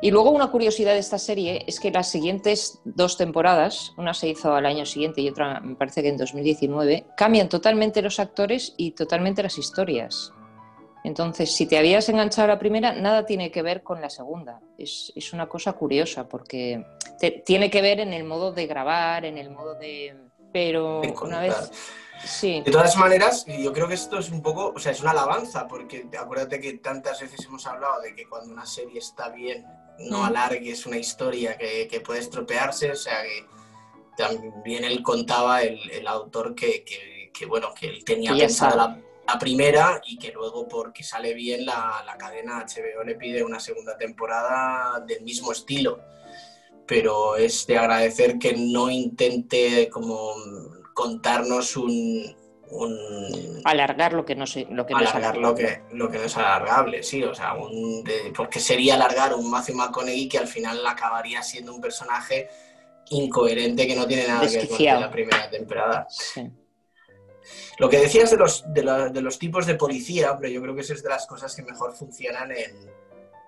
Y 0.00 0.10
luego 0.10 0.30
una 0.30 0.50
curiosidad 0.50 0.92
de 0.92 0.98
esta 0.98 1.18
serie 1.18 1.64
es 1.66 1.78
que 1.78 1.90
las 1.90 2.10
siguientes 2.10 2.80
dos 2.84 3.16
temporadas, 3.16 3.92
una 3.98 4.14
se 4.14 4.28
hizo 4.28 4.54
al 4.54 4.66
año 4.66 4.86
siguiente 4.86 5.20
y 5.20 5.28
otra 5.28 5.60
me 5.60 5.74
parece 5.74 6.02
que 6.02 6.08
en 6.08 6.16
2019, 6.16 7.06
cambian 7.16 7.48
totalmente 7.48 8.00
los 8.00 8.18
actores 8.18 8.74
y 8.76 8.92
totalmente 8.92 9.42
las 9.42 9.58
historias. 9.58 10.32
Entonces, 11.04 11.54
si 11.54 11.66
te 11.66 11.78
habías 11.78 12.08
enganchado 12.08 12.44
a 12.44 12.54
la 12.54 12.58
primera, 12.58 12.92
nada 12.92 13.26
tiene 13.26 13.50
que 13.50 13.62
ver 13.62 13.82
con 13.82 14.00
la 14.00 14.08
segunda. 14.08 14.60
Es, 14.78 15.12
es 15.16 15.32
una 15.32 15.48
cosa 15.48 15.72
curiosa 15.72 16.28
porque 16.28 16.84
tiene 17.44 17.70
que 17.70 17.82
ver 17.82 18.00
en 18.00 18.12
el 18.12 18.24
modo 18.24 18.52
de 18.52 18.66
grabar, 18.66 19.24
en 19.24 19.38
el 19.38 19.50
modo 19.50 19.74
de... 19.74 20.16
Pero 20.52 21.00
una 21.22 21.40
vez 21.40 21.54
de 22.40 22.70
todas 22.70 22.96
maneras, 22.96 23.44
yo 23.46 23.72
creo 23.72 23.88
que 23.88 23.94
esto 23.94 24.18
es 24.18 24.30
un 24.30 24.42
poco, 24.42 24.72
o 24.74 24.78
sea, 24.78 24.92
es 24.92 25.00
una 25.00 25.10
alabanza, 25.10 25.66
porque 25.66 26.06
acuérdate 26.18 26.60
que 26.60 26.74
tantas 26.74 27.20
veces 27.20 27.44
hemos 27.46 27.66
hablado 27.66 28.00
de 28.00 28.14
que 28.14 28.28
cuando 28.28 28.52
una 28.52 28.64
serie 28.64 29.00
está 29.00 29.28
bien, 29.28 29.66
no 29.98 30.18
mm. 30.18 30.24
alargues 30.24 30.86
una 30.86 30.98
historia 30.98 31.58
que, 31.58 31.88
que 31.88 32.00
puede 32.00 32.20
estropearse, 32.20 32.92
o 32.92 32.96
sea, 32.96 33.22
que 33.22 33.46
también 34.16 34.84
él 34.84 35.02
contaba, 35.02 35.62
el, 35.62 35.90
el 35.90 36.06
autor, 36.06 36.54
que, 36.54 36.84
que, 37.32 37.46
bueno, 37.46 37.74
que 37.74 37.88
él 37.88 38.04
tenía 38.04 38.32
pensada 38.36 38.76
la, 38.76 38.98
la, 39.26 39.38
primera 39.38 40.00
y 40.06 40.16
que 40.16 40.30
luego, 40.30 40.68
porque 40.68 41.02
sale 41.02 41.34
bien, 41.34 41.66
la, 41.66 42.02
la 42.06 42.16
cadena 42.16 42.64
HBO 42.64 43.02
le 43.04 43.16
pide 43.16 43.42
una 43.42 43.58
segunda 43.58 43.96
temporada 43.96 45.00
del 45.00 45.22
mismo 45.22 45.50
estilo. 45.50 46.00
Pero 46.86 47.36
es 47.36 47.66
de 47.66 47.78
agradecer 47.78 48.38
que 48.38 48.54
no 48.56 48.90
intente 48.90 49.88
como 49.88 50.34
contarnos 50.94 51.76
un, 51.76 52.36
alargar 53.64 54.12
lo 54.12 54.24
que 54.24 54.34
no 54.34 54.46
se, 54.46 54.66
lo 54.70 54.86
que 54.86 54.94
no 54.94 55.00
es 55.00 55.36
lo 55.36 55.54
que, 55.54 55.82
lo 55.92 56.10
que 56.10 56.18
no 56.18 56.24
es 56.24 56.36
alargable, 56.36 57.02
sí, 57.02 57.22
o 57.22 57.34
sea, 57.34 57.54
porque 58.36 58.60
sería 58.60 58.94
alargar 58.94 59.34
un 59.34 59.50
Matthew 59.50 59.76
McConaughey 59.76 60.28
que 60.28 60.38
al 60.38 60.48
final 60.48 60.86
acabaría 60.86 61.42
siendo 61.42 61.74
un 61.74 61.80
personaje 61.80 62.48
incoherente 63.10 63.86
que 63.86 63.94
no 63.94 64.06
tiene 64.06 64.26
nada 64.26 64.48
que 64.48 64.58
ver 64.58 64.68
con 64.68 65.00
la 65.00 65.10
primera 65.10 65.50
temporada. 65.50 66.06
Lo 67.78 67.88
que 67.88 67.98
decías 67.98 68.30
de 68.30 68.36
los, 68.36 68.64
de, 68.72 69.20
los 69.20 69.38
tipos 69.38 69.66
de 69.66 69.74
policía, 69.74 70.32
hombre, 70.32 70.52
yo 70.52 70.62
creo 70.62 70.74
que 70.74 70.82
eso 70.82 70.94
es 70.94 71.02
de 71.02 71.08
las 71.08 71.26
cosas 71.26 71.54
que 71.54 71.62
mejor 71.62 71.94
funcionan 71.94 72.52
en, 72.52 72.88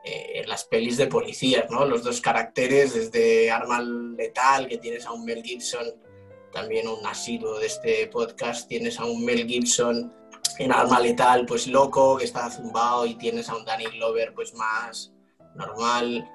eh, 0.04 0.40
en 0.40 0.48
las 0.48 0.64
pelis 0.64 0.96
de 0.96 1.06
policías, 1.06 1.70
¿no? 1.70 1.84
Los 1.84 2.02
dos 2.02 2.20
caracteres, 2.20 2.94
desde 2.94 3.50
Arma 3.50 3.80
Letal, 3.80 4.66
que 4.66 4.78
tienes 4.78 5.06
a 5.06 5.12
un 5.12 5.24
Mel 5.24 5.42
Gibson, 5.42 5.86
también 6.54 6.88
un 6.88 7.04
asiduo 7.04 7.58
de 7.58 7.66
este 7.66 8.06
podcast, 8.06 8.68
tienes 8.68 8.98
a 9.00 9.04
un 9.04 9.24
Mel 9.24 9.46
Gibson 9.46 10.10
en 10.58 10.72
Arma 10.72 11.00
Letal, 11.00 11.44
pues 11.46 11.66
loco, 11.66 12.16
que 12.16 12.24
está 12.24 12.48
zumbado, 12.48 13.04
y 13.04 13.16
tienes 13.16 13.48
a 13.48 13.56
un 13.56 13.64
Danny 13.64 13.86
Glover, 13.86 14.32
pues 14.34 14.54
más 14.54 15.12
normal. 15.56 16.30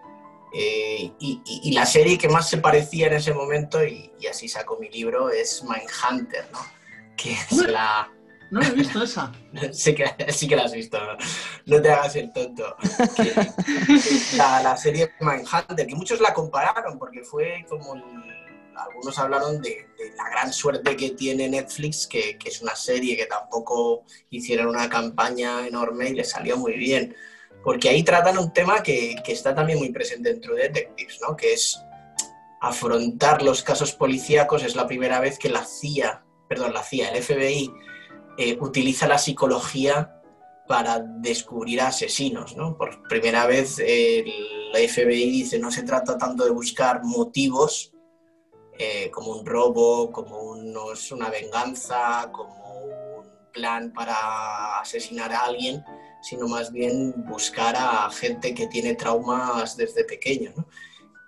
Eh, 0.54 1.12
y, 1.20 1.72
la 1.72 1.86
serie 1.86 2.18
que 2.18 2.28
más 2.28 2.50
se 2.50 2.58
parecía 2.58 3.08
en 3.08 3.14
ese 3.14 3.34
momento, 3.34 3.84
y, 3.84 4.12
así 4.30 4.48
saco 4.50 4.78
mi 4.80 4.90
libro, 4.90 5.30
es 5.30 5.64
Mindhunter, 5.64 6.46
¿no? 6.52 6.60
Que 7.16 7.34
es 7.34 7.52
la... 7.68 8.12
No 8.52 8.62
he 8.62 8.72
visto 8.72 9.04
esa. 9.04 9.32
sí, 9.72 9.94
que, 9.94 10.06
sí 10.30 10.48
que 10.48 10.56
la 10.56 10.64
has 10.64 10.74
visto, 10.74 10.98
no, 11.66 11.82
te 11.82 11.92
hagas 11.92 12.16
el 12.16 12.34
tonto. 12.34 12.76
la, 14.36 14.64
la, 14.64 14.76
serie 14.76 15.12
Mindhunter, 15.22 15.86
que 15.88 15.96
muchos 15.96 16.20
la 16.20 16.34
compararon 16.34 16.98
porque 16.98 17.24
fue 17.24 17.64
como 17.70 17.94
algunos 18.84 19.18
hablaron 19.20 19.62
de, 19.62 19.88
la 20.18 20.30
gran 20.30 20.54
suerte 20.54 20.96
que 20.96 21.12
tiene 21.12 21.50
Netflix, 21.50 22.08
que, 22.08 22.38
que, 22.38 22.50
es 22.50 22.62
una 22.62 22.76
serie 22.76 23.18
que 23.18 23.26
tampoco 23.26 24.06
hicieron 24.30 24.68
una 24.68 24.90
campaña 24.90 25.68
enorme 25.68 26.10
y 26.10 26.14
le 26.14 26.24
salió 26.24 26.58
muy 26.58 26.74
bien 26.74 27.16
porque 27.64 27.90
ahí 27.90 28.04
tratan 28.04 28.38
un 28.38 28.54
tema 28.54 28.82
que, 28.82 29.22
está 29.28 29.54
también 29.54 29.80
muy 29.80 29.92
presente 29.92 30.30
dentro 30.32 30.56
de 30.56 30.64
Detectives, 30.64 31.20
¿no? 31.22 31.36
que 31.36 31.54
es 31.54 31.80
afrontar 32.62 33.42
los 33.42 33.64
casos 33.64 33.94
policíacos. 33.94 34.64
Es 34.64 34.76
la 34.76 34.88
primera 34.88 35.20
vez 35.20 35.38
que 35.38 35.50
la 35.50 35.66
CIA, 35.66 36.24
perdón, 36.48 36.74
la 36.74 36.84
CIA, 36.84 37.10
el 37.10 37.22
FBI, 37.22 37.72
eh, 38.38 38.58
utiliza 38.62 39.08
la 39.08 39.18
psicología 39.18 40.22
para 40.68 41.00
descubrir 41.00 41.82
asesinos. 41.82 42.56
¿no? 42.56 42.78
Por 42.78 43.04
primera 43.08 43.46
vez 43.46 43.78
la 43.80 44.80
FBI 44.80 45.30
dice 45.30 45.60
no 45.60 45.72
se 45.72 45.84
trata 45.84 46.18
tanto 46.18 46.46
de 46.46 46.52
buscar 46.52 47.04
motivos 47.04 47.92
eh, 48.82 49.12
como 49.12 49.34
un 49.34 49.46
robo, 49.46 50.10
como 50.10 50.40
una 50.42 51.30
venganza, 51.30 52.32
como 52.32 52.80
un 53.18 53.26
plan 53.52 53.92
para 53.92 54.80
asesinar 54.80 55.34
a 55.34 55.42
alguien, 55.42 55.84
sino 56.22 56.48
más 56.48 56.72
bien 56.72 57.14
buscar 57.28 57.76
a 57.78 58.10
gente 58.10 58.54
que 58.54 58.68
tiene 58.68 58.96
traumas 58.96 59.76
desde 59.76 60.06
pequeño. 60.06 60.54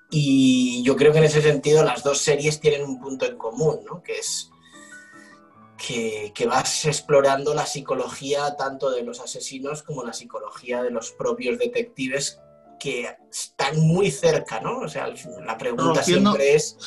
Y 0.09 0.81
yo 0.83 0.95
creo 0.95 1.11
que 1.11 1.17
en 1.17 1.25
ese 1.25 1.41
sentido 1.41 1.83
las 1.83 2.03
dos 2.03 2.19
series 2.19 2.61
tienen 2.61 2.83
un 2.83 3.01
punto 3.01 3.25
en 3.25 3.37
común, 3.37 3.81
¿no? 3.83 4.01
que 4.01 4.19
es 4.19 4.49
que, 5.77 6.31
que, 6.33 6.45
vas 6.45 6.85
explorando 6.85 7.53
la 7.53 7.65
psicología 7.65 8.55
tanto 8.55 8.91
de 8.91 9.03
los 9.03 9.19
asesinos 9.19 9.83
como 9.83 10.05
la 10.05 10.13
psicología 10.13 10.83
de 10.83 10.91
los 10.91 11.11
propios 11.11 11.59
detectives 11.59 12.39
que 12.79 13.13
están 13.29 13.77
muy 13.79 14.09
cerca, 14.09 14.61
¿no? 14.61 14.79
O 14.79 14.87
sea, 14.87 15.13
la 15.45 15.57
pregunta 15.57 16.01
siempre 16.01 16.55
es... 16.55 16.77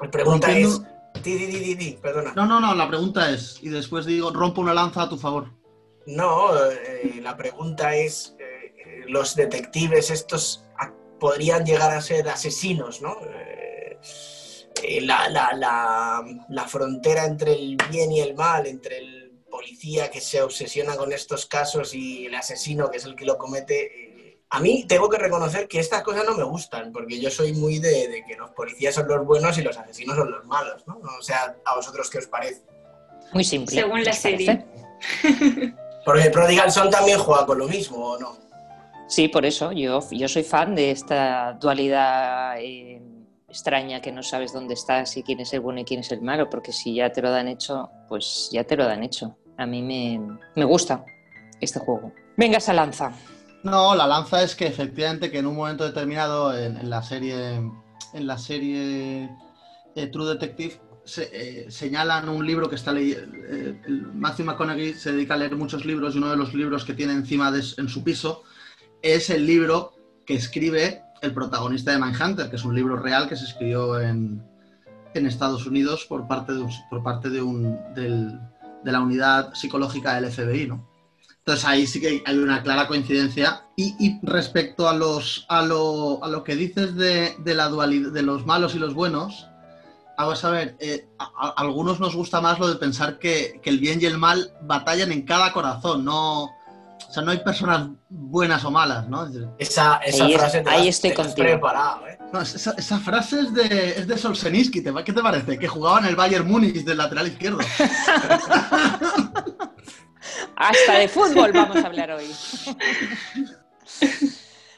La 0.00 0.10
pregunta 0.10 0.56
es... 0.56 0.80
Di, 1.22 1.34
di, 1.36 1.74
di, 1.74 1.98
perdona. 2.00 2.32
No, 2.34 2.46
no, 2.46 2.60
no, 2.60 2.74
la 2.74 2.86
pregunta 2.86 3.30
es, 3.30 3.58
y 3.60 3.70
después 3.70 4.06
digo, 4.06 4.30
rompo 4.30 4.60
una 4.60 4.74
lanza 4.74 5.02
a 5.02 5.08
tu 5.08 5.16
favor. 5.16 5.50
No, 6.06 6.50
eh, 6.70 7.20
la 7.22 7.36
pregunta 7.36 7.94
es, 7.94 8.36
eh, 8.38 8.72
eh, 8.76 9.04
¿los 9.08 9.34
detectives 9.34 10.10
estos 10.10 10.64
podrían 11.18 11.66
llegar 11.66 11.90
a 11.90 12.00
ser 12.00 12.28
asesinos, 12.28 13.02
no? 13.02 13.16
La, 15.02 15.28
la, 16.48 16.68
frontera 16.68 17.24
entre 17.24 17.52
el 17.52 17.76
bien 17.90 18.12
y 18.12 18.20
el 18.20 18.36
mal, 18.36 18.66
entre 18.66 18.98
el 18.98 19.32
policía 19.50 20.10
que 20.10 20.20
se 20.20 20.40
obsesiona 20.40 20.96
con 20.96 21.12
estos 21.12 21.46
casos 21.46 21.92
y 21.94 22.26
el 22.26 22.34
asesino 22.36 22.88
que 22.88 22.98
es 22.98 23.04
el 23.04 23.16
que 23.16 23.24
lo 23.24 23.36
comete, 23.36 24.07
a 24.50 24.60
mí 24.60 24.84
tengo 24.86 25.08
que 25.08 25.18
reconocer 25.18 25.68
que 25.68 25.78
estas 25.78 26.02
cosas 26.02 26.24
no 26.24 26.34
me 26.34 26.44
gustan, 26.44 26.92
porque 26.92 27.20
yo 27.20 27.30
soy 27.30 27.52
muy 27.52 27.78
de, 27.78 28.24
que 28.26 28.36
los 28.36 28.50
policías 28.50 28.94
son 28.94 29.08
los 29.08 29.24
buenos 29.26 29.56
y 29.58 29.62
los 29.62 29.76
asesinos 29.76 30.16
son 30.16 30.30
los 30.30 30.44
malos, 30.46 30.86
¿no? 30.86 30.98
O 31.18 31.22
sea, 31.22 31.56
¿a 31.64 31.76
vosotros 31.76 32.08
qué 32.08 32.18
os 32.18 32.26
parece? 32.26 32.62
Muy 33.32 33.44
simple. 33.44 33.74
Según 33.74 34.04
la 34.04 34.12
serie. 34.12 34.64
Porque 36.04 36.30
Prodigal 36.30 36.72
Son 36.72 36.90
también 36.90 37.18
juega 37.18 37.44
con 37.44 37.58
lo 37.58 37.68
mismo, 37.68 37.98
¿o 37.98 38.18
no? 38.18 38.36
Sí, 39.08 39.28
por 39.28 39.44
eso. 39.44 39.72
Yo, 39.72 40.00
yo 40.10 40.28
soy 40.28 40.42
fan 40.42 40.74
de 40.74 40.90
esta 40.90 41.52
dualidad 41.54 42.58
eh, 42.58 43.02
extraña 43.48 44.00
que 44.00 44.12
no 44.12 44.22
sabes 44.22 44.52
dónde 44.52 44.74
estás 44.74 45.16
y 45.16 45.22
quién 45.22 45.40
es 45.40 45.52
el 45.52 45.60
bueno 45.60 45.80
y 45.80 45.84
quién 45.84 46.00
es 46.00 46.12
el 46.12 46.20
malo, 46.20 46.48
porque 46.50 46.72
si 46.72 46.94
ya 46.94 47.10
te 47.10 47.22
lo 47.22 47.30
dan 47.30 47.48
hecho, 47.48 47.90
pues 48.08 48.48
ya 48.52 48.64
te 48.64 48.76
lo 48.76 48.86
dan 48.86 49.02
hecho. 49.02 49.36
A 49.56 49.66
mí 49.66 49.82
me, 49.82 50.64
gusta 50.64 51.04
este 51.60 51.80
juego. 51.80 52.12
Venga 52.36 52.58
esa 52.58 52.72
lanza. 52.72 53.12
No, 53.64 53.94
la 53.94 54.06
lanza 54.06 54.42
es 54.42 54.54
que 54.54 54.66
efectivamente 54.66 55.30
que 55.30 55.38
en 55.38 55.46
un 55.46 55.56
momento 55.56 55.84
determinado 55.84 56.56
en, 56.56 56.88
la 56.88 57.02
serie 57.02 57.56
en 58.14 58.26
la 58.26 58.38
serie 58.38 59.30
eh, 59.94 60.06
True 60.06 60.34
Detective 60.34 60.80
eh, 61.16 61.66
señalan 61.68 62.28
un 62.28 62.46
libro 62.46 62.68
que 62.68 62.76
está 62.76 62.92
leyendo. 62.92 63.36
Eh, 63.48 63.80
Matthew 64.14 64.46
McConaughey 64.46 64.94
se 64.94 65.12
dedica 65.12 65.34
a 65.34 65.38
leer 65.38 65.56
muchos 65.56 65.84
libros 65.84 66.14
y 66.14 66.18
uno 66.18 66.30
de 66.30 66.36
los 66.36 66.54
libros 66.54 66.84
que 66.84 66.94
tiene 66.94 67.14
encima 67.14 67.50
de, 67.50 67.64
en 67.78 67.88
su 67.88 68.04
piso 68.04 68.44
es 69.02 69.30
el 69.30 69.46
libro 69.46 69.94
que 70.26 70.34
escribe 70.34 71.02
el 71.22 71.32
protagonista 71.32 71.92
de 71.92 71.98
Mindhunter, 71.98 72.50
que 72.50 72.56
es 72.56 72.64
un 72.64 72.74
libro 72.74 72.96
real 72.96 73.28
que 73.28 73.36
se 73.36 73.44
escribió 73.44 74.00
en, 74.00 74.42
en 75.14 75.26
Estados 75.26 75.66
Unidos 75.66 76.04
por 76.06 76.28
parte, 76.28 76.52
de, 76.52 76.64
por 76.90 77.02
parte 77.02 77.30
de, 77.30 77.42
un, 77.42 77.76
del, 77.94 78.38
de 78.84 78.92
la 78.92 79.00
unidad 79.00 79.54
psicológica 79.54 80.20
del 80.20 80.30
FBI, 80.30 80.68
¿no? 80.68 80.87
Entonces 81.48 81.64
ahí 81.64 81.86
sí 81.86 81.98
que 81.98 82.22
hay 82.26 82.36
una 82.36 82.62
clara 82.62 82.86
coincidencia. 82.86 83.62
Y, 83.74 83.94
y 83.98 84.20
respecto 84.22 84.86
a, 84.86 84.92
los, 84.92 85.46
a, 85.48 85.62
lo, 85.62 86.22
a 86.22 86.28
lo 86.28 86.44
que 86.44 86.54
dices 86.54 86.94
de, 86.94 87.36
de, 87.38 87.54
la 87.54 87.68
dualidad, 87.68 88.12
de 88.12 88.20
los 88.20 88.44
malos 88.44 88.74
y 88.74 88.78
los 88.78 88.92
buenos, 88.92 89.46
Vamos 90.18 90.44
a 90.44 90.50
ver, 90.50 90.76
eh, 90.80 91.08
a, 91.18 91.54
algunos 91.56 92.00
nos 92.00 92.14
gusta 92.14 92.42
más 92.42 92.58
lo 92.58 92.68
de 92.68 92.74
pensar 92.74 93.18
que, 93.18 93.62
el 93.64 93.78
bien 93.78 93.98
y 94.02 94.04
el 94.04 94.18
mal 94.18 94.52
batallan 94.62 95.12
en 95.12 95.22
cada 95.22 95.52
corazón, 95.52 96.04
no, 96.04 96.42
o 96.46 97.12
sea, 97.12 97.22
no 97.22 97.30
hay 97.30 97.38
personas 97.38 97.88
buenas 98.10 98.64
o 98.64 98.70
malas, 98.72 99.08
¿no? 99.08 99.26
Esa, 99.58 100.00
frase 100.36 100.60
te 100.60 100.68
ahí 100.68 100.88
estoy 100.88 101.14
preparado, 101.36 102.08
¿eh? 102.08 102.18
esa, 102.42 102.98
frase 102.98 103.40
es 103.40 103.54
de, 103.54 103.90
es 103.90 104.08
de 104.08 104.18
Solzhenitsky, 104.18 104.82
¿qué 104.82 105.12
te 105.12 105.22
parece? 105.22 105.56
Que 105.56 105.68
jugaba 105.68 106.00
en 106.00 106.06
el 106.06 106.16
Bayern 106.16 106.48
Múnich 106.48 106.84
del 106.84 106.98
lateral 106.98 107.28
izquierdo. 107.28 107.60
Hasta 110.56 110.98
de 110.98 111.08
fútbol 111.08 111.52
vamos 111.52 111.76
a 111.76 111.86
hablar 111.86 112.10
hoy. 112.12 112.30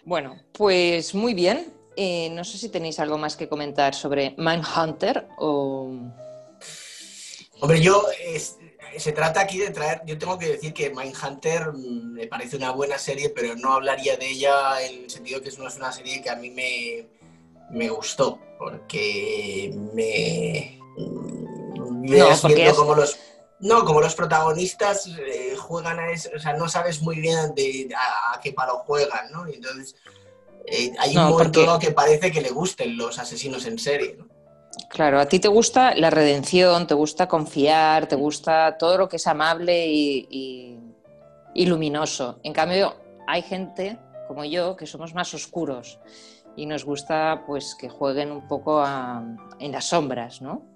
bueno, 0.05 0.39
pues 0.53 1.15
muy 1.15 1.35
bien. 1.35 1.73
Eh, 1.97 2.31
no 2.31 2.45
sé 2.45 2.57
si 2.57 2.69
tenéis 2.69 2.99
algo 3.01 3.19
más 3.19 3.37
que 3.37 3.49
comentar 3.49 3.95
sobre 3.95 4.35
Mindhunter 4.39 5.27
o... 5.39 5.93
Hombre, 7.61 7.81
yo 7.83 8.07
se 8.97 9.13
trata 9.13 9.41
aquí 9.41 9.59
de 9.59 9.71
traer, 9.71 10.03
yo 10.05 10.19
tengo 10.19 10.39
que 10.39 10.49
decir 10.49 10.73
que 10.73 10.91
Mindhunter 10.91 11.73
mm, 11.73 12.13
me 12.15 12.27
parece 12.27 12.57
una 12.57 12.73
buena 12.73 12.99
serie, 12.99 13.31
pero 13.31 13.55
no 13.57 13.75
hablaría 13.75 14.17
de 14.17 14.29
ella 14.29 14.83
en 14.83 15.05
el 15.05 15.11
sentido 15.11 15.41
que 15.41 15.51
no 15.59 15.69
es 15.69 15.77
una 15.77 15.93
serie 15.93 16.23
que 16.23 16.31
a 16.31 16.37
mí 16.37 16.51
me, 16.51 17.89
gustó, 17.89 18.39
porque 18.59 19.73
me... 19.95 20.79
no, 20.97 22.29
porque 22.41 22.73
como 22.75 22.95
los... 22.95 23.19
No, 23.61 23.85
como 23.85 24.01
los 24.01 24.14
protagonistas 24.14 25.07
eh, 25.07 25.55
juegan 25.57 25.99
a 25.99 26.11
eso, 26.11 26.31
o 26.35 26.38
sea, 26.38 26.55
no 26.55 26.68
sabes 26.68 27.03
muy 27.03 27.20
bien 27.20 27.55
de, 27.55 27.90
a, 27.94 28.40
qué 28.40 28.53
palo 28.53 28.79
juegan, 28.87 29.31
¿no? 29.33 29.46
Y 29.49 29.55
entonces 29.55 29.94
eh, 30.66 30.92
hay 30.99 31.16
un 31.16 31.29
momento 31.29 31.79
que 31.79 31.90
parece 31.90 32.33
que 32.33 32.40
le 32.40 32.51
gusten 32.51 32.96
los 32.96 33.18
asesinos 33.18 33.66
en 33.66 33.79
serie. 33.79 34.18
Claro, 34.88 35.20
a 35.20 35.27
ti 35.27 35.38
te 35.38 35.49
gusta 35.49 35.94
la 35.94 36.11
redención, 36.11 36.87
te 36.87 36.94
gusta 36.94 37.29
confiar, 37.29 38.07
te 38.07 38.16
gusta 38.16 38.79
todo 38.79 38.96
lo 38.96 39.09
que 39.09 39.16
es 39.16 39.27
amable 39.27 39.87
y, 39.88 40.79
luminoso. 41.55 42.41
En 42.43 42.55
cambio, 42.55 42.95
hay 43.26 43.43
gente 43.43 43.99
como 44.26 44.45
yo 44.45 44.76
que 44.76 44.87
somos 44.87 45.12
más 45.12 45.35
oscuros 45.35 45.99
y 46.57 46.66
nos 46.66 46.85
gusta 46.85 47.45
pues 47.47 47.76
que 47.78 47.89
jueguen 47.89 48.32
un 48.32 48.49
poco 48.49 48.82
en 49.59 49.72
las 49.72 49.85
sombras, 49.85 50.41
¿no? 50.41 50.70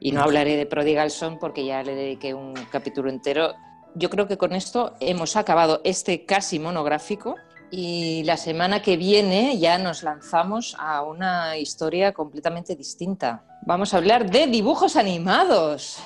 Y 0.00 0.12
no 0.12 0.22
hablaré 0.22 0.56
de 0.56 0.66
Prodigal 0.66 1.10
Son 1.10 1.38
porque 1.38 1.64
ya 1.64 1.82
le 1.82 1.94
dediqué 1.94 2.34
un 2.34 2.54
capítulo 2.70 3.10
entero. 3.10 3.54
Yo 3.94 4.10
creo 4.10 4.28
que 4.28 4.36
con 4.36 4.52
esto 4.52 4.94
hemos 5.00 5.36
acabado 5.36 5.80
este 5.84 6.24
casi 6.24 6.58
monográfico 6.58 7.36
y 7.70 8.22
la 8.24 8.36
semana 8.36 8.80
que 8.80 8.96
viene 8.96 9.58
ya 9.58 9.78
nos 9.78 10.02
lanzamos 10.02 10.76
a 10.78 11.02
una 11.02 11.56
historia 11.58 12.12
completamente 12.12 12.76
distinta. 12.76 13.44
Vamos 13.66 13.92
a 13.92 13.98
hablar 13.98 14.30
de 14.30 14.46
dibujos 14.46 14.96
animados. 14.96 15.98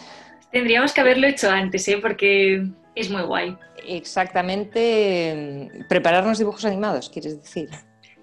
Tendríamos 0.51 0.93
que 0.93 1.01
haberlo 1.01 1.26
hecho 1.26 1.51
antes, 1.51 1.86
¿eh? 1.88 1.99
porque 2.01 2.66
es 2.95 3.11
muy 3.11 3.22
guay. 3.22 3.57
Exactamente. 3.86 5.70
Prepararnos 5.88 6.38
dibujos 6.38 6.64
animados, 6.64 7.09
quieres 7.09 7.40
decir. 7.40 7.70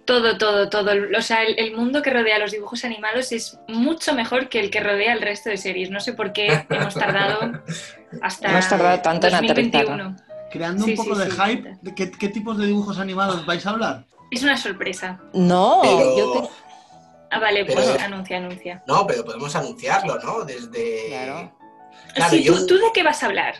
Todo, 0.10 0.40
todo, 0.40 0.70
todo. 0.70 0.92
O 1.16 1.22
sea, 1.22 1.44
el, 1.44 1.76
mundo 1.76 2.02
que 2.02 2.10
rodea 2.10 2.40
los 2.40 2.52
dibujos 2.52 2.84
animados 2.84 3.32
es 3.32 3.60
mucho 3.68 4.16
mejor 4.16 4.50
que 4.50 4.60
el 4.60 4.72
que 4.72 4.80
rodea 4.80 5.14
el 5.14 5.22
resto 5.22 5.52
de 5.52 5.58
series. 5.58 5.92
No 5.92 6.00
sé 6.00 6.14
por 6.14 6.34
qué 6.34 6.66
hemos 6.68 6.96
tardado 6.96 7.62
hasta 8.24 8.50
hemos 8.50 8.68
tardado 8.68 9.00
tanto 9.02 9.28
en 9.28 9.34
2021. 9.34 10.16
Creando 10.50 10.86
un 10.86 10.96
poco 10.96 11.16
de 11.16 11.30
hype, 11.30 11.78
¿qué, 11.96 12.10
¿qué 12.10 12.30
tipos 12.30 12.58
de 12.58 12.66
dibujos 12.66 12.98
animados 12.98 13.46
vais 13.46 13.64
a 13.68 13.70
hablar? 13.70 14.06
Es 14.32 14.42
una 14.42 14.58
sorpresa. 14.58 15.20
No, 15.36 15.84
yo 16.18 16.32
te... 16.32 16.50
Ah, 17.30 17.38
vale, 17.38 17.64
pues 17.66 17.88
anuncia, 18.00 18.38
anuncia. 18.38 18.84
No, 18.88 19.06
pero 19.06 19.24
podemos 19.24 19.56
anunciarlo, 19.56 20.18
¿no? 20.24 20.44
Desde... 20.44 21.10
Claro. 21.10 21.54
claro 22.16 22.66
¿tú, 22.66 22.78
de 22.78 22.92
qué 22.96 23.04
vas 23.04 23.22
a 23.22 23.28
hablar? 23.28 23.58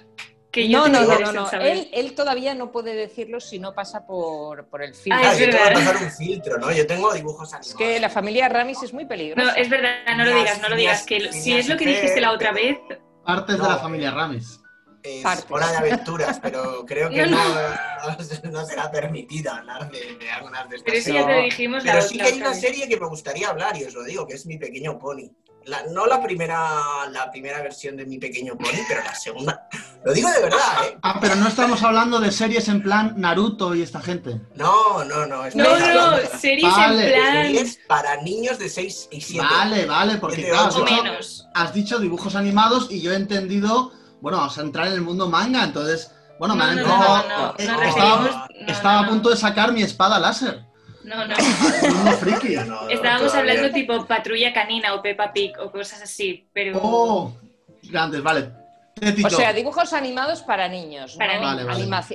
Que 0.52 0.68
no, 0.68 0.88
no, 0.88 1.06
no, 1.06 1.32
no, 1.32 1.52
Él, 1.52 1.90
él, 1.94 2.16
todavía 2.16 2.56
no 2.56 2.72
puede 2.72 2.96
decirlo 2.96 3.40
si 3.40 3.60
no 3.60 3.76
pasa 3.76 4.08
por, 4.08 4.66
por 4.66 4.82
el 4.82 4.96
filtro. 4.96 5.22
Ah, 5.24 5.36
yo 5.36 5.48
tengo 5.50 5.64
que 5.64 5.74
pasar 5.74 5.98
un 5.98 6.12
filtro, 6.12 6.58
¿no? 6.58 6.72
Yo 6.72 6.88
tengo 6.88 7.14
dibujos 7.14 7.54
animados. 7.54 7.68
Es 7.68 7.76
que 7.76 8.00
la 8.00 8.10
familia 8.10 8.50
Ramis 8.50 8.82
es 8.82 8.92
muy 8.92 9.06
peligrosa. 9.06 9.52
No, 9.52 9.56
es 9.56 9.70
verdad, 9.70 9.92
no 10.18 10.26
lo 10.26 10.36
digas, 10.36 10.60
no 10.60 10.70
lo 10.70 10.76
digas. 10.76 11.06
Que 11.06 11.32
si 11.32 11.54
es 11.54 11.70
lo 11.70 11.78
que 11.78 11.86
dijiste 11.86 12.20
la 12.20 12.32
otra 12.32 12.52
vez... 12.52 12.80
Partes 13.24 13.58
de 13.58 13.64
la 13.64 13.78
familia 13.78 14.10
Ramis 14.10 14.60
es 15.04 15.46
hora 15.50 15.72
de 15.72 15.78
aventuras, 15.78 16.40
pero 16.40 16.86
creo 16.86 17.10
que 17.10 17.26
no, 17.28 17.38
no, 18.52 18.66
será 18.66 18.92
permitido 18.92 19.52
hablar 19.52 19.90
de, 19.92 20.30
algunas 20.32 20.70
de 20.70 20.76
estas 20.78 20.94
Pero, 20.94 21.16
ya 21.16 21.28
te 21.28 21.42
dijimos 21.42 21.84
pero 21.84 22.02
sí 22.02 22.18
que 22.18 22.24
hay 22.24 22.38
una 22.38 22.54
serie 22.54 22.88
que 22.88 23.00
me 23.00 23.08
gustaría 23.08 23.50
hablar, 23.50 23.78
y 23.78 23.86
os 23.86 23.94
lo 23.94 24.04
digo, 24.04 24.28
que 24.28 24.34
es 24.34 24.46
Mi 24.46 24.58
Pequeño 24.58 24.98
Pony. 25.00 25.30
No 25.92 26.06
la 26.06 26.22
primera, 26.22 27.08
la 27.12 27.30
primera 27.32 27.62
versión 27.62 27.98
de 27.98 28.06
Mi 28.06 28.18
Pequeño 28.18 28.58
Pony, 28.58 28.84
pero 28.88 29.04
la 29.04 29.16
segunda. 29.16 29.68
Lo 30.04 30.14
digo 30.14 30.30
de 30.30 30.42
verdad, 30.42 30.60
¿eh? 30.86 30.98
Ah, 31.02 31.18
pero 31.20 31.36
no 31.36 31.48
estamos 31.48 31.84
hablando 31.84 32.20
de 32.20 32.32
series 32.32 32.68
en 32.68 32.82
plan 32.82 33.14
Naruto 33.18 33.76
y 33.76 33.82
esta 33.82 34.02
gente. 34.02 34.40
No, 34.56 35.04
no, 35.04 35.26
no. 35.26 35.44
No, 35.56 35.80
no, 35.80 36.18
series 36.40 36.74
en 36.74 37.12
plan. 37.12 37.46
Series 37.46 37.80
para 37.88 38.22
niños 38.22 38.60
de 38.60 38.70
6 38.70 39.10
y 39.12 39.22
7. 39.22 39.46
Vale, 39.50 39.86
vale, 39.86 40.18
porque 40.18 40.46
claro, 40.46 40.86
has 41.54 41.74
dicho 41.74 42.00
dibujos 42.00 42.36
animados 42.36 42.88
y 42.90 43.02
yo 43.02 43.12
he 43.12 43.16
entendido 43.16 43.92
bueno, 44.22 44.38
vamos 44.38 44.58
a 44.58 44.62
entrar 44.62 44.88
en 44.88 44.94
el 44.94 45.02
mundo 45.02 45.30
manga, 45.30 45.64
entonces, 45.64 46.12
bueno, 46.40 46.56
me 46.56 46.64
han 46.64 46.76
no, 46.76 47.56
estaba, 47.58 49.00
a 49.00 49.08
punto 49.08 49.30
de 49.30 49.38
sacar 49.38 49.72
mi 49.72 49.82
espada 49.82 50.20
láser. 50.20 50.66
No, 51.04 51.26
no. 51.26 51.36
mundo 51.36 52.12
friki. 52.14 52.56
Estábamos 52.90 53.34
hablando 53.34 53.72
tipo 53.72 54.06
patrulla 54.06 54.54
canina 54.54 54.94
o 54.94 55.02
Peppa 55.02 55.32
Pig 55.32 55.54
o 55.60 55.72
cosas 55.72 56.02
así, 56.02 56.48
pero... 56.54 56.80
Oh, 56.82 57.34
grandes, 57.84 58.22
vale. 58.22 58.52
O 59.26 59.30
sea, 59.30 59.54
dibujos 59.54 59.94
animados 59.94 60.42
para 60.42 60.68
niños, 60.68 61.18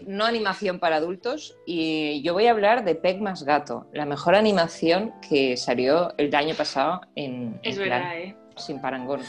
no, 0.06 0.24
Animación, 0.24 0.78
para 0.78 0.96
adultos. 0.96 1.56
Y 1.66 2.22
yo 2.22 2.34
voy 2.34 2.46
a 2.46 2.50
hablar 2.50 2.84
de 2.84 2.94
Peg 2.94 3.20
más 3.20 3.42
Gato, 3.42 3.86
la 3.92 4.04
mejor 4.04 4.34
animación 4.34 5.12
que 5.26 5.56
salió 5.56 6.12
el 6.18 6.34
año 6.34 6.54
pasado 6.54 7.00
en, 7.14 7.58
es 7.62 7.78
verdad, 7.78 8.18
¿eh? 8.18 8.36
sin 8.56 8.80
parangón. 8.80 9.22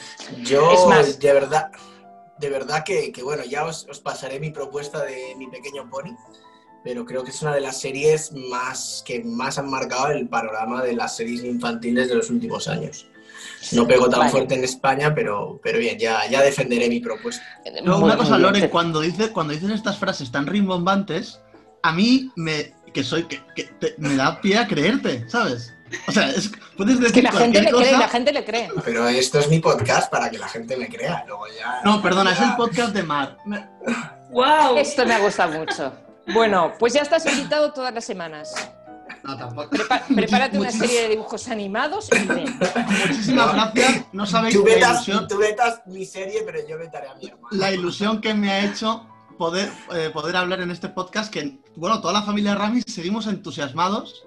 Yo, 0.44 0.72
es 0.72 0.86
más, 0.86 1.20
de 1.20 1.34
verdad, 1.34 1.72
de 2.38 2.50
verdad 2.50 2.84
que, 2.84 3.12
bueno, 3.24 3.44
ya 3.44 3.66
os, 3.66 3.86
pasaré 4.04 4.40
mi 4.40 4.52
propuesta 4.52 5.04
de 5.04 5.36
mi 5.38 5.48
pequeño 5.48 5.90
pony, 5.90 6.16
pero 6.86 7.04
creo 7.04 7.24
que 7.24 7.32
es 7.32 7.42
una 7.42 7.56
de 7.56 7.62
las 7.62 7.82
series 7.82 8.32
más 8.32 9.02
que 9.04 9.24
más 9.24 9.58
han 9.58 9.72
marcado 9.72 10.10
el 10.10 10.30
panorama 10.30 10.84
de 10.84 10.96
las 10.96 11.18
series 11.18 11.44
infantiles 11.44 12.10
de 12.10 12.16
los 12.16 12.30
últimos 12.30 12.68
años. 12.68 13.08
No 13.72 13.88
pego 13.88 14.08
tan 14.08 14.30
fuerte 14.30 14.54
en 14.54 14.64
España, 14.64 15.14
pero, 15.16 15.60
pero 15.64 15.80
bien, 15.80 15.98
ya, 15.98 16.30
ya 16.30 16.44
defenderé 16.44 16.88
mi 16.88 17.00
propuesta. 17.00 17.44
una 17.84 18.16
cosa, 18.16 18.38
Lore, 18.38 18.70
cuando, 18.70 19.02
dice, 19.02 19.32
cuando 19.32 19.54
dicen 19.54 19.72
estas 19.72 19.98
frases 19.98 20.32
tan 20.32 20.46
rimbombantes, 20.46 21.42
a 21.82 21.92
mí 21.92 22.32
me, 22.36 22.76
que 22.94 23.04
soy, 23.04 23.24
que, 23.24 23.42
me 23.98 24.16
da 24.16 24.40
pie 24.40 24.60
a 24.60 24.68
creerte, 24.68 25.28
¿sabes? 25.28 25.74
O 26.08 26.12
sea, 26.12 26.30
es, 26.30 26.52
puedes 26.78 27.00
decir 27.00 27.16
que 27.16 27.22
la 27.24 27.32
gente 27.32 27.62
le 27.64 27.72
cree, 27.72 27.92
la 27.94 28.10
gente 28.10 28.32
le 28.32 28.46
cree. 28.46 28.70
Pero 28.84 29.08
esto 29.08 29.40
es 29.40 29.50
mi 29.50 29.60
podcast 29.60 30.12
para 30.12 30.30
que 30.30 30.38
la 30.38 30.50
gente 30.50 30.78
me 30.78 30.88
crea. 30.88 31.24
Luego 31.28 31.48
ya, 31.48 31.82
no, 31.84 32.00
perdona, 32.04 32.32
es 32.34 32.42
el 32.42 32.56
podcast 32.56 32.94
de 32.94 33.02
Mar. 33.02 33.40
¡Wow! 34.30 34.78
Esto 34.78 35.04
me 35.08 35.18
gusta 35.20 35.48
mucho. 35.48 36.05
Bueno, 36.34 36.74
pues 36.80 36.94
ya 36.94 37.02
estás 37.02 37.26
invitado 37.26 37.72
todas 37.72 37.94
las 37.94 38.06
semanas. 38.06 38.54
No, 39.24 39.38
tampoco. 39.38 39.70
prepárate 40.16 40.60
una 40.60 40.72
serie 40.72 41.04
de 41.04 41.10
dibujos 41.10 41.48
animados 41.48 42.10
y 42.12 42.26
ven. 42.26 42.60
Muchísimas 43.08 43.54
gracias. 43.54 44.06
No 44.12 44.26
sabéis 44.26 44.56
tú 44.56 44.64
vetas, 44.64 45.08
ilusión... 45.08 45.28
Tú 45.28 45.38
vetas 45.38 45.82
mi 45.88 46.06
serie, 46.06 46.44
pero 46.46 46.60
yo 46.68 46.78
vetaré 46.78 47.10
a 47.10 47.16
mi 47.16 47.28
hermano. 47.28 47.48
La 47.52 47.72
ilusión 47.72 48.22
que 48.22 48.34
me 48.34 48.52
ha 48.52 48.66
hecho 48.66 49.08
poder, 49.38 49.72
eh, 49.94 50.10
poder 50.14 50.36
hablar 50.36 50.62
en 50.62 50.72
este 50.72 50.90
podcast 50.90 51.32
que, 51.32 51.60
bueno, 51.76 52.02
toda 52.02 52.14
la 52.14 52.22
familia 52.24 52.56
Ramis 52.56 52.86
seguimos 52.88 53.28
entusiasmados. 53.28 54.26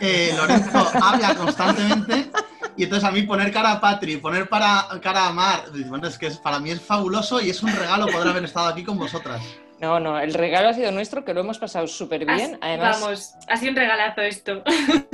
Eh, 0.00 0.34
Lorenzo 0.36 0.90
habla 1.02 1.34
constantemente 1.34 2.30
y 2.76 2.84
entonces 2.84 3.08
a 3.08 3.12
mí 3.12 3.22
poner 3.22 3.52
cara 3.52 3.72
a 3.72 3.80
Patri, 3.80 4.16
poner 4.16 4.48
para, 4.48 4.88
cara 5.02 5.28
a 5.28 5.32
Mar, 5.32 5.64
bueno, 5.86 6.06
es 6.08 6.18
que 6.18 6.30
para 6.30 6.58
mí 6.58 6.70
es 6.70 6.80
fabuloso 6.80 7.40
y 7.40 7.50
es 7.50 7.62
un 7.62 7.74
regalo 7.74 8.06
poder 8.06 8.28
haber 8.28 8.44
estado 8.44 8.68
aquí 8.68 8.84
con 8.84 8.98
vosotras. 8.98 9.42
No, 9.82 10.00
no, 10.00 10.18
el 10.18 10.32
regalo 10.32 10.68
ha 10.68 10.74
sido 10.74 10.90
nuestro, 10.92 11.24
que 11.24 11.34
lo 11.34 11.40
hemos 11.40 11.58
pasado 11.58 11.86
súper 11.86 12.24
bien. 12.24 12.56
Además, 12.60 13.00
vamos, 13.00 13.34
ha 13.48 13.56
sido 13.56 13.72
un 13.72 13.76
regalazo 13.76 14.22
esto. 14.22 14.62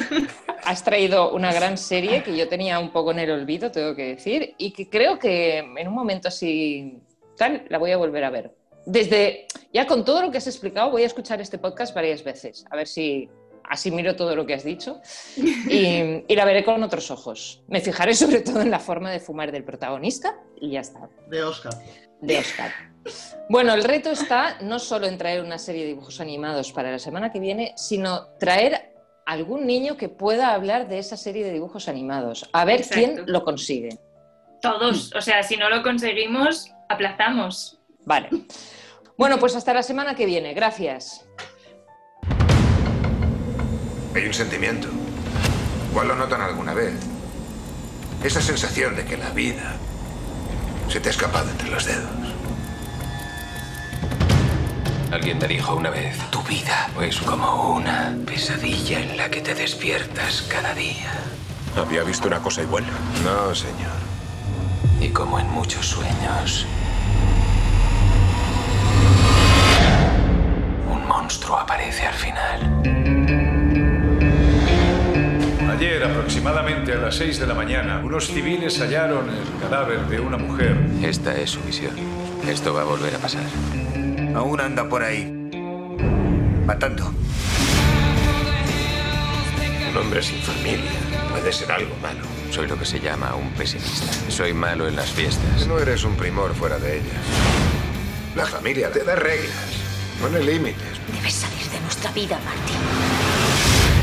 Has 0.65 0.85
traído 0.85 1.33
una 1.33 1.53
gran 1.53 1.79
serie 1.79 2.23
que 2.23 2.37
yo 2.37 2.47
tenía 2.49 2.79
un 2.79 2.91
poco 2.91 3.13
en 3.13 3.21
el 3.21 3.31
olvido, 3.31 3.71
tengo 3.71 3.97
que 3.97 4.15
decir, 4.15 4.55
y 4.59 4.73
que 4.73 4.91
creo 4.91 5.19
que 5.19 5.59
en 5.59 5.89
un 5.89 5.95
momento 5.95 6.29
así 6.29 7.01
tal 7.37 7.65
la 7.69 7.79
voy 7.79 7.93
a 7.93 7.97
volver 7.97 8.25
a 8.25 8.31
ver 8.31 8.59
desde, 8.89 9.47
ya 9.73 9.87
con 9.87 10.05
todo 10.05 10.23
lo 10.23 10.31
que 10.31 10.39
has 10.39 10.47
explicado, 10.47 10.91
voy 10.91 11.03
a 11.03 11.07
escuchar 11.07 11.41
este 11.43 11.59
podcast 11.59 11.95
varias 11.95 12.25
veces, 12.25 12.65
a 12.71 12.77
ver 12.77 12.89
si 12.89 13.29
así 13.65 13.91
miro 13.91 14.17
todo 14.17 14.35
lo 14.35 14.47
que 14.47 14.55
has 14.55 14.65
dicho 14.65 15.03
y, 15.37 16.35
la 16.35 16.45
veré 16.47 16.65
con 16.65 16.83
otros 16.83 17.11
ojos. 17.11 17.63
Me 17.69 17.81
fijaré 17.81 18.15
sobre 18.15 18.41
todo 18.41 18.63
en 18.63 18.71
la 18.71 18.79
forma 18.79 19.11
de 19.11 19.21
fumar 19.21 19.53
del 19.53 19.63
protagonista 19.63 20.41
y 20.59 20.71
ya 20.71 20.81
está. 20.81 21.11
De 21.29 21.43
Oscar. 21.43 21.75
De 22.23 22.39
Oscar. 22.39 22.73
Bueno, 23.49 23.73
el 23.75 23.85
reto 23.85 24.11
está 24.11 24.59
no 24.61 24.79
solo 24.79 25.07
en 25.07 25.17
traer 25.17 25.43
una 25.43 25.59
serie 25.59 25.83
de 25.83 25.89
dibujos 25.89 26.21
animados 26.21 26.73
para 26.73 26.91
la 26.91 26.99
semana 26.99 27.33
que 27.33 27.41
viene, 27.41 27.73
sino 27.77 28.27
traer 28.39 28.95
algún 29.25 29.67
niño 29.67 29.97
que 29.97 30.09
pueda 30.09 30.53
hablar 30.55 30.89
de 30.89 30.99
esa 30.99 31.17
serie 31.17 31.45
de 31.45 31.53
dibujos 31.53 31.89
animados. 31.89 32.49
A 32.53 32.65
ver 32.65 32.85
quién 32.87 33.25
lo 33.27 33.45
consigue. 33.45 33.99
Todos. 34.61 35.15
O 35.15 35.21
sea, 35.21 35.43
si 35.43 35.57
no 35.57 35.71
lo 35.71 35.83
conseguimos, 35.83 36.71
aplazamos. 36.89 37.79
Vale. 38.05 38.31
Bueno, 39.17 39.39
pues 39.39 39.55
hasta 39.55 39.75
la 39.75 39.83
semana 39.83 40.15
que 40.15 40.27
viene. 40.27 40.55
Gracias. 40.55 41.27
Hay 44.15 44.27
un 44.27 44.35
sentimiento. 44.35 44.89
¿Cuál 45.93 46.09
lo 46.09 46.17
notan 46.17 46.41
alguna 46.41 46.75
vez? 46.75 46.95
Esa 48.25 48.41
sensación 48.41 48.97
de 48.97 49.05
que 49.05 49.17
la 49.17 49.31
vida 49.31 49.77
se 50.89 51.01
te 51.01 51.09
ha 51.09 51.13
escapado 51.13 51.51
entre 51.51 51.71
los 51.71 51.85
dedos. 51.85 52.28
Alguien 55.11 55.39
me 55.39 55.49
dijo 55.49 55.75
una 55.75 55.91
vez, 55.91 56.19
tu 56.31 56.43
vida 56.43 56.91
es 57.01 57.19
como 57.21 57.73
una 57.77 58.15
pesadilla 58.27 59.01
en 59.01 59.17
la 59.17 59.31
que 59.31 59.41
te 59.41 59.55
despiertas 59.55 60.43
cada 60.43 60.75
día. 60.75 61.13
¿Había 61.77 62.03
visto 62.03 62.29
una 62.29 62.41
cosa 62.41 62.63
igual? 62.63 62.85
No, 63.25 63.55
señor. 63.55 63.97
Y 65.01 65.09
como 65.09 65.39
en 65.39 65.49
muchos 65.51 65.87
sueños, 65.87 66.67
monstruo 71.29 71.59
aparece 71.59 72.07
al 72.07 72.15
final. 72.15 72.83
Ayer, 75.71 76.05
aproximadamente 76.05 76.93
a 76.93 76.97
las 76.97 77.17
6 77.17 77.41
de 77.41 77.47
la 77.47 77.55
mañana, 77.55 78.01
unos 78.05 78.27
civiles 78.29 78.81
hallaron 78.81 79.29
el 79.31 79.61
cadáver 79.61 80.07
de 80.07 80.21
una 80.21 80.37
mujer. 80.37 80.77
Esta 81.03 81.37
es 81.37 81.51
su 81.51 81.61
misión. 81.61 81.95
Esto 82.47 82.73
va 82.73 82.83
a 82.83 82.85
volver 82.85 83.15
a 83.15 83.19
pasar. 83.19 83.45
Aún 84.39 84.61
anda 84.61 84.89
por 84.89 85.03
ahí. 85.03 85.25
Matando. 86.65 87.13
Un 89.91 89.97
hombre 89.97 90.23
sin 90.23 90.39
familia 90.43 90.93
puede 91.29 91.53
ser 91.53 91.73
algo 91.73 91.93
malo. 92.01 92.21
Soy 92.53 92.69
lo 92.69 92.79
que 92.79 92.85
se 92.85 93.01
llama 93.01 93.35
un 93.35 93.51
pesimista. 93.55 94.07
Soy 94.31 94.53
malo 94.53 94.87
en 94.87 94.95
las 94.95 95.11
fiestas. 95.11 95.67
No 95.67 95.81
eres 95.81 96.05
un 96.05 96.15
primor 96.15 96.55
fuera 96.55 96.79
de 96.79 96.99
ellas. 96.99 97.25
La 98.37 98.47
familia 98.47 98.93
te 98.93 99.03
da 99.03 99.17
reglas. 99.17 99.51
Pone 100.23 100.41
límites. 100.41 100.87
Debes 101.13 101.35
salir 101.35 101.67
de 101.71 101.81
nuestra 101.81 102.13
vida, 102.13 102.39
Martin. 102.45 102.77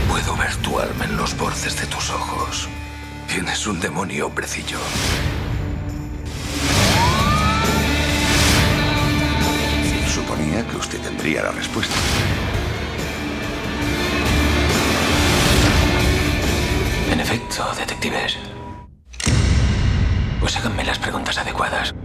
Puedo 0.10 0.36
ver 0.36 0.54
tu 0.58 0.78
alma 0.78 1.06
en 1.06 1.16
los 1.16 1.38
bordes 1.38 1.80
de 1.80 1.88
tus 1.88 2.10
ojos. 2.10 2.68
Tienes 3.30 3.66
un 3.68 3.80
demonio, 3.80 4.28
hombrecillo. 4.28 4.80
Tendría 11.26 11.41
la 11.41 11.51
respuesta. 11.53 11.95
En 17.11 17.19
efecto, 17.19 17.65
detectives. 17.80 18.38
Pues 20.39 20.55
háganme 20.57 20.84
las 20.84 20.99
preguntas 20.99 21.39
adecuadas. 21.39 21.95